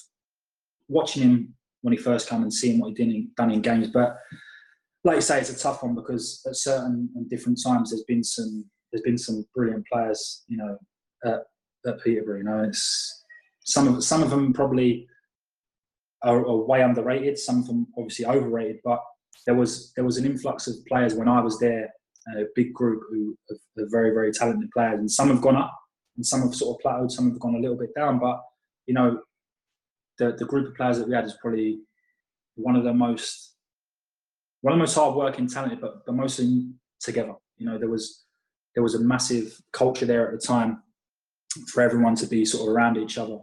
watching 0.88 1.24
him 1.24 1.56
when 1.82 1.94
he 1.94 1.98
first 1.98 2.30
came 2.30 2.44
and 2.44 2.54
seeing 2.54 2.80
what 2.80 2.90
he 2.90 2.94
did 2.94 3.08
in, 3.08 3.32
done 3.36 3.52
in 3.52 3.62
games. 3.62 3.90
But 3.90 4.18
like 5.04 5.16
you 5.16 5.22
say, 5.22 5.40
it's 5.40 5.50
a 5.50 5.60
tough 5.60 5.84
one 5.84 5.96
because 5.96 6.42
at 6.48 6.56
certain 6.56 7.10
and 7.16 7.30
different 7.30 7.60
times 7.62 7.90
there's 7.90 8.04
been 8.04 8.24
some 8.24 8.66
there's 8.92 9.02
been 9.02 9.18
some 9.18 9.46
brilliant 9.56 9.86
players, 9.92 10.44
you 10.48 10.58
know, 10.58 10.78
at, 11.26 11.44
at 11.86 12.04
Peterborough. 12.04 12.38
You 12.38 12.44
know, 12.44 12.64
it's 12.64 13.24
some 13.64 13.88
of 13.88 14.04
some 14.04 14.24
of 14.24 14.30
them 14.30 14.54
probably 14.54 15.08
are, 16.24 16.46
are, 16.46 16.66
way 16.66 16.82
underrated. 16.82 17.38
Some 17.38 17.60
of 17.60 17.68
them 17.68 17.88
obviously 17.98 18.26
overrated. 18.26 18.80
But 18.84 19.04
there 19.46 19.56
was 19.56 19.92
there 19.96 20.06
was 20.06 20.18
an 20.18 20.26
influx 20.26 20.68
of 20.68 20.76
players 20.88 21.16
when 21.16 21.28
I 21.28 21.42
was 21.42 21.60
there, 21.60 21.90
a 22.38 22.46
big 22.56 22.74
group 22.74 23.04
who 23.10 23.38
are, 23.52 23.88
very 23.90 24.12
very 24.12 24.32
talented 24.32 24.70
players, 24.72 25.00
and 25.00 25.12
some 25.12 25.30
have 25.30 25.42
gone 25.42 25.56
up, 25.56 25.76
and 26.16 26.26
some 26.26 26.42
have 26.42 26.56
sort 26.56 26.78
of 26.78 26.86
plateaued. 26.86 27.12
Some 27.12 27.32
have 27.32 27.40
gone 27.40 27.56
a 27.56 27.60
little 27.60 27.78
bit 27.78 27.96
down. 27.96 28.20
But 28.20 28.42
you 28.88 28.94
know, 28.94 29.22
the 30.20 30.36
the 30.38 30.46
group 30.46 30.70
of 30.70 30.76
players 30.76 30.98
that 30.98 31.08
we 31.08 31.16
had 31.16 31.26
is 31.26 31.38
probably 31.42 31.80
one 32.56 32.76
of 32.76 32.84
the 32.84 32.94
most 32.94 33.56
one 34.62 34.74
of 34.74 34.78
the 34.78 34.84
most 34.84 34.96
hard 34.96 35.16
working, 35.16 35.48
talented, 35.48 35.82
but 35.82 36.06
but 36.06 36.16
mostly 36.16 36.70
together. 37.02 37.34
You 37.58 37.66
know, 37.66 37.78
there 37.78 37.90
was 37.90 38.26
there 38.76 38.84
was 38.84 38.96
a 38.96 39.00
massive 39.00 39.60
culture 39.72 40.06
there 40.06 40.28
at 40.28 40.40
the 40.40 40.46
time 40.46 40.83
for 41.72 41.82
everyone 41.82 42.16
to 42.16 42.28
be 42.28 42.46
sort 42.46 42.68
of 42.68 42.74
around 42.74 42.98
each 42.98 43.18
other 43.18 43.40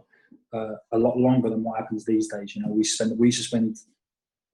uh, 0.53 0.75
a 0.91 0.97
lot 0.97 1.17
longer 1.17 1.49
than 1.49 1.63
what 1.63 1.79
happens 1.79 2.05
these 2.05 2.27
days. 2.27 2.55
You 2.55 2.63
know, 2.63 2.69
we 2.69 2.83
spend 2.83 3.17
we 3.17 3.27
used 3.27 3.39
to 3.39 3.47
spend 3.47 3.77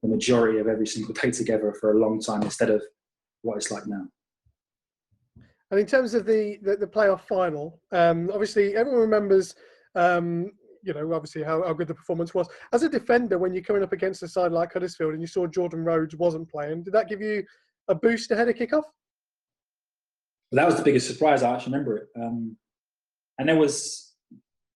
the 0.04 0.10
majority 0.10 0.60
of 0.60 0.68
every 0.68 0.88
single 0.88 1.14
day 1.14 1.32
together 1.32 1.74
for 1.80 1.94
a 1.94 2.00
long 2.00 2.22
time 2.22 2.44
instead 2.44 2.70
of 2.70 2.84
what 3.42 3.58
it's 3.58 3.72
like 3.72 3.88
now. 3.88 4.06
And 5.72 5.80
in 5.80 5.86
terms 5.86 6.14
of 6.14 6.26
the 6.26 6.58
the, 6.62 6.78
the 6.78 6.88
playoff 6.88 7.22
final, 7.22 7.82
um, 7.92 8.30
obviously 8.34 8.76
everyone 8.76 9.02
remembers. 9.02 9.56
Um, 9.96 10.52
you 10.84 10.94
know, 10.94 11.12
obviously 11.12 11.44
how, 11.44 11.64
how 11.64 11.74
good 11.74 11.88
the 11.88 11.94
performance 11.94 12.34
was. 12.34 12.48
As 12.72 12.84
a 12.84 12.88
defender, 12.88 13.38
when 13.38 13.54
you're 13.54 13.64
coming 13.64 13.84
up 13.84 13.92
against 13.92 14.24
a 14.24 14.28
side 14.28 14.54
like 14.54 14.72
Huddersfield 14.72 15.12
and 15.12 15.20
you 15.20 15.28
saw 15.28 15.46
Jordan 15.46 15.84
Rhodes 15.84 16.16
wasn't 16.16 16.50
playing, 16.50 16.84
did 16.84 16.94
that 16.94 17.10
give 17.10 17.20
you 17.20 17.44
a 17.90 17.96
boost 17.96 18.32
ahead 18.32 18.48
of 18.48 18.56
kickoff? 18.56 18.84
that 20.52 20.66
was 20.66 20.78
the 20.78 20.84
biggest 20.84 21.08
surprise. 21.08 21.44
I 21.44 21.54
actually 21.54 21.74
remember 21.74 21.98
it. 21.98 22.08
Um, 22.16 22.56
and 23.38 23.48
there 23.48 23.58
was 23.58 24.14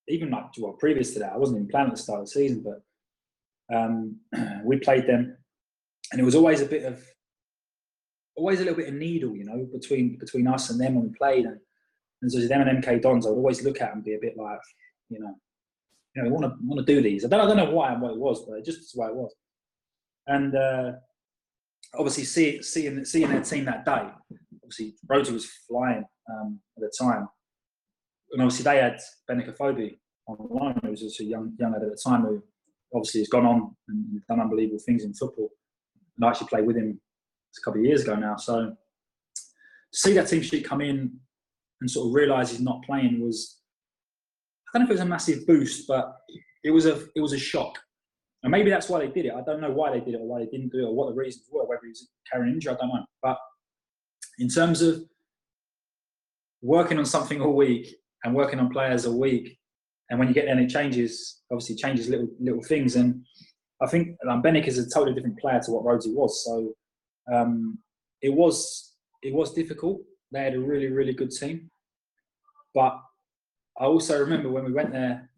even 0.07 0.29
like 0.29 0.45
well 0.57 0.73
previous 0.73 1.13
to 1.13 1.19
that, 1.19 1.33
I 1.33 1.37
wasn't 1.37 1.59
even 1.59 1.69
planning 1.69 1.95
to 1.95 2.01
start 2.01 2.21
the 2.21 2.27
season, 2.27 2.63
but 2.63 3.75
um, 3.75 4.17
we 4.63 4.77
played 4.77 5.07
them, 5.07 5.37
and 6.11 6.21
it 6.21 6.23
was 6.23 6.35
always 6.35 6.61
a 6.61 6.65
bit 6.65 6.83
of 6.83 7.03
always 8.35 8.59
a 8.59 8.63
little 8.63 8.77
bit 8.77 8.89
of 8.89 8.95
needle, 8.95 9.35
you 9.35 9.45
know, 9.45 9.67
between 9.71 10.17
between 10.17 10.47
us 10.47 10.69
and 10.69 10.79
them 10.79 10.95
when 10.95 11.05
we 11.05 11.17
played. 11.17 11.45
And, 11.45 11.59
and 12.21 12.31
so 12.31 12.39
them 12.39 12.67
and 12.67 12.83
MK 12.83 13.01
Dons, 13.01 13.25
I 13.25 13.29
would 13.29 13.37
always 13.37 13.63
look 13.63 13.81
at 13.81 13.93
and 13.93 14.03
be 14.03 14.13
a 14.13 14.19
bit 14.19 14.37
like, 14.37 14.59
you 15.09 15.19
know, 15.19 15.35
you 16.15 16.23
know, 16.23 16.29
want 16.29 16.45
to 16.45 16.55
want 16.63 16.85
to 16.85 16.93
do 16.93 17.01
these. 17.01 17.25
I 17.25 17.29
don't, 17.29 17.41
I 17.41 17.47
don't 17.47 17.57
know 17.57 17.71
why 17.71 17.93
and 17.93 18.01
what 18.01 18.11
it 18.11 18.17
was, 18.17 18.45
but 18.45 18.57
it 18.57 18.65
just 18.65 18.79
was 18.79 18.91
why 18.93 19.07
it 19.07 19.15
was. 19.15 19.33
And 20.27 20.55
uh, 20.55 20.91
obviously, 21.95 22.25
see, 22.25 22.61
seeing 22.61 23.03
seeing 23.05 23.29
their 23.29 23.41
team 23.41 23.65
that 23.65 23.85
day, 23.85 24.07
obviously 24.63 24.95
Rhodes 25.07 25.31
was 25.31 25.45
flying 25.67 26.05
um, 26.29 26.59
at 26.77 26.83
the 26.83 26.91
time, 26.99 27.27
and 28.31 28.41
obviously 28.41 28.63
they 28.63 28.77
had 28.77 28.99
Benik 29.29 29.49
Afobe 29.49 29.97
on 30.27 30.37
the 30.37 30.53
line, 30.53 30.79
who 30.83 30.91
was 30.91 31.01
just 31.01 31.19
a 31.19 31.23
young 31.23 31.53
young 31.59 31.73
lad 31.73 31.83
at 31.83 31.89
the 31.89 32.01
time 32.03 32.21
who 32.21 32.41
obviously 32.93 33.21
has 33.21 33.29
gone 33.29 33.45
on 33.45 33.75
and 33.87 34.21
done 34.27 34.39
unbelievable 34.39 34.79
things 34.79 35.03
in 35.03 35.13
football. 35.13 35.49
And 36.17 36.25
I 36.25 36.29
actually 36.29 36.47
played 36.47 36.65
with 36.65 36.77
him 36.77 36.99
a 37.57 37.61
couple 37.63 37.81
of 37.81 37.85
years 37.85 38.03
ago 38.03 38.15
now. 38.15 38.35
So 38.35 38.75
to 39.35 39.97
see 39.97 40.13
that 40.13 40.27
team 40.27 40.41
sheet 40.41 40.67
come 40.67 40.81
in 40.81 41.11
and 41.79 41.89
sort 41.89 42.07
of 42.07 42.13
realise 42.13 42.51
he's 42.51 42.61
not 42.61 42.83
playing 42.83 43.21
was 43.21 43.57
I 44.73 44.77
don't 44.77 44.83
know 44.83 44.85
if 44.85 44.91
it 44.91 45.01
was 45.01 45.01
a 45.01 45.05
massive 45.05 45.47
boost, 45.47 45.87
but 45.87 46.15
it 46.63 46.71
was 46.71 46.85
a 46.85 47.03
it 47.15 47.21
was 47.21 47.33
a 47.33 47.39
shock. 47.39 47.77
And 48.43 48.51
maybe 48.51 48.71
that's 48.71 48.89
why 48.89 48.99
they 48.99 49.11
did 49.11 49.25
it. 49.25 49.33
I 49.33 49.41
don't 49.41 49.61
know 49.61 49.69
why 49.69 49.91
they 49.91 49.99
did 49.99 50.15
it 50.15 50.21
or 50.21 50.27
why 50.27 50.39
they 50.39 50.47
didn't 50.47 50.71
do 50.71 50.79
it 50.79 50.89
or 50.89 50.95
what 50.95 51.09
the 51.09 51.15
reasons 51.15 51.45
were, 51.51 51.65
whether 51.65 51.81
he 51.83 51.89
was 51.89 52.09
carrying 52.31 52.55
injury, 52.55 52.73
I 52.73 52.77
don't 52.77 52.89
know. 52.89 53.05
But 53.21 53.37
in 54.39 54.47
terms 54.47 54.81
of 54.81 55.03
working 56.61 56.97
on 56.97 57.05
something 57.05 57.39
all 57.41 57.53
week 57.53 57.95
and 58.23 58.35
working 58.35 58.59
on 58.59 58.69
players 58.69 59.05
a 59.05 59.11
week, 59.11 59.57
and 60.09 60.19
when 60.19 60.27
you 60.27 60.33
get 60.33 60.45
there 60.45 60.55
and 60.55 60.63
it 60.63 60.69
changes, 60.69 61.41
obviously 61.51 61.75
changes 61.75 62.09
little 62.09 62.29
little 62.39 62.63
things. 62.63 62.95
And 62.95 63.23
I 63.81 63.87
think 63.87 64.17
Benik 64.25 64.67
is 64.67 64.77
a 64.77 64.89
totally 64.89 65.13
different 65.13 65.39
player 65.39 65.59
to 65.61 65.71
what 65.71 65.83
Rhodesy 65.83 66.13
was. 66.13 66.43
So 66.45 66.73
um, 67.33 67.79
it 68.21 68.33
was 68.33 68.95
it 69.23 69.33
was 69.33 69.53
difficult. 69.53 70.01
They 70.31 70.43
had 70.43 70.55
a 70.55 70.59
really 70.59 70.87
really 70.87 71.13
good 71.13 71.31
team, 71.31 71.69
but 72.73 72.99
I 73.79 73.85
also 73.85 74.19
remember 74.19 74.49
when 74.49 74.65
we 74.65 74.73
went 74.73 74.91
there 74.91 75.29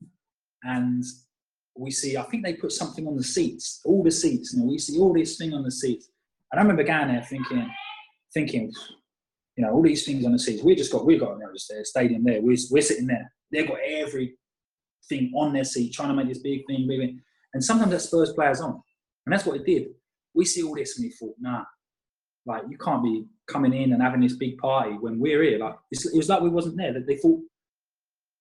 and 0.64 1.04
we 1.76 1.92
see, 1.92 2.18
I 2.18 2.24
think 2.24 2.44
they 2.44 2.54
put 2.54 2.72
something 2.72 3.08
on 3.08 3.16
the 3.16 3.24
seats, 3.24 3.82
all 3.86 4.04
the 4.04 4.12
seats, 4.12 4.54
you 4.54 4.60
know, 4.60 4.66
we 4.66 4.78
see 4.78 4.98
all 5.00 5.14
this 5.14 5.38
thing 5.38 5.54
on 5.54 5.64
the 5.64 5.72
seats. 5.72 6.10
And 6.52 6.60
I 6.60 6.62
remember 6.62 6.84
going 6.84 7.08
there 7.08 7.24
thinking, 7.24 7.70
thinking, 8.34 8.72
you 9.56 9.64
know, 9.64 9.72
all 9.72 9.84
these 9.84 10.06
things 10.06 10.26
on 10.26 10.32
the 10.32 10.40
seats. 10.40 10.64
We 10.64 10.76
just 10.76 10.92
got, 10.92 11.06
we 11.06 11.18
got 11.18 11.38
there, 11.40 11.84
stadium 11.84 12.24
there. 12.24 12.42
We're, 12.42 12.58
we're 12.72 12.82
sitting 12.82 13.08
there. 13.08 13.32
They've 13.52 13.68
got 13.68 13.78
everything 13.86 15.32
on 15.36 15.54
their 15.54 15.64
seat, 15.64 15.94
trying 15.94 16.10
to 16.10 16.16
make 16.16 16.28
this 16.28 16.40
big 16.40 16.62
thing, 16.68 16.88
big 16.88 17.00
thing. 17.00 17.22
And 17.54 17.64
sometimes 17.64 17.92
that 17.92 18.00
spurs 18.02 18.34
players 18.34 18.62
on. 18.62 18.82
And 19.26 19.34
that's 19.34 19.46
what 19.46 19.58
it 19.58 19.66
did. 19.66 19.88
We 20.34 20.46
see 20.46 20.64
all 20.64 20.76
this 20.76 20.98
and 20.98 21.06
we 21.06 21.12
thought, 21.12 21.36
nah, 21.40 21.64
like 22.46 22.64
you 22.70 22.78
can't 22.78 23.04
be 23.04 23.26
coming 23.48 23.74
in 23.74 23.94
and 23.94 24.02
having 24.02 24.22
this 24.22 24.36
big 24.36 24.58
party 24.58 24.96
when 25.00 25.20
we're 25.20 25.44
here. 25.44 25.60
Like 25.60 25.76
it 25.92 26.18
was 26.18 26.30
like 26.30 26.42
we 26.42 26.50
wasn't 26.50 26.78
there. 26.78 26.94
That 26.94 27.06
they 27.06 27.18
thought, 27.18 27.40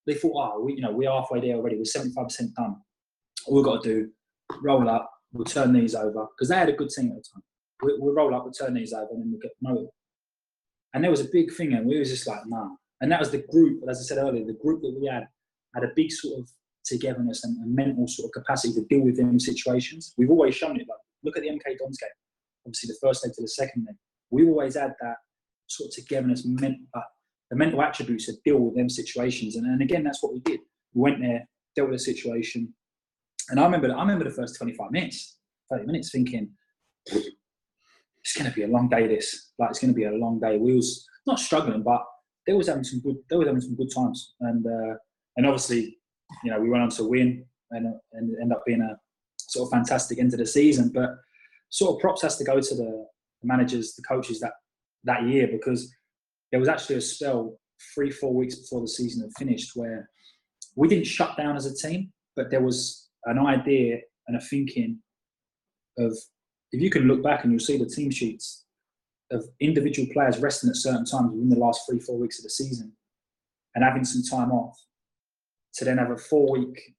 they 0.07 0.14
thought, 0.14 0.33
oh, 0.35 0.64
we, 0.64 0.75
you 0.75 0.81
know, 0.81 0.92
we're 0.92 1.11
halfway 1.11 1.40
there 1.40 1.57
already. 1.57 1.77
We're 1.77 1.83
75% 1.83 2.55
done. 2.55 2.77
All 3.46 3.57
we've 3.57 3.64
got 3.64 3.83
to 3.83 3.88
do, 3.88 4.11
roll 4.62 4.88
up, 4.88 5.11
we'll 5.33 5.44
turn 5.44 5.72
these 5.72 5.94
over. 5.94 6.27
Because 6.35 6.48
they 6.48 6.57
had 6.57 6.70
a 6.70 6.72
good 6.72 6.88
team 6.88 7.11
at 7.11 7.16
the 7.16 7.25
time 7.35 7.42
we, 7.83 7.96
we'll 7.98 8.14
roll 8.14 8.35
up, 8.35 8.44
we'll 8.44 8.53
turn 8.53 8.75
these 8.75 8.92
over, 8.92 9.09
and 9.11 9.20
then 9.20 9.31
we'll 9.31 9.40
get 9.40 9.53
promoted. 9.62 9.88
And 10.94 11.02
there 11.02 11.11
was 11.11 11.20
a 11.20 11.28
big 11.33 11.52
thing, 11.52 11.72
and 11.72 11.87
we 11.87 11.98
was 11.98 12.11
just 12.11 12.26
like, 12.26 12.40
nah. 12.46 12.68
And 13.00 13.11
that 13.11 13.20
was 13.20 13.31
the 13.31 13.44
group, 13.50 13.83
as 13.88 13.98
I 13.98 14.02
said 14.02 14.18
earlier, 14.18 14.44
the 14.44 14.59
group 14.62 14.83
that 14.83 14.96
we 14.98 15.09
had 15.09 15.26
had 15.74 15.85
a 15.85 15.92
big 15.96 16.12
sort 16.12 16.40
of 16.40 16.48
togetherness 16.85 17.44
and, 17.44 17.57
and 17.59 17.74
mental 17.74 18.07
sort 18.07 18.28
of 18.28 18.33
capacity 18.33 18.74
to 18.74 18.85
deal 18.88 19.00
with 19.00 19.16
them 19.16 19.38
situations. 19.40 20.14
We've 20.16 20.31
always 20.31 20.55
shown 20.55 20.76
it, 20.76 20.87
like 20.88 20.98
look 21.22 21.37
at 21.37 21.42
the 21.42 21.48
MK 21.48 21.78
Dons 21.78 21.98
game. 21.98 22.11
Obviously, 22.66 22.88
the 22.88 22.98
first 23.00 23.24
leg 23.24 23.35
to 23.35 23.42
the 23.42 23.48
second 23.48 23.87
leg. 23.87 23.96
We 24.31 24.46
always 24.46 24.76
had 24.76 24.92
that 25.00 25.16
sort 25.66 25.88
of 25.88 25.94
togetherness, 25.94 26.46
uh, 26.94 27.00
the 27.50 27.57
mental 27.57 27.83
attributes 27.83 28.26
to 28.26 28.35
deal 28.44 28.59
with 28.59 28.76
them 28.76 28.88
situations. 28.88 29.57
And, 29.57 29.66
and 29.66 29.83
again, 29.83 30.05
that's 30.05 30.22
what 30.22 30.33
we 30.33 30.40
did. 30.40 30.61
We 30.94 31.02
went 31.02 31.20
there, 31.20 31.48
dealt 31.74 31.90
with 31.90 31.98
the 31.98 32.05
situation. 32.05 32.72
And 33.50 33.59
I 33.59 33.64
remember, 33.64 33.94
I 33.94 34.00
remember 34.00 34.24
the 34.24 34.31
first 34.31 34.57
25 34.57 34.90
minutes, 34.90 35.38
30 35.70 35.87
minutes 35.87 36.11
thinking, 36.11 36.50
it's 38.24 38.37
going 38.37 38.48
to 38.48 38.54
be 38.54 38.62
a 38.62 38.68
long 38.68 38.88
day. 38.88 39.06
This 39.06 39.52
like 39.58 39.70
it's 39.70 39.78
going 39.78 39.92
to 39.92 39.96
be 39.96 40.04
a 40.04 40.12
long 40.12 40.40
day. 40.40 40.58
We 40.58 40.74
was 40.74 41.06
not 41.26 41.38
struggling, 41.38 41.82
but 41.82 42.02
they 42.46 42.52
was 42.52 42.68
having 42.68 42.85
some 42.85 43.00
good. 43.00 43.16
They 43.28 43.37
were 43.37 43.46
having 43.46 43.61
some 43.61 43.76
good 43.76 43.90
times, 43.94 44.35
and 44.40 44.66
uh, 44.66 44.94
and 45.37 45.46
obviously, 45.46 45.98
you 46.44 46.50
know, 46.50 46.61
we 46.61 46.70
went 46.70 46.82
on 46.82 46.90
to 46.90 47.04
win 47.04 47.44
and 47.70 47.94
and 48.12 48.37
end 48.40 48.52
up 48.52 48.62
being 48.66 48.80
a 48.80 48.96
sort 49.38 49.66
of 49.66 49.72
fantastic 49.72 50.18
end 50.18 50.32
of 50.32 50.38
the 50.38 50.46
season. 50.46 50.90
But 50.94 51.11
sort 51.70 51.96
of 51.96 52.00
props 52.00 52.22
has 52.22 52.37
to 52.37 52.44
go 52.44 52.61
to 52.61 52.74
the 52.74 53.06
managers, 53.42 53.94
the 53.94 54.02
coaches 54.02 54.40
that 54.40 54.52
that 55.04 55.24
year 55.24 55.48
because 55.50 55.92
there 56.50 56.61
was 56.61 56.68
actually 56.68 56.96
a 56.96 57.00
spell 57.00 57.58
three 57.94 58.11
four 58.11 58.32
weeks 58.32 58.54
before 58.54 58.80
the 58.80 58.88
season 58.88 59.22
had 59.22 59.32
finished 59.37 59.72
where 59.74 60.08
we 60.76 60.87
didn't 60.88 61.06
shut 61.06 61.37
down 61.37 61.56
as 61.56 61.66
a 61.66 61.74
team, 61.74 62.12
but 62.37 62.50
there 62.50 62.62
was 62.62 63.08
an 63.24 63.38
idea 63.38 63.98
and 64.26 64.37
a 64.37 64.40
thinking 64.40 64.98
of 65.98 66.16
if 66.72 66.80
you 66.80 66.90
can 66.90 67.06
look 67.06 67.22
back 67.22 67.44
and 67.44 67.52
you'll 67.52 67.61
see 67.61 67.76
the 67.76 67.87
team 67.87 68.11
sheets 68.11 68.64
of 69.30 69.44
individual 69.61 70.08
players 70.12 70.38
resting 70.38 70.70
at 70.70 70.76
certain 70.76 71.04
times 71.04 71.32
within 71.32 71.48
the 71.48 71.56
last 71.56 71.82
three, 71.88 71.98
four 71.98 72.18
weeks 72.18 72.38
of 72.38 72.44
the 72.44 72.50
season 72.50 72.92
and 73.74 73.85
having 73.85 74.04
some 74.04 74.22
time 74.22 74.50
off 74.50 74.78
to 75.74 75.85
then 75.85 75.98
have 75.98 76.11
a 76.11 76.16
four 76.16 76.50
week 76.52 76.94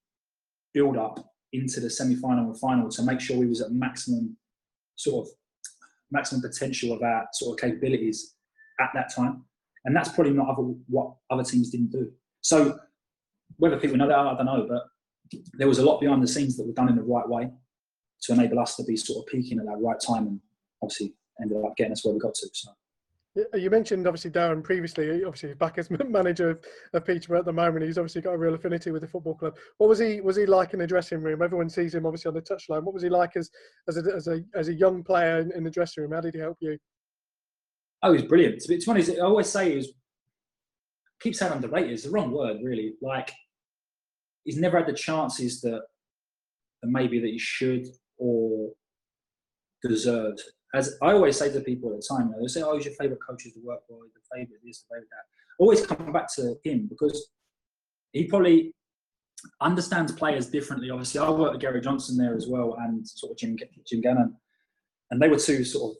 build 0.73 0.97
up 0.97 1.33
into 1.53 1.79
the 1.79 1.89
semi 1.89 2.15
final 2.15 2.45
and 2.45 2.59
final 2.59 2.89
to 2.89 3.03
make 3.03 3.19
sure 3.19 3.37
we 3.37 3.45
was 3.45 3.61
at 3.61 3.71
maximum 3.71 4.35
sort 4.95 5.27
of 5.27 5.33
maximum 6.11 6.41
potential 6.41 6.93
of 6.93 7.01
our 7.03 7.27
sort 7.33 7.53
of 7.53 7.61
capabilities 7.61 8.35
at 8.79 8.89
that 8.93 9.13
time. 9.13 9.43
And 9.85 9.95
that's 9.95 10.09
probably 10.09 10.33
not 10.33 10.49
other, 10.49 10.63
what 10.87 11.13
other 11.29 11.43
teams 11.43 11.69
didn't 11.69 11.91
do. 11.91 12.11
So 12.41 12.79
whether 13.57 13.77
people 13.77 13.97
know 13.97 14.07
that, 14.07 14.17
I 14.17 14.35
don't 14.35 14.45
know, 14.45 14.65
but 14.67 14.83
there 15.53 15.67
was 15.67 15.79
a 15.79 15.85
lot 15.85 15.99
behind 15.99 16.23
the 16.23 16.27
scenes 16.27 16.57
that 16.57 16.65
were 16.65 16.73
done 16.73 16.89
in 16.89 16.95
the 16.95 17.03
right 17.03 17.27
way 17.27 17.51
to 18.23 18.33
enable 18.33 18.59
us 18.59 18.75
to 18.77 18.83
be 18.83 18.95
sort 18.95 19.19
of 19.19 19.31
peaking 19.31 19.59
at 19.59 19.65
that 19.65 19.77
right 19.81 19.99
time 19.99 20.27
and 20.27 20.39
obviously 20.81 21.13
ended 21.41 21.57
up 21.63 21.75
getting 21.75 21.93
us 21.93 22.05
where 22.05 22.13
we 22.13 22.19
got 22.19 22.33
to. 22.33 22.47
So. 22.53 22.71
You 23.55 23.71
mentioned 23.71 24.05
obviously 24.05 24.29
Darren 24.29 24.63
previously, 24.63 25.23
obviously 25.23 25.55
back 25.55 25.79
as 25.79 25.89
manager 26.07 26.51
of, 26.51 26.59
of 26.93 27.03
Peterborough 27.03 27.39
at 27.39 27.45
the 27.45 27.53
moment. 27.53 27.83
He's 27.85 27.97
obviously 27.97 28.21
got 28.21 28.33
a 28.33 28.37
real 28.37 28.53
affinity 28.53 28.91
with 28.91 29.01
the 29.01 29.07
football 29.07 29.33
club. 29.33 29.55
What 29.79 29.89
was 29.89 29.97
he 29.97 30.21
was 30.21 30.35
he 30.35 30.45
like 30.45 30.73
in 30.73 30.79
the 30.79 30.87
dressing 30.87 31.21
room? 31.21 31.41
Everyone 31.41 31.69
sees 31.69 31.95
him 31.95 32.05
obviously 32.05 32.29
on 32.29 32.35
the 32.35 32.41
touchline. 32.41 32.83
What 32.83 32.93
was 32.93 33.01
he 33.01 33.09
like 33.09 33.35
as 33.35 33.49
as 33.87 33.97
a 33.97 34.15
as 34.15 34.27
a, 34.27 34.41
as 34.53 34.67
a 34.67 34.73
young 34.73 35.03
player 35.03 35.39
in, 35.39 35.51
in 35.53 35.63
the 35.63 35.71
dressing 35.71 36.03
room? 36.03 36.13
How 36.13 36.21
did 36.21 36.35
he 36.35 36.39
help 36.39 36.57
you? 36.59 36.77
Oh, 38.03 38.11
he 38.13 38.21
was 38.21 38.29
brilliant. 38.29 38.61
To 38.61 38.67
be 38.67 38.83
honest, 38.87 39.09
I 39.09 39.21
always 39.21 39.49
say 39.49 39.71
he 39.71 39.77
was. 39.77 39.91
Keep 41.19 41.35
saying 41.35 41.53
underrated. 41.53 41.91
It's 41.91 42.03
the 42.03 42.11
wrong 42.11 42.31
word, 42.31 42.57
really. 42.61 42.93
Like 43.01 43.31
he's 44.43 44.57
never 44.57 44.77
had 44.77 44.87
the 44.87 44.93
chances 44.93 45.61
that, 45.61 45.81
that 46.81 46.89
maybe 46.89 47.19
that 47.19 47.27
he 47.27 47.39
should 47.39 47.87
or 48.17 48.71
deserved. 49.83 50.41
As 50.73 50.97
I 51.01 51.11
always 51.11 51.37
say 51.37 51.51
to 51.51 51.59
people 51.61 51.91
at 51.91 52.01
the 52.01 52.07
time, 52.07 52.27
you 52.27 52.33
know, 52.33 52.41
they 52.41 52.47
say, 52.47 52.61
"Oh, 52.61 52.75
who's 52.75 52.85
your 52.85 52.95
favourite 52.95 53.21
coach 53.21 53.45
is 53.45 53.53
the 53.53 53.61
work 53.61 53.87
boy, 53.87 54.05
the 54.13 54.21
favourite 54.35 54.61
this, 54.63 54.81
the 54.81 54.95
favourite 54.95 55.09
that." 55.09 55.25
Always 55.59 55.85
come 55.85 56.11
back 56.11 56.33
to 56.35 56.55
him 56.63 56.87
because 56.87 57.29
he 58.11 58.25
probably 58.25 58.73
understands 59.61 60.11
players 60.11 60.49
differently. 60.49 60.89
Obviously, 60.89 61.19
I 61.19 61.29
worked 61.29 61.53
with 61.53 61.61
Gary 61.61 61.81
Johnson 61.81 62.17
there 62.17 62.35
as 62.35 62.47
well, 62.47 62.75
and 62.79 63.07
sort 63.07 63.31
of 63.31 63.37
Jim 63.37 63.57
Jim 63.85 64.01
Gannon, 64.01 64.35
and 65.11 65.21
they 65.21 65.29
were 65.29 65.37
two 65.37 65.63
sort 65.63 65.91
of 65.91 65.97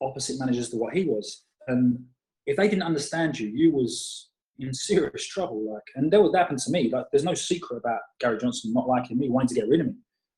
opposite 0.00 0.38
managers 0.38 0.70
to 0.70 0.76
what 0.76 0.94
he 0.94 1.04
was. 1.04 1.44
And 1.68 2.06
if 2.46 2.56
they 2.56 2.68
didn't 2.68 2.84
understand 2.84 3.38
you, 3.38 3.48
you 3.48 3.72
was 3.72 4.30
in 4.58 4.72
serious 4.72 5.26
trouble. 5.26 5.72
Like, 5.72 5.82
and 5.96 6.10
that 6.10 6.22
would 6.22 6.34
happen 6.34 6.56
to 6.56 6.70
me. 6.70 6.90
Like, 6.90 7.06
there's 7.10 7.24
no 7.24 7.34
secret 7.34 7.78
about 7.78 8.00
Gary 8.18 8.38
Johnson 8.38 8.72
not 8.72 8.88
liking 8.88 9.18
me, 9.18 9.28
wanting 9.28 9.48
to 9.48 9.54
get 9.54 9.68
rid 9.68 9.80
of 9.80 9.88
me. 9.88 9.94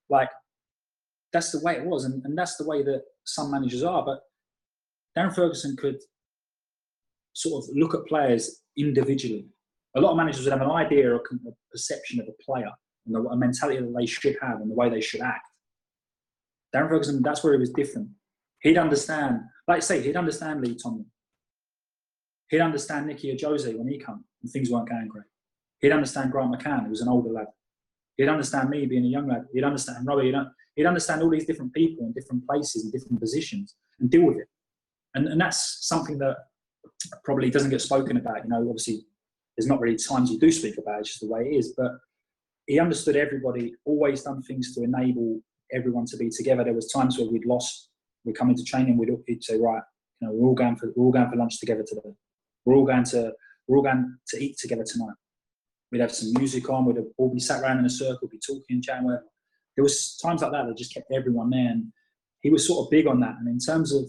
Like, 0.09 0.31
that's 1.33 1.51
the 1.51 1.61
way 1.61 1.77
it 1.77 1.85
was, 1.85 2.05
and, 2.05 2.25
and 2.25 2.37
that's 2.37 2.57
the 2.57 2.67
way 2.67 2.83
that 2.83 3.03
some 3.25 3.51
managers 3.51 3.83
are. 3.83 4.05
But 4.05 4.21
Darren 5.17 5.35
Ferguson 5.35 5.77
could 5.77 5.99
sort 7.33 7.65
of 7.65 7.71
look 7.75 7.95
at 7.95 8.07
players 8.07 8.63
individually. 8.77 9.47
A 9.97 10.01
lot 10.01 10.13
of 10.13 10.17
managers 10.17 10.45
would 10.45 10.53
have 10.53 10.63
an 10.63 10.71
idea 10.71 11.11
or 11.11 11.17
a 11.17 11.21
perception 11.71 12.21
of 12.21 12.29
a 12.29 12.43
player 12.43 12.71
and 13.07 13.17
a 13.17 13.37
mentality 13.37 13.81
that 13.81 13.95
they 13.97 14.07
should 14.07 14.37
have 14.41 14.61
and 14.61 14.71
the 14.71 14.75
way 14.75 14.89
they 14.89 15.01
should 15.01 15.21
act. 15.21 15.47
Darren 16.75 16.89
Ferguson, 16.89 17.23
that's 17.23 17.45
where 17.45 17.53
he 17.53 17.59
was 17.59 17.71
different. 17.71 18.09
He'd 18.61 18.79
understand, 18.79 19.41
like 19.69 19.79
I 19.79 19.81
say, 19.81 20.01
he'd 20.01 20.17
understand 20.17 20.63
Lee 20.63 20.77
Tomlin. 20.77 21.07
He'd 22.49 22.61
understand 22.61 23.07
Nicky 23.07 23.35
Ajose 23.35 23.77
when 23.77 23.89
he 23.89 23.99
come 23.99 24.25
and 24.43 24.51
things 24.51 24.71
weren't 24.71 24.89
going 24.89 25.09
great. 25.09 25.25
He'd 25.81 25.93
understand 25.93 26.31
Grant 26.31 26.55
McCann, 26.55 26.85
who 26.85 26.91
was 26.91 27.01
an 27.01 27.09
older 27.09 27.31
lad. 27.31 27.49
He'd 28.17 28.29
understand 28.29 28.71
me 28.71 28.87
being 28.87 29.05
a 29.05 29.09
young 29.09 29.27
lad. 29.27 29.47
He'd 29.53 29.65
understand 29.65 30.07
Robbie. 30.07 30.27
He'd, 30.27 30.37
he'd 30.77 30.87
understand 30.87 31.23
all 31.23 31.31
these 31.31 31.47
different 31.47 31.73
people 31.73 32.07
in 32.07 32.13
different 32.13 32.47
places 32.47 32.85
and 32.85 32.93
different 32.93 33.21
positions 33.21 33.77
and 34.01 34.11
deal 34.11 34.25
with 34.25 34.39
it. 34.39 34.49
And, 35.15 35.29
and 35.29 35.41
that's 35.41 35.79
something 35.87 36.19
that 36.19 36.37
probably 37.25 37.51
doesn't 37.51 37.71
get 37.71 37.81
spoken 37.81 38.17
about. 38.17 38.45
You 38.45 38.51
know, 38.51 38.69
obviously, 38.69 39.05
there's 39.57 39.69
not 39.69 39.81
really 39.81 39.97
times 39.97 40.31
you 40.31 40.39
do 40.39 40.51
speak 40.51 40.79
about 40.79 40.97
it, 40.97 41.01
it's 41.01 41.11
just 41.11 41.21
the 41.21 41.29
way 41.29 41.43
it 41.43 41.57
is. 41.57 41.75
But 41.77 41.93
he 42.67 42.79
understood 42.79 43.17
everybody, 43.17 43.75
always 43.85 44.23
done 44.23 44.43
things 44.43 44.75
to 44.75 44.83
enable 44.83 45.41
everyone 45.73 46.07
to 46.07 46.17
be 46.17 46.31
together. 46.31 46.65
There 46.65 46.73
was 46.73 46.91
times 46.91 47.19
where 47.19 47.29
we'd 47.29 47.45
lost, 47.45 47.91
we'd 48.25 48.37
come 48.37 48.51
into 48.51 48.65
training, 48.65 48.97
we'd, 48.97 49.11
he'd 49.27 49.45
say, 49.45 49.59
right, 49.59 49.83
you 50.21 50.29
know, 50.29 50.35
we're 50.35 50.49
all 50.49 50.55
going 50.55 50.77
for 50.77 50.93
we're 50.97 51.07
all 51.07 51.13
going 51.13 51.29
for 51.29 51.37
lunch 51.37 51.59
together 51.59 51.85
today. 51.87 52.15
We're 52.65 52.77
all 52.77 52.87
going 52.87 53.05
to 53.05 53.33
we're 53.67 53.77
all 53.77 53.83
going 53.83 54.17
to 54.29 54.43
eat 54.43 54.57
together 54.59 54.85
tonight. 54.85 55.15
We'd 55.91 56.01
have 56.01 56.13
some 56.13 56.33
music 56.39 56.71
on. 56.71 56.87
We'd 56.87 56.99
all 57.19 57.33
be 57.33 57.41
sat 57.41 57.61
around 57.61 57.81
in 57.81 57.85
a 57.85 57.91
circle, 57.91 58.29
be 58.29 58.39
talking, 58.39 58.81
chatting, 58.81 59.05
whatever 59.05 59.27
there 59.77 59.83
was 59.83 60.17
times 60.17 60.43
like 60.43 60.53
that 60.53 60.67
that 60.67 60.77
just 60.77 60.95
kept 60.95 61.11
everyone 61.13 61.51
there. 61.51 61.71
And 61.71 61.93
he 62.41 62.51
was 62.51 62.67
sort 62.67 62.87
of 62.87 62.91
big 62.91 63.07
on 63.07 63.21
that. 63.21 63.37
And 63.39 63.49
in 63.49 63.59
terms 63.59 63.93
of 63.93 64.05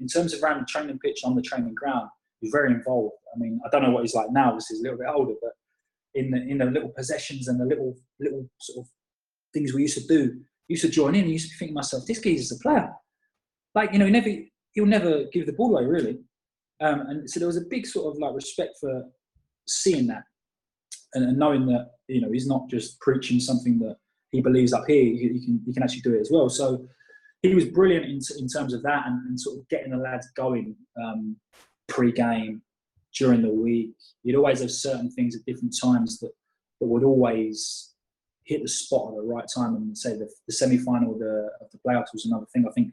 in 0.00 0.08
terms 0.08 0.32
of 0.32 0.42
around 0.42 0.60
the 0.60 0.66
training 0.66 0.98
pitch 0.98 1.20
on 1.24 1.34
the 1.34 1.42
training 1.42 1.74
ground, 1.74 2.08
he 2.40 2.46
was 2.46 2.52
very 2.52 2.72
involved. 2.72 3.16
I 3.34 3.38
mean, 3.38 3.60
I 3.64 3.68
don't 3.70 3.82
know 3.82 3.90
what 3.90 4.02
he's 4.02 4.14
like 4.14 4.30
now. 4.30 4.54
This 4.54 4.70
is 4.70 4.80
a 4.80 4.82
little 4.82 4.98
bit 4.98 5.08
older, 5.08 5.34
but 5.42 5.52
in 6.14 6.30
the 6.30 6.38
in 6.38 6.58
the 6.58 6.64
little 6.66 6.88
possessions 6.90 7.48
and 7.48 7.60
the 7.60 7.64
little 7.64 7.94
little 8.18 8.48
sort 8.60 8.84
of 8.84 8.90
things 9.52 9.74
we 9.74 9.82
used 9.82 9.98
to 9.98 10.06
do, 10.06 10.40
used 10.68 10.82
to 10.82 10.88
join 10.88 11.14
in. 11.14 11.28
Used 11.28 11.50
to 11.50 11.58
think 11.58 11.70
to 11.70 11.74
myself, 11.74 12.06
this 12.06 12.18
is 12.18 12.52
a 12.52 12.58
player. 12.58 12.90
Like 13.74 13.92
you 13.92 13.98
know, 13.98 14.06
he 14.06 14.10
never 14.10 14.30
he'll 14.72 14.86
never 14.86 15.24
give 15.32 15.46
the 15.46 15.52
ball 15.52 15.76
away 15.76 15.86
really. 15.86 16.18
Um, 16.80 17.00
and 17.00 17.30
so 17.30 17.38
there 17.38 17.46
was 17.46 17.58
a 17.58 17.66
big 17.68 17.86
sort 17.86 18.12
of 18.12 18.18
like 18.18 18.34
respect 18.34 18.78
for 18.80 19.04
seeing 19.68 20.06
that 20.06 20.22
and 21.14 21.36
knowing 21.36 21.66
that 21.66 21.90
you 22.08 22.20
know 22.20 22.30
he's 22.32 22.46
not 22.46 22.68
just 22.68 22.98
preaching 23.00 23.40
something 23.40 23.78
that 23.80 23.96
he 24.30 24.40
believes 24.40 24.72
up 24.72 24.84
here, 24.86 25.02
you, 25.02 25.40
can 25.40 25.60
you 25.66 25.72
can 25.72 25.82
actually 25.82 26.00
do 26.00 26.14
it 26.14 26.20
as 26.20 26.30
well. 26.30 26.48
So 26.48 26.86
he 27.42 27.54
was 27.54 27.64
brilliant 27.64 28.04
in, 28.04 28.20
in 28.38 28.48
terms 28.48 28.74
of 28.74 28.82
that 28.82 29.06
and, 29.06 29.28
and 29.28 29.40
sort 29.40 29.58
of 29.58 29.68
getting 29.68 29.90
the 29.90 29.96
lads 29.96 30.28
going 30.36 30.76
um, 31.02 31.36
pre-game 31.88 32.62
during 33.16 33.42
the 33.42 33.50
week. 33.50 33.90
You'd 34.22 34.36
always 34.36 34.60
have 34.60 34.70
certain 34.70 35.10
things 35.10 35.34
at 35.34 35.44
different 35.46 35.74
times 35.82 36.18
that, 36.20 36.32
that 36.80 36.86
would 36.86 37.04
always 37.04 37.94
hit 38.44 38.62
the 38.62 38.68
spot 38.68 39.10
at 39.10 39.16
the 39.16 39.22
right 39.22 39.46
time. 39.52 39.74
And 39.74 39.96
say 39.96 40.12
the, 40.16 40.28
the 40.46 40.52
semi-final 40.52 41.14
of 41.14 41.18
the, 41.18 41.50
of 41.60 41.70
the 41.72 41.78
playoffs 41.78 42.12
was 42.12 42.26
another 42.26 42.46
thing. 42.52 42.66
I 42.68 42.72
think 42.72 42.92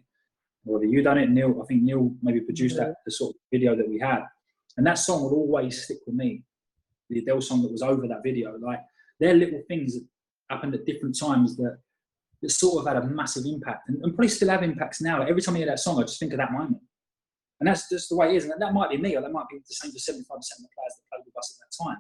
whether 0.64 0.86
you 0.86 1.02
done 1.02 1.18
it, 1.18 1.30
Neil. 1.30 1.62
I 1.62 1.66
think 1.66 1.84
Neil 1.84 2.12
maybe 2.22 2.42
produced 2.42 2.78
yeah. 2.78 2.86
that 2.86 2.96
the 3.06 3.12
sort 3.12 3.36
of 3.36 3.40
video 3.52 3.76
that 3.76 3.88
we 3.88 4.00
had, 4.00 4.24
and 4.76 4.86
that 4.86 4.98
song 4.98 5.24
would 5.24 5.34
always 5.34 5.84
stick 5.84 6.00
with 6.06 6.16
me. 6.16 6.44
The 7.10 7.20
Adele 7.20 7.42
song 7.42 7.62
that 7.62 7.72
was 7.72 7.82
over 7.82 8.06
that 8.08 8.22
video, 8.22 8.58
like 8.60 8.82
they're 9.20 9.34
little 9.34 9.62
things 9.70 9.96
happened 10.50 10.76
at 10.76 10.86
different 10.86 11.18
times 11.18 11.58
that 11.58 11.78
that 12.42 12.52
sort 12.52 12.82
of 12.82 12.94
had 12.94 13.04
a 13.04 13.08
massive 13.08 13.46
impact 13.46 13.90
and, 13.90 13.98
and 14.04 14.14
probably 14.14 14.28
still 14.28 14.50
have 14.50 14.64
impacts 14.64 15.02
now. 15.02 15.20
Like 15.20 15.30
every 15.30 15.42
time 15.42 15.56
I 15.56 15.60
hear 15.60 15.68
that 15.68 15.80
song, 15.80 16.00
I 16.00 16.04
just 16.04 16.20
think 16.20 16.34
of 16.34 16.38
that 16.38 16.52
moment. 16.52 16.82
And 17.60 17.68
that's 17.68 17.90
just 17.90 18.10
the 18.10 18.16
way 18.16 18.30
it 18.30 18.36
is. 18.36 18.46
And 18.46 18.62
that 18.62 18.74
might 18.74 18.92
be 18.92 18.98
me, 18.98 19.16
or 19.16 19.22
that 19.22 19.32
might 19.32 19.50
be 19.50 19.58
the 19.58 19.74
same 19.74 19.92
for 19.92 19.98
75% 19.98 20.20
of 20.20 20.28
the 20.30 20.68
players 20.76 20.94
that 20.96 21.10
played 21.12 21.26
with 21.26 21.38
us 21.38 21.58
at 21.58 21.66
that 21.66 21.84
time. 21.84 21.98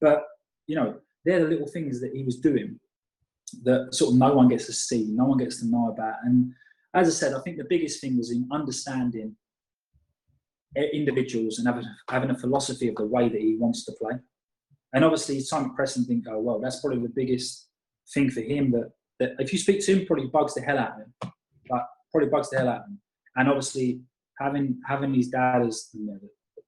But, 0.00 0.24
you 0.66 0.76
know, 0.76 0.96
they're 1.24 1.40
the 1.40 1.50
little 1.50 1.66
things 1.66 2.00
that 2.00 2.12
he 2.14 2.24
was 2.24 2.36
doing 2.36 2.80
that 3.64 3.94
sort 3.94 4.12
of 4.12 4.18
no 4.18 4.34
one 4.34 4.48
gets 4.48 4.66
to 4.66 4.72
see, 4.72 5.08
no 5.10 5.26
one 5.26 5.38
gets 5.38 5.60
to 5.60 5.66
know 5.66 5.90
about. 5.90 6.14
And 6.24 6.52
as 6.94 7.08
I 7.08 7.10
said, 7.10 7.34
I 7.34 7.40
think 7.40 7.58
the 7.58 7.66
biggest 7.68 8.00
thing 8.00 8.16
was 8.16 8.30
in 8.30 8.48
understanding 8.50 9.36
individuals 10.92 11.58
and 11.58 11.68
having, 11.68 11.84
having 12.10 12.30
a 12.30 12.38
philosophy 12.38 12.88
of 12.88 12.96
the 12.96 13.06
way 13.06 13.28
that 13.28 13.40
he 13.40 13.56
wants 13.56 13.84
to 13.84 13.92
play. 13.92 14.14
And 14.92 15.04
obviously, 15.04 15.40
Simon 15.40 15.74
Preston 15.74 16.04
didn't 16.04 16.24
go 16.24 16.38
well. 16.38 16.58
That's 16.60 16.80
probably 16.80 17.00
the 17.00 17.12
biggest 17.14 17.68
thing 18.12 18.30
for 18.30 18.40
him 18.40 18.70
that, 18.72 18.90
that 19.20 19.32
if 19.38 19.52
you 19.52 19.58
speak 19.58 19.84
to 19.84 19.92
him, 19.92 20.06
probably 20.06 20.26
bugs 20.26 20.54
the 20.54 20.60
hell 20.60 20.78
out 20.78 20.92
of 20.92 20.98
him. 20.98 21.32
But 21.68 21.86
probably 22.10 22.30
bugs 22.30 22.50
the 22.50 22.58
hell 22.58 22.68
out 22.68 22.80
of 22.80 22.86
him. 22.86 23.00
And 23.36 23.48
obviously, 23.48 24.00
having 24.38 24.80
having 24.86 25.14
his 25.14 25.28
dad 25.28 25.62
as 25.62 25.88
you 25.92 26.06
know, 26.06 26.18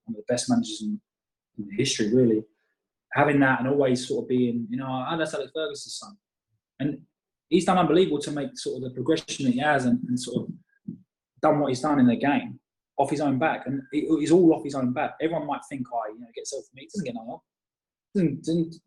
one 0.05 0.09
of 0.09 0.15
the 0.15 0.23
best 0.27 0.49
managers 0.49 0.81
in, 0.81 0.99
in 1.57 1.69
history, 1.77 2.13
really, 2.13 2.43
having 3.13 3.39
that 3.39 3.59
and 3.59 3.69
always 3.69 4.07
sort 4.07 4.23
of 4.23 4.29
being, 4.29 4.67
you 4.69 4.77
know, 4.77 5.05
oh, 5.09 5.17
that's 5.17 5.33
Alex 5.33 5.51
Ferguson's 5.53 5.97
son. 5.97 6.17
And 6.79 7.01
he's 7.49 7.65
done 7.65 7.77
unbelievable 7.77 8.19
to 8.19 8.31
make 8.31 8.57
sort 8.57 8.77
of 8.77 8.83
the 8.83 8.91
progression 8.91 9.45
that 9.45 9.53
he 9.53 9.59
has 9.59 9.85
and, 9.85 9.99
and 10.07 10.19
sort 10.19 10.43
of 10.43 10.53
done 11.41 11.59
what 11.59 11.69
he's 11.69 11.81
done 11.81 11.99
in 11.99 12.07
the 12.07 12.15
game 12.15 12.59
off 12.97 13.11
his 13.11 13.21
own 13.21 13.37
back, 13.37 13.67
and 13.67 13.81
it's 13.91 14.31
all 14.31 14.53
off 14.53 14.63
his 14.63 14.73
own 14.75 14.91
back. 14.91 15.15
Everyone 15.21 15.45
might 15.45 15.61
think, 15.69 15.85
"Oh, 15.93 16.01
you 16.11 16.19
know, 16.19 16.27
get 16.33 16.47
self 16.47 16.65
me." 16.73 16.81
He 16.81 16.87
doesn't 16.87 17.05
get 17.05 17.13
no 17.15 17.25
help. 17.25 17.43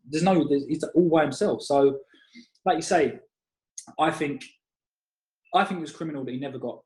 There's 0.09 0.23
no, 0.23 0.47
there's, 0.47 0.65
he's 0.67 0.83
all 0.83 1.09
by 1.09 1.23
himself. 1.23 1.61
So, 1.61 1.99
like 2.65 2.77
you 2.77 2.81
say, 2.81 3.19
I 3.99 4.11
think, 4.11 4.43
I 5.53 5.65
think 5.65 5.79
it 5.79 5.81
was 5.81 5.91
criminal 5.91 6.23
that 6.25 6.31
he 6.31 6.39
never 6.39 6.57
got 6.57 6.81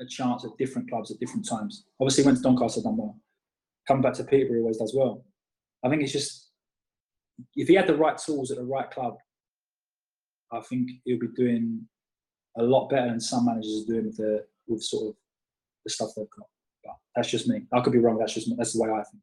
a 0.00 0.06
chance 0.06 0.44
at 0.44 0.56
different 0.58 0.88
clubs 0.88 1.10
at 1.10 1.18
different 1.18 1.46
times. 1.48 1.84
Obviously, 2.00 2.24
went 2.24 2.38
to 2.38 2.42
Doncaster, 2.42 2.82
done 2.82 2.96
well. 2.96 3.16
Come 3.86 4.00
back 4.00 4.14
to 4.14 4.24
Peterborough, 4.24 4.60
always 4.60 4.78
does 4.78 4.94
well. 4.94 5.24
I 5.84 5.88
think 5.88 6.02
it's 6.02 6.12
just 6.12 6.50
if 7.54 7.68
he 7.68 7.74
had 7.74 7.86
the 7.86 7.96
right 7.96 8.18
tools 8.18 8.50
at 8.50 8.58
the 8.58 8.64
right 8.64 8.90
club, 8.90 9.16
I 10.52 10.60
think 10.60 10.90
he'll 11.04 11.18
be 11.18 11.28
doing 11.36 11.86
a 12.56 12.62
lot 12.62 12.88
better 12.88 13.08
than 13.08 13.20
some 13.20 13.46
managers 13.46 13.84
are 13.84 13.92
doing 13.92 14.06
with 14.06 14.16
the 14.16 14.44
with 14.66 14.82
sort 14.82 15.08
of 15.08 15.14
the 15.84 15.90
stuff 15.90 16.10
they've 16.16 16.30
got. 16.36 16.46
But 16.84 16.94
that's 17.14 17.30
just 17.30 17.48
me. 17.48 17.62
I 17.72 17.80
could 17.80 17.92
be 17.92 17.98
wrong. 17.98 18.18
That's 18.18 18.34
just 18.34 18.50
that's 18.56 18.72
the 18.72 18.82
way 18.82 18.90
I 18.90 19.02
think. 19.04 19.16